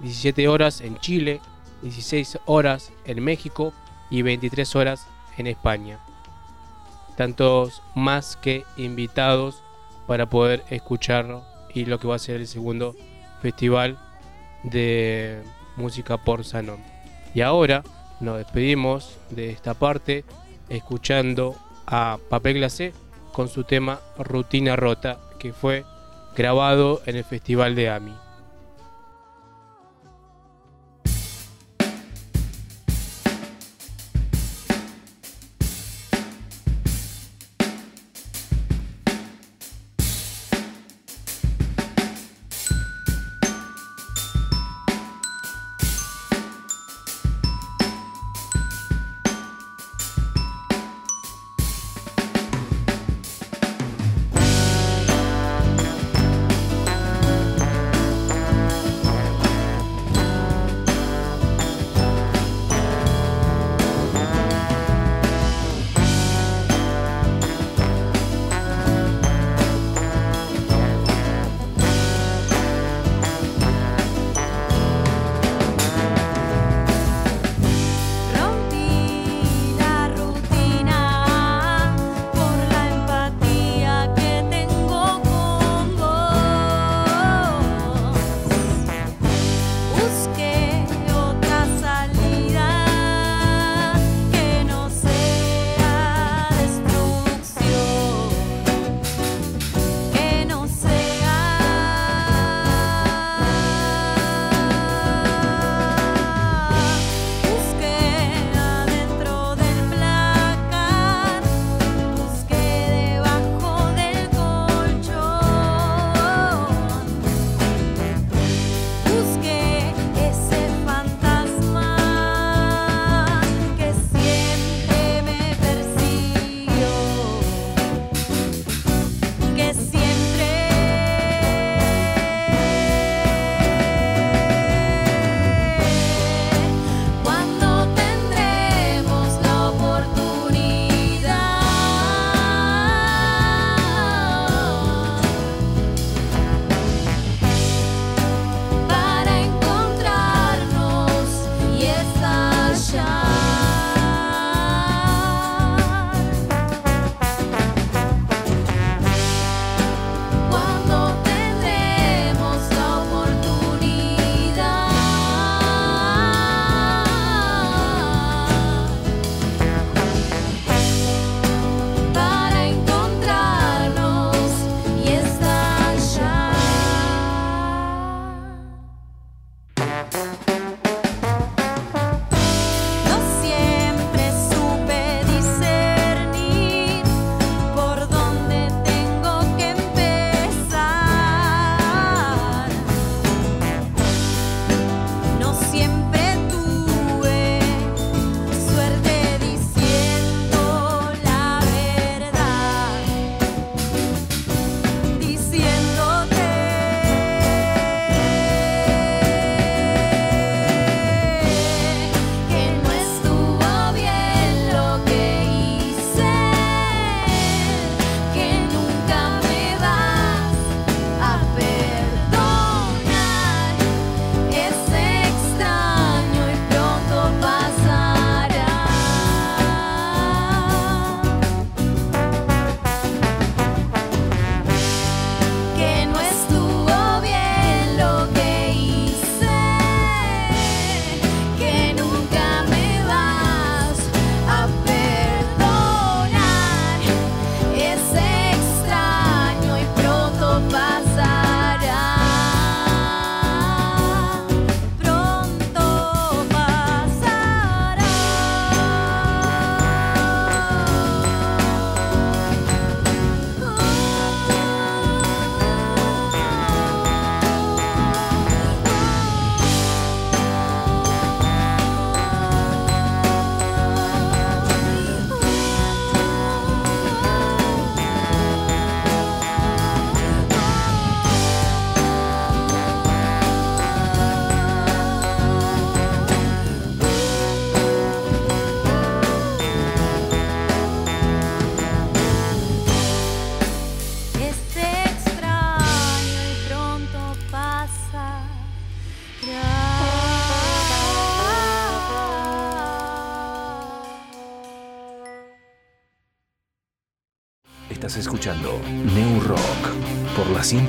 [0.00, 1.40] 17 horas en Chile,
[1.82, 3.72] 16 horas en México
[4.10, 5.06] y 23 horas
[5.38, 5.98] en España.
[7.16, 9.62] Tantos más que invitados
[10.06, 12.94] para poder escucharlo y lo que va a ser el segundo
[13.40, 13.98] festival
[14.64, 15.42] de
[15.76, 16.80] música por Sanón.
[17.34, 17.82] Y ahora
[18.20, 20.24] nos despedimos de esta parte
[20.68, 21.54] escuchando
[21.86, 22.92] a Papel Glacé
[23.32, 25.84] con su tema Rutina Rota, que fue
[26.36, 28.23] grabado en el Festival de AMI.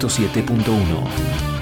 [0.08, 1.55] 107.1.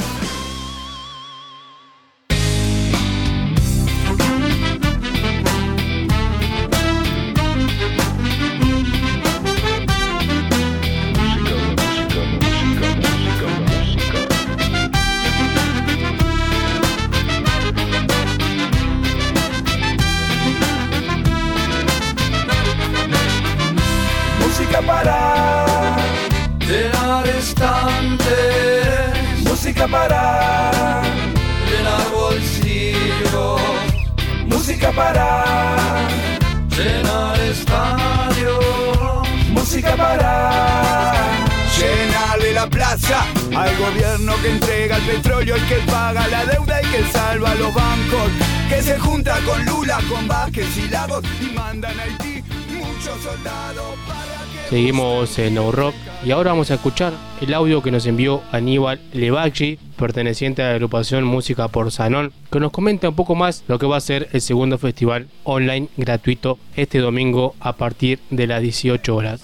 [54.73, 55.93] Seguimos en No Rock
[56.25, 60.73] y ahora vamos a escuchar el audio que nos envió Aníbal Levaggi, perteneciente a la
[60.73, 64.29] agrupación Música por Sanón, que nos comenta un poco más lo que va a ser
[64.31, 69.41] el segundo festival online gratuito este domingo a partir de las 18 horas.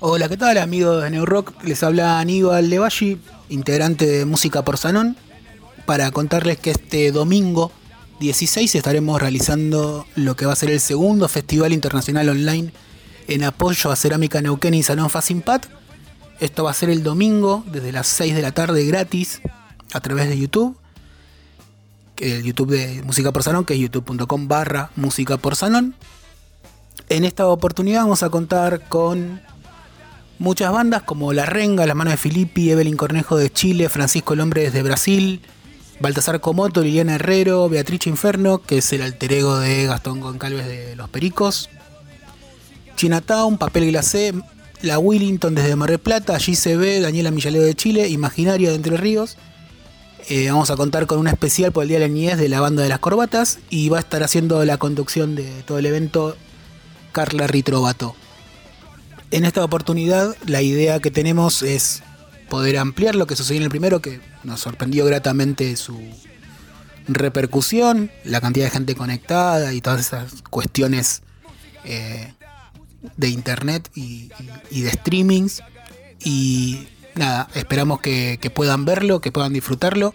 [0.00, 1.52] Hola, ¿qué tal amigos de New Rock?
[1.62, 3.18] Les habla Aníbal Levaggi,
[3.50, 5.16] integrante de Música por Sanón,
[5.86, 7.70] para contarles que este domingo
[8.18, 12.72] 16 estaremos realizando lo que va a ser el segundo Festival Internacional Online
[13.30, 15.66] en apoyo a Cerámica Neuquén y Salón Facimpat.
[16.40, 19.40] Esto va a ser el domingo desde las 6 de la tarde gratis
[19.92, 20.76] a través de YouTube.
[22.16, 25.94] El YouTube de Música por Salón, que es youtube.com barra Música por Salón.
[27.08, 29.40] En esta oportunidad vamos a contar con
[30.40, 34.40] muchas bandas como La Renga, Las Manos de Filippi, Evelyn Cornejo de Chile, Francisco el
[34.40, 35.40] Hombre desde Brasil,
[36.00, 40.96] Baltasar Comoto, Liliana Herrero, Beatrice Inferno, que es el alter ego de Gastón Goncalves de
[40.96, 41.70] Los Pericos,
[43.00, 44.34] Chinatown, Papel Glacé,
[44.82, 48.94] La Willington desde Mar del Plata, allí se Daniela Millaleo de Chile, Imaginaria de Entre
[48.98, 49.38] Ríos.
[50.28, 52.60] Eh, vamos a contar con un especial por el Día de la Niñez de la
[52.60, 56.36] banda de las corbatas y va a estar haciendo la conducción de todo el evento
[57.12, 58.14] Carla Ritrovato.
[59.30, 62.02] En esta oportunidad la idea que tenemos es
[62.50, 65.98] poder ampliar lo que sucedió en el primero, que nos sorprendió gratamente su
[67.08, 71.22] repercusión, la cantidad de gente conectada y todas esas cuestiones
[71.86, 72.34] eh,
[73.16, 74.30] de internet y,
[74.70, 75.62] de streamings.
[76.22, 80.14] Y nada, esperamos que, puedan verlo, que puedan disfrutarlo.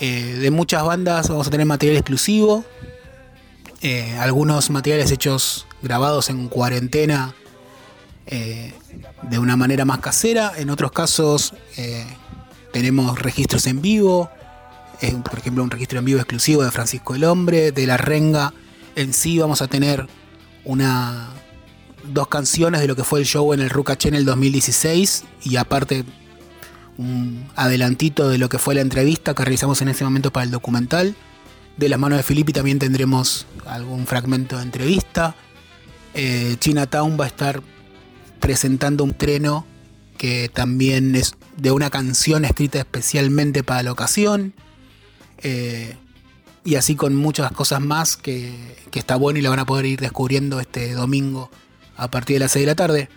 [0.00, 2.64] Eh, de muchas bandas vamos a tener material exclusivo.
[3.82, 7.34] Eh, algunos materiales hechos grabados en cuarentena
[8.26, 8.72] eh,
[9.22, 10.52] de una manera más casera.
[10.56, 11.54] En otros casos
[12.72, 14.30] tenemos registros en vivo.
[15.28, 18.54] Por ejemplo, un registro en vivo exclusivo de Francisco el Hombre, de La Renga.
[18.94, 20.06] En sí vamos a tener
[20.64, 21.30] una
[22.04, 25.56] dos canciones de lo que fue el show en el Rucaché en el 2016 y
[25.56, 26.04] aparte
[26.98, 30.50] un adelantito de lo que fue la entrevista que realizamos en ese momento para el
[30.50, 31.16] documental.
[31.76, 35.34] De las manos de Filippi también tendremos algún fragmento de entrevista.
[36.14, 37.62] Eh, Chinatown va a estar
[38.40, 39.64] presentando un treno
[40.18, 44.52] que también es de una canción escrita especialmente para la ocasión.
[45.38, 45.96] Eh,
[46.64, 49.86] y así con muchas cosas más que, que, está bueno y la van a poder
[49.86, 51.50] ir descubriendo este domingo
[51.96, 53.08] a partir de las 6 de la tarde.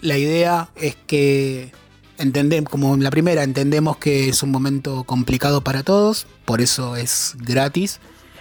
[0.00, 1.72] La idea es que
[2.18, 6.96] entendemos, como en la primera, entendemos que es un momento complicado para todos, por eso
[6.96, 8.00] es gratis.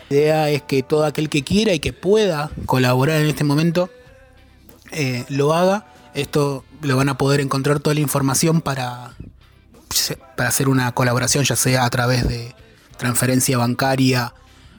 [0.09, 3.89] La idea es que todo aquel que quiera y que pueda colaborar en este momento
[4.91, 5.87] eh, lo haga.
[6.13, 9.15] Esto lo van a poder encontrar toda la información para,
[10.35, 12.53] para hacer una colaboración, ya sea a través de
[12.97, 14.33] transferencia bancaria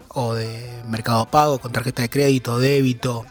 [0.08, 3.26] o de mercado pago con tarjeta de crédito, débito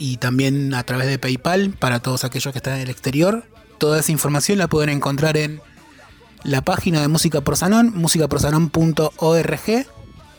[0.00, 3.44] y también a través de PayPal para todos aquellos que están en el exterior.
[3.76, 5.60] Toda esa información la pueden encontrar en
[6.42, 7.92] la página de Música por Sanón.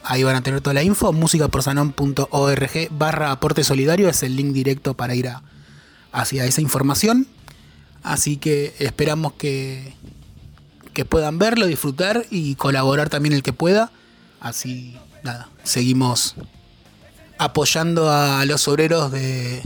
[0.03, 4.95] Ahí van a tener toda la info, musicaporsanón.org barra aporte solidario es el link directo
[4.95, 5.43] para ir a,
[6.11, 7.27] hacia esa información.
[8.01, 9.93] Así que esperamos que,
[10.95, 13.91] que puedan verlo, disfrutar y colaborar también el que pueda.
[14.39, 16.35] Así, nada, seguimos
[17.41, 19.63] apoyando a los obreros de,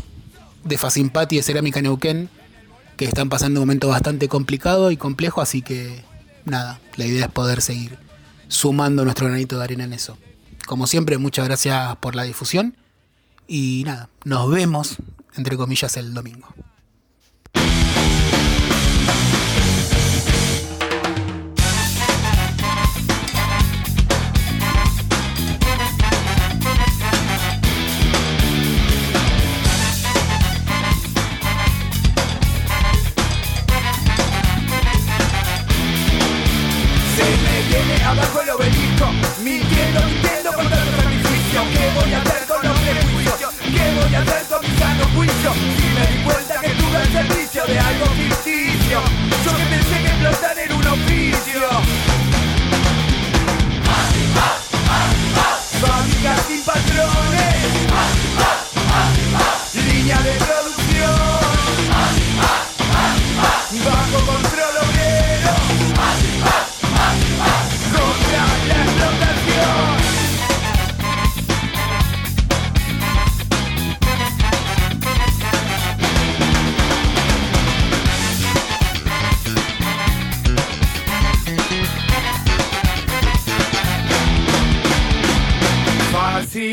[0.64, 2.30] de Facimpati y de Cerámica Neuquén
[2.96, 6.02] que están pasando un momento bastante complicado y complejo, así que
[6.46, 7.98] nada, la idea es poder seguir
[8.48, 10.18] sumando nuestro granito de arena en eso.
[10.66, 12.78] Como siempre, muchas gracias por la difusión
[13.46, 14.96] y nada, nos vemos,
[15.36, 16.48] entre comillas, el domingo.
[37.16, 39.08] Tiene abajo el obelisco
[39.42, 43.54] Mintiendo, mintiendo con tanto sacrificio ¿Qué voy a hacer con los prejuicios?
[43.60, 45.54] ¿Qué voy a hacer con mi sano juicio?
[45.54, 49.02] Si me di cuenta que estuve al servicio de algo ficticio
[49.46, 51.62] Yo que pensé que explotar era un oficio
[55.80, 57.56] Fábrica sin patrones
[59.74, 60.45] Línea de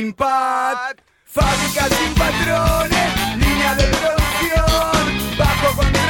[0.02, 0.14] sin
[1.26, 6.01] fábrica sin patrones, línea de producción, bajo control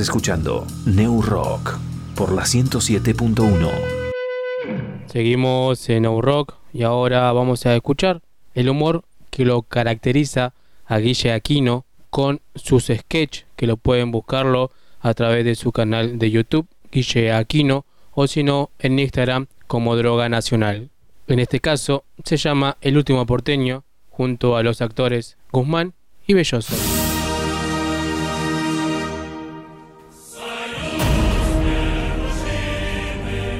[0.00, 1.78] escuchando New Rock
[2.14, 3.70] por la 107.1.
[5.06, 8.22] Seguimos en No Rock y ahora vamos a escuchar
[8.54, 10.54] el humor que lo caracteriza
[10.86, 14.70] a Guille Aquino con sus sketch que lo pueden buscarlo
[15.00, 19.96] a través de su canal de YouTube Guille Aquino o si no en Instagram como
[19.96, 20.90] Droga Nacional.
[21.26, 25.94] En este caso se llama El último porteño junto a los actores Guzmán
[26.26, 26.99] y Belloso.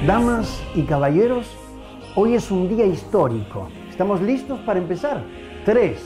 [0.06, 1.46] Damas y caballeros,
[2.14, 3.68] hoy es un día histórico.
[3.90, 5.22] ¿Estamos listos para empezar?
[5.66, 6.00] 3,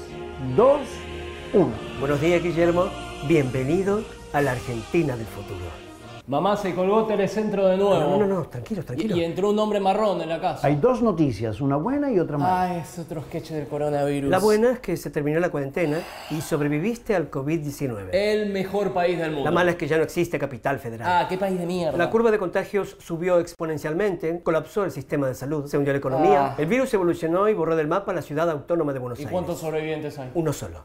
[0.57, 0.81] 2,
[1.53, 1.69] 1.
[2.01, 2.87] Buenos días, Guillermo.
[3.29, 4.03] Bienvenido
[4.33, 5.84] a la Argentina del futuro.
[6.27, 8.01] Mamá se colgó Telecentro de nuevo.
[8.01, 9.15] No, no, no, tranquilo, tranquilo.
[9.15, 10.67] Y, y entró un hombre marrón en la casa.
[10.67, 12.63] Hay dos noticias, una buena y otra mala.
[12.63, 14.31] Ah, es otro sketch del coronavirus.
[14.31, 15.99] La buena es que se terminó la cuarentena
[16.31, 18.09] y sobreviviste al COVID-19.
[18.13, 19.45] El mejor país del mundo.
[19.45, 21.07] La mala es que ya no existe capital federal.
[21.11, 21.99] Ah, qué país de mierda.
[21.99, 26.47] La curva de contagios subió exponencialmente, colapsó el sistema de salud, se hundió la economía.
[26.47, 26.55] Ah.
[26.57, 29.31] El virus evolucionó y borró del mapa la ciudad autónoma de Buenos ¿Y Aires.
[29.33, 30.31] cuántos sobrevivientes hay?
[30.33, 30.85] Uno solo.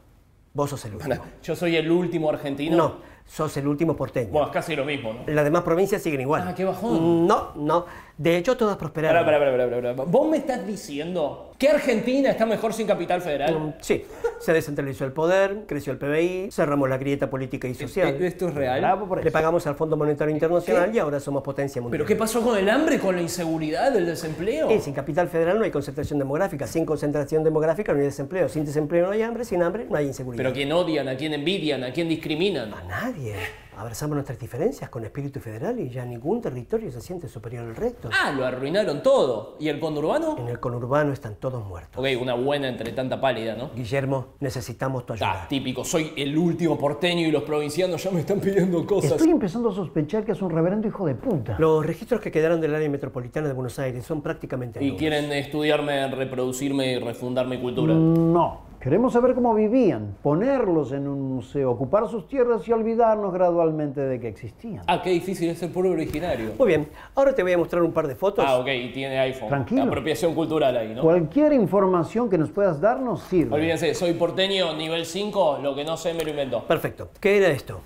[0.52, 1.14] Vos sos el último.
[1.42, 2.76] Yo soy el último argentino.
[2.76, 2.96] No,
[3.30, 4.30] sos el último porteño.
[4.30, 5.32] Bueno, es casi lo mismo, ¿no?
[5.32, 6.42] Las demás provincias siguen igual.
[6.48, 7.28] Ah, qué bajón.
[7.28, 7.86] No, no.
[8.20, 9.24] De hecho, todas prosperaron.
[9.24, 10.10] Pará, pará, pará, pará, pará.
[10.10, 13.58] ¿Vos me estás diciendo que Argentina está mejor sin capital federal?
[13.58, 14.04] Mm, Sí,
[14.40, 18.20] se descentralizó el poder, creció el PBI, cerramos la grieta política y social.
[18.20, 18.84] ¿E- ¿Esto es real?
[19.22, 21.98] Le pagamos al Fondo Monetario Internacional y ahora somos potencia mundial.
[21.98, 24.68] ¿Pero qué pasó con el hambre, con la inseguridad, el desempleo?
[24.80, 29.06] Sin capital federal no hay concentración demográfica, sin concentración demográfica no hay desempleo, sin desempleo
[29.06, 30.42] no hay hambre, sin hambre no hay inseguridad.
[30.44, 32.74] ¿Pero quién odian, a quién envidian, a quién discriminan?
[32.74, 33.34] A nadie.
[33.80, 38.10] Abrazamos nuestras diferencias con espíritu federal y ya ningún territorio se siente superior al resto.
[38.12, 39.56] Ah, lo arruinaron todo.
[39.58, 40.36] ¿Y el conurbano?
[40.38, 41.96] En el conurbano están todos muertos.
[41.96, 43.70] Ok, una buena entre tanta pálida, ¿no?
[43.74, 45.44] Guillermo, necesitamos tu ayuda.
[45.44, 49.12] Ah, típico, soy el último porteño y los provincianos ya me están pidiendo cosas.
[49.12, 51.56] Estoy empezando a sospechar que es un reverendo hijo de puta.
[51.58, 56.06] Los registros que quedaron del área metropolitana de Buenos Aires son prácticamente Y quieren estudiarme,
[56.08, 57.94] reproducirme y refundar mi cultura.
[57.94, 58.69] No.
[58.80, 64.18] Queremos saber cómo vivían, ponerlos en un museo, ocupar sus tierras y olvidarnos gradualmente de
[64.18, 64.82] que existían.
[64.86, 66.52] Ah, qué difícil es el pueblo originario.
[66.58, 68.42] Muy bien, ahora te voy a mostrar un par de fotos.
[68.48, 69.50] Ah, ok, y tiene iPhone.
[69.50, 69.82] Tranquilo.
[69.82, 71.02] Apropiación cultural ahí, ¿no?
[71.02, 73.54] Cualquier información que nos puedas dar nos sirve.
[73.54, 76.64] Olvídense, soy porteño nivel 5, lo que no sé me lo invento.
[76.64, 77.10] Perfecto.
[77.20, 77.82] ¿Qué era esto?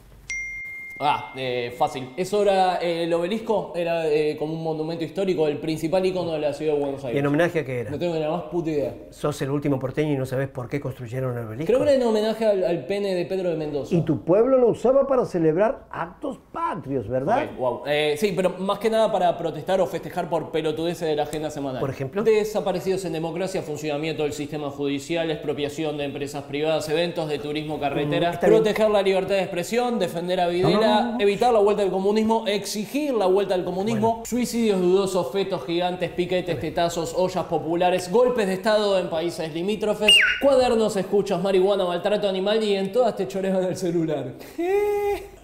[0.99, 2.11] Ah, eh, fácil.
[2.16, 6.39] Eso era eh, el obelisco, era eh, como un monumento histórico, el principal icono de
[6.39, 7.21] la ciudad de Buenos ¿Y Aires.
[7.21, 7.91] en homenaje a qué era?
[7.91, 8.95] No tengo la más puta idea.
[9.11, 11.66] ¿Sos el último porteño y no sabes por qué construyeron el obelisco?
[11.66, 13.93] Creo que era en homenaje al, al pene de Pedro de Mendoza.
[13.93, 17.49] Y tu pueblo lo usaba para celebrar actos patrios, ¿verdad?
[17.53, 17.83] Ok, wow.
[17.87, 21.51] Eh, sí, pero más que nada para protestar o festejar por pelotudeces de la agenda
[21.51, 21.81] semanal.
[21.81, 22.23] Por ejemplo.
[22.23, 28.33] Desaparecidos en democracia, funcionamiento del sistema judicial, expropiación de empresas privadas, eventos de turismo carretera,
[28.33, 31.20] Mm, proteger la libertad de expresión, defender a Videla, No, no, no.
[31.20, 36.59] evitar la vuelta al comunismo, exigir la vuelta al comunismo, suicidios dudosos, fetos gigantes, piquetes,
[36.61, 42.74] tetazos, ollas populares, golpes de estado en países limítrofes, cuadernos, escuchas, marihuana, maltrato animal y
[42.74, 44.32] en todas te chorean el celular.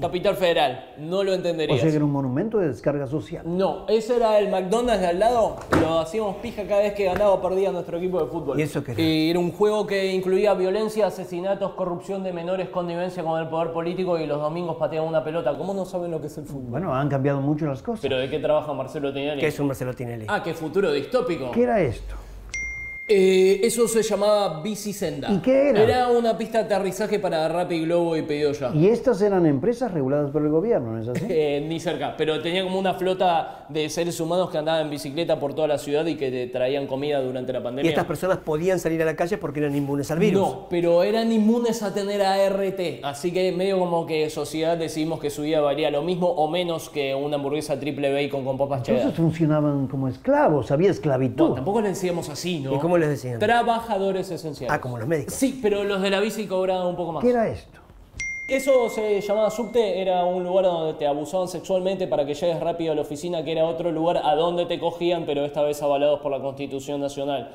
[0.01, 1.81] Capital Federal, no lo O entenderías.
[1.81, 3.43] sea que era un monumento de descarga social.
[3.45, 5.57] No, ese era el McDonald's de al lado.
[5.81, 8.59] Lo hacíamos pija cada vez que ganaba o perdía nuestro equipo de fútbol.
[8.59, 9.01] ¿Y eso qué era?
[9.03, 13.73] Eh, era un juego que incluía violencia, asesinatos, corrupción de menores, connivencia con el poder
[13.73, 15.30] político y los domingos pateaban una pelota.
[15.59, 16.71] ¿Cómo no saben lo que es el fútbol?
[16.71, 18.01] Bueno, han cambiado mucho las cosas.
[18.01, 19.41] ¿Pero de qué trabaja Marcelo Tinelli?
[19.41, 20.27] ¿Qué es un Marcelo Tinelli?
[20.29, 21.51] Ah, qué futuro distópico.
[21.51, 22.15] ¿Qué era esto?
[23.13, 25.33] Eh, eso se llamaba Bicisenda.
[25.33, 25.83] ¿Y qué era?
[25.83, 28.71] Era una pista de aterrizaje para Rappi, Globo y Pedido Ya.
[28.73, 31.27] Y estas eran empresas reguladas por el gobierno, ¿no es así?
[31.31, 35.41] Eh, ni cerca, pero tenía como una flota de seres humanos que andaban en bicicleta
[35.41, 37.89] por toda la ciudad y que te traían comida durante la Y pandemia.
[37.91, 40.41] estas personas podían salir a la calle porque eran inmunes al virus.
[40.41, 45.31] No, pero eran inmunes a tener ART, así que medio como que sociedad decidimos que
[45.31, 49.01] su vida valía lo mismo o menos que una hamburguesa triple bacon con papas cheddar.
[49.01, 51.49] Entonces funcionaban como esclavos, había esclavitud.
[51.49, 52.75] No, tampoco les decíamos así, ¿no?
[52.75, 53.39] ¿Y cómo les decían?
[53.39, 54.73] Trabajadores esenciales.
[54.77, 55.35] Ah, como los médicos.
[55.35, 57.25] Sí, pero los de la bici cobraban un poco más.
[57.25, 57.81] ¿Qué era esto?
[58.49, 62.91] Eso se llamaba subte, era un lugar donde te abusaban sexualmente para que llegues rápido
[62.93, 66.19] a la oficina, que era otro lugar a donde te cogían, pero esta vez avalados
[66.21, 67.49] por la Constitución Nacional.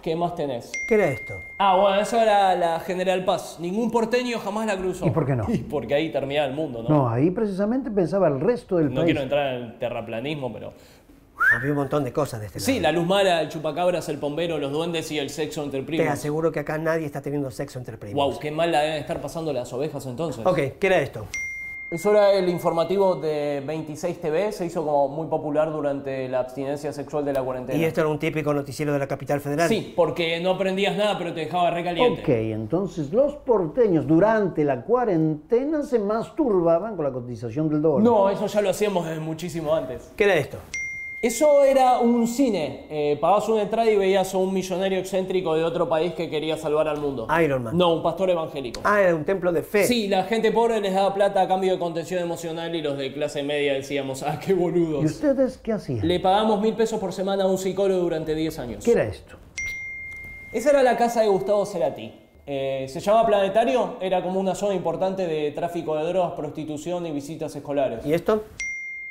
[0.00, 0.70] ¿Qué más tenés?
[0.86, 1.34] ¿Qué era esto?
[1.58, 3.58] Ah, bueno, eso era la General Paz.
[3.58, 5.04] Ningún porteño jamás la cruzó.
[5.04, 5.44] ¿Y por qué no?
[5.48, 6.88] Y porque ahí terminaba el mundo, ¿no?
[6.88, 9.06] No, ahí precisamente pensaba el resto del No país.
[9.06, 10.72] quiero entrar en el terraplanismo, pero...
[11.54, 12.66] Había un montón de cosas de este lado.
[12.66, 15.86] Sí, la luz mala, el chupacabras, el pombero, los duendes y el sexo entre Te
[15.86, 16.08] primos.
[16.08, 18.22] aseguro que acá nadie está teniendo sexo entre primos.
[18.32, 20.44] Wow, qué mal la deben estar pasando las ovejas entonces.
[20.44, 21.26] Ok, ¿qué era esto?
[21.90, 26.92] Eso era el informativo de 26 TV, se hizo como muy popular durante la abstinencia
[26.92, 27.78] sexual de la cuarentena.
[27.78, 29.70] ¿Y esto era un típico noticiero de la capital federal?
[29.70, 32.20] Sí, porque no aprendías nada, pero te dejaba recaliente.
[32.20, 38.02] Ok, entonces los porteños durante la cuarentena se masturbaban con la cotización del dólar.
[38.02, 40.10] No, eso ya lo hacíamos desde muchísimo antes.
[40.14, 40.58] ¿Qué era esto?
[41.20, 42.84] Eso era un cine.
[42.88, 46.56] Eh, pagabas una entrada y veías a un millonario excéntrico de otro país que quería
[46.56, 47.26] salvar al mundo.
[47.42, 47.76] Iron Man.
[47.76, 48.82] No, un pastor evangélico.
[48.84, 49.82] Ah, era un templo de fe.
[49.82, 53.12] Sí, la gente pobre les daba plata a cambio de contención emocional y los de
[53.12, 55.02] clase media decíamos, ah, qué boludos.
[55.02, 56.06] ¿Y ustedes qué hacían?
[56.06, 58.84] Le pagamos mil pesos por semana a un psicólogo durante 10 años.
[58.84, 59.34] ¿Qué era esto?
[60.52, 62.12] Esa era la casa de Gustavo Cerati.
[62.46, 67.10] Eh, se llama Planetario, era como una zona importante de tráfico de drogas, prostitución y
[67.10, 68.06] visitas escolares.
[68.06, 68.44] ¿Y esto?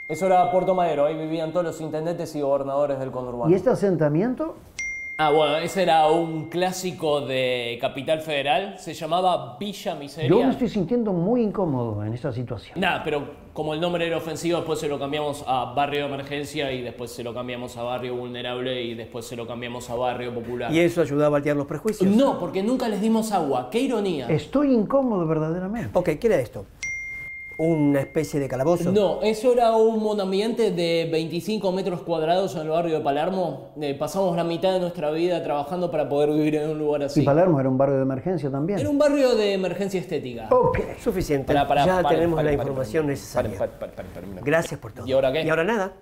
[0.10, 3.52] Eso era Puerto Madero, ahí vivían todos los intendentes y gobernadores del conurbano.
[3.52, 4.56] ¿Y este asentamiento?
[5.18, 10.30] Ah, bueno, ese era un clásico de Capital Federal, se llamaba Villa Miseria.
[10.30, 12.80] Yo me estoy sintiendo muy incómodo en esta situación.
[12.80, 16.72] Nada, pero como el nombre era ofensivo, después se lo cambiamos a barrio de emergencia
[16.72, 20.34] y después se lo cambiamos a barrio vulnerable y después se lo cambiamos a barrio
[20.34, 20.72] popular.
[20.72, 22.10] ¿Y eso ayudaba a baltear los prejuicios?
[22.16, 23.70] No, porque nunca les dimos agua.
[23.70, 24.30] ¡Qué ironía!
[24.30, 25.90] Estoy incómodo verdaderamente.
[25.94, 26.66] Ok, ¿qué era esto?
[27.58, 28.92] ¿Una especie de calabozo?
[28.92, 33.72] No, eso era un monoambiente de 25 metros cuadrados en el barrio de Palermo.
[33.82, 37.22] Eh, pasamos la mitad de nuestra vida trabajando para poder vivir en un lugar así.
[37.22, 38.78] Y Palermo era un barrio de emergencia también.
[38.78, 40.50] Era un barrio de emergencia estética.
[40.52, 40.80] Ok.
[41.04, 41.48] Suficiente.
[41.48, 43.58] Pará, pará, ya tenemos la información necesaria.
[44.44, 45.08] Gracias por todo.
[45.08, 45.42] ¿Y ahora qué?
[45.42, 45.94] Y ahora nada.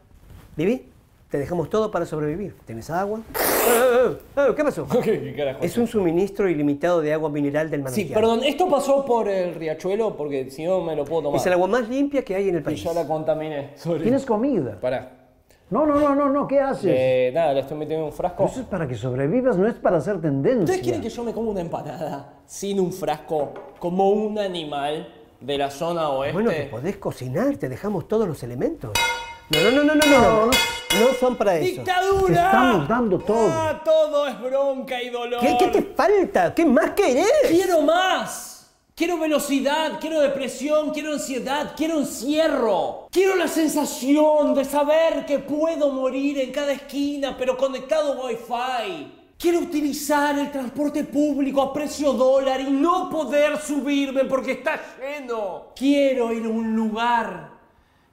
[0.57, 0.89] Vivi,
[1.29, 2.55] te dejamos todo para sobrevivir.
[2.65, 3.19] ¿Tienes agua?
[3.65, 4.87] Eh, eh, eh, ¿Qué pasó?
[5.03, 8.13] ¿Qué carajo Es un suministro ilimitado de agua mineral del Sí, manantial.
[8.13, 11.39] perdón, esto pasó por el riachuelo porque si no me lo puedo tomar.
[11.39, 12.83] Es el agua más limpia que hay en el Y país.
[12.83, 13.71] ya la contaminé.
[13.75, 14.03] Sorry.
[14.03, 14.79] ¿Tienes comida?
[14.79, 15.11] Pará.
[15.71, 16.91] No, no, no, no, no, ¿qué haces?
[16.95, 18.45] Eh, nada, le estoy metiendo en un frasco.
[18.45, 20.61] Eso es para que sobrevivas, no es para hacer tendencia.
[20.63, 25.11] ¿Ustedes quieren que yo me coma una empanada sin un frasco como un animal
[25.41, 26.33] de la zona oeste?
[26.33, 28.91] Bueno, te podés cocinar, te dejamos todos los elementos.
[29.49, 30.45] No, no, no, no, no, no.
[30.45, 30.51] No,
[30.99, 31.65] no son para eso.
[31.83, 32.27] ¡Dictadura!
[32.27, 33.49] Te estamos dando todo.
[33.51, 35.39] Ah, todo es bronca y dolor.
[35.39, 36.55] ¿Qué, qué te falta?
[36.55, 37.27] ¿Qué más querés?
[37.47, 38.71] ¡Quiero más!
[38.95, 43.07] Quiero velocidad, quiero depresión, quiero ansiedad, quiero encierro.
[43.11, 49.11] Quiero la sensación de saber que puedo morir en cada esquina, pero conectado a Wi-Fi.
[49.37, 55.73] Quiero utilizar el transporte público a precio dólar y no poder subirme porque está lleno.
[55.75, 57.54] Quiero ir a un lugar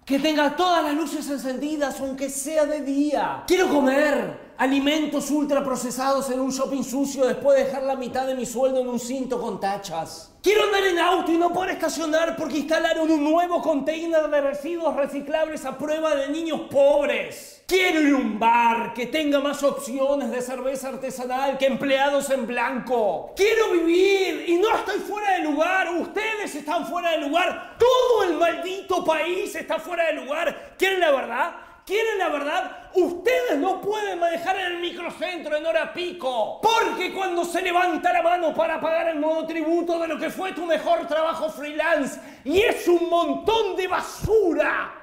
[0.04, 3.44] que tenga todas las luces encendidas, aunque sea de día.
[3.46, 8.46] Quiero comer alimentos ultraprocesados en un shopping sucio después de dejar la mitad de mi
[8.46, 10.32] sueldo en un cinto con tachas.
[10.40, 14.94] Quiero andar en auto y no poder estacionar porque instalaron un nuevo container de residuos
[14.94, 17.64] reciclables a prueba de niños pobres.
[17.66, 22.46] Quiero ir a un bar que tenga más opciones de cerveza artesanal que empleados en
[22.46, 23.32] blanco.
[23.34, 25.92] Quiero vivir y no estoy fuera de lugar.
[25.92, 27.76] Ustedes están fuera de lugar.
[27.80, 30.76] Todo el maldito país está fuera de lugar.
[30.78, 31.52] ¿Quieren la verdad?
[31.84, 32.81] ¿Quieren la verdad?
[32.94, 36.60] Ustedes no pueden manejar en el microcentro en hora pico.
[36.60, 40.52] Porque cuando se levanta la mano para pagar el modo tributo de lo que fue
[40.52, 44.94] tu mejor trabajo freelance y es un montón de basura,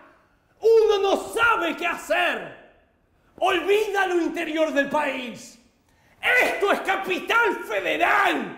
[0.61, 2.59] uno no sabe qué hacer.
[3.39, 5.57] Olvida lo interior del país.
[6.43, 8.57] Esto es capital federal.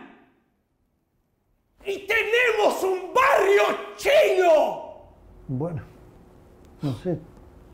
[1.85, 3.63] Y tenemos un barrio
[3.95, 4.91] chino.
[5.47, 5.81] Bueno,
[6.81, 7.19] no sé,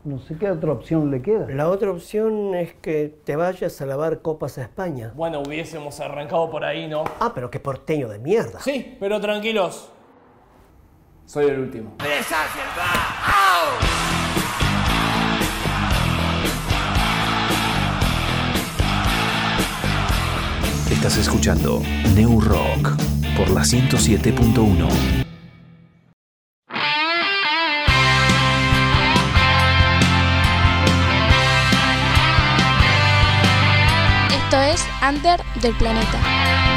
[0.08, 1.46] no sé qué otra opción le queda.
[1.50, 5.12] La otra opción es que te vayas a lavar copas a España.
[5.14, 7.04] Bueno, hubiésemos arrancado por ahí, ¿no?
[7.20, 8.58] Ah, pero qué porteño de mierda.
[8.60, 9.90] Sí, pero tranquilos.
[11.26, 11.96] Soy el último.
[20.90, 21.82] Estás escuchando
[22.14, 22.96] New Rock
[23.36, 25.27] por la 107.1.
[35.62, 36.67] Del Planeta.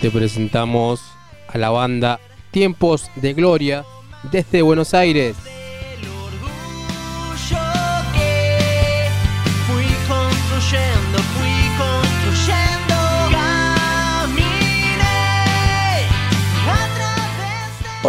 [0.00, 1.02] Te presentamos
[1.48, 2.20] a la banda
[2.50, 3.84] Tiempos de Gloria
[4.32, 5.36] desde Buenos Aires.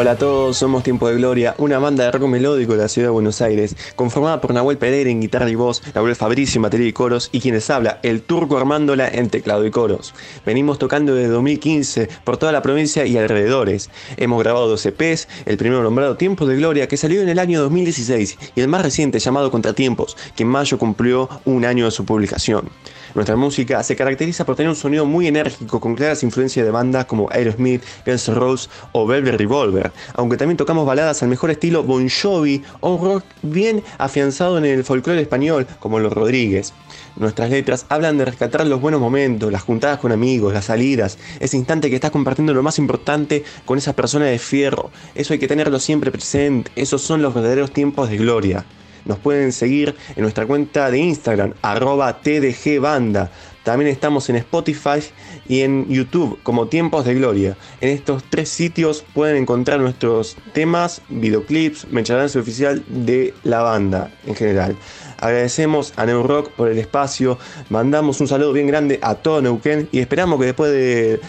[0.01, 3.09] Hola a todos, somos Tiempo de Gloria, una banda de rock melódico de la ciudad
[3.09, 6.87] de Buenos Aires, conformada por Nahuel Pereira en guitarra y voz, Nahuel Fabricio en batería
[6.87, 10.15] y coros, y quienes habla, el turco Armándola en teclado y coros.
[10.43, 13.91] Venimos tocando desde 2015 por toda la provincia y alrededores.
[14.17, 17.61] Hemos grabado dos EPs, el primero nombrado Tiempos de Gloria, que salió en el año
[17.61, 22.05] 2016, y el más reciente llamado Contratiempos, que en mayo cumplió un año de su
[22.05, 22.71] publicación.
[23.13, 27.05] Nuestra música se caracteriza por tener un sonido muy enérgico con claras influencias de bandas
[27.05, 31.83] como Aerosmith, Guns N' Roses o Velvet Revolver, aunque también tocamos baladas al mejor estilo
[31.83, 36.73] Bon Jovi o un rock bien afianzado en el folclore español como Los Rodríguez.
[37.17, 41.57] Nuestras letras hablan de rescatar los buenos momentos, las juntadas con amigos, las salidas, ese
[41.57, 44.89] instante que estás compartiendo lo más importante con esa persona de fierro.
[45.15, 48.65] Eso hay que tenerlo siempre presente, esos son los verdaderos tiempos de gloria.
[49.05, 53.31] Nos pueden seguir en nuestra cuenta de Instagram, arroba tdgbanda.
[53.63, 54.99] También estamos en Spotify
[55.47, 57.55] y en YouTube como Tiempos de Gloria.
[57.79, 64.35] En estos tres sitios pueden encontrar nuestros temas, videoclips, merchandise oficial de la banda en
[64.35, 64.75] general.
[65.19, 67.37] Agradecemos a New Rock por el espacio,
[67.69, 71.19] mandamos un saludo bien grande a todo Neuquén y esperamos que después de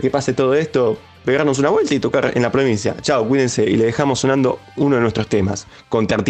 [0.00, 2.96] que pase todo esto, pegarnos una vuelta y tocar en la provincia.
[3.02, 6.22] Chao, cuídense y le dejamos sonando uno de nuestros temas, Contar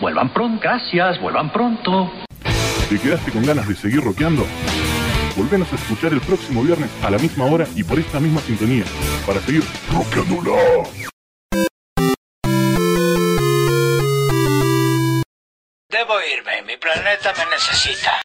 [0.00, 2.10] vuelvan pronto, gracias, vuelvan pronto.
[2.88, 4.46] ¿Te quedaste con ganas de seguir rockeando?
[5.36, 8.84] Volvenos a escuchar el próximo viernes a la misma hora y por esta misma sintonía
[9.26, 10.52] para seguir rockeándola.
[15.88, 18.23] Debo irme, mi planeta me necesita.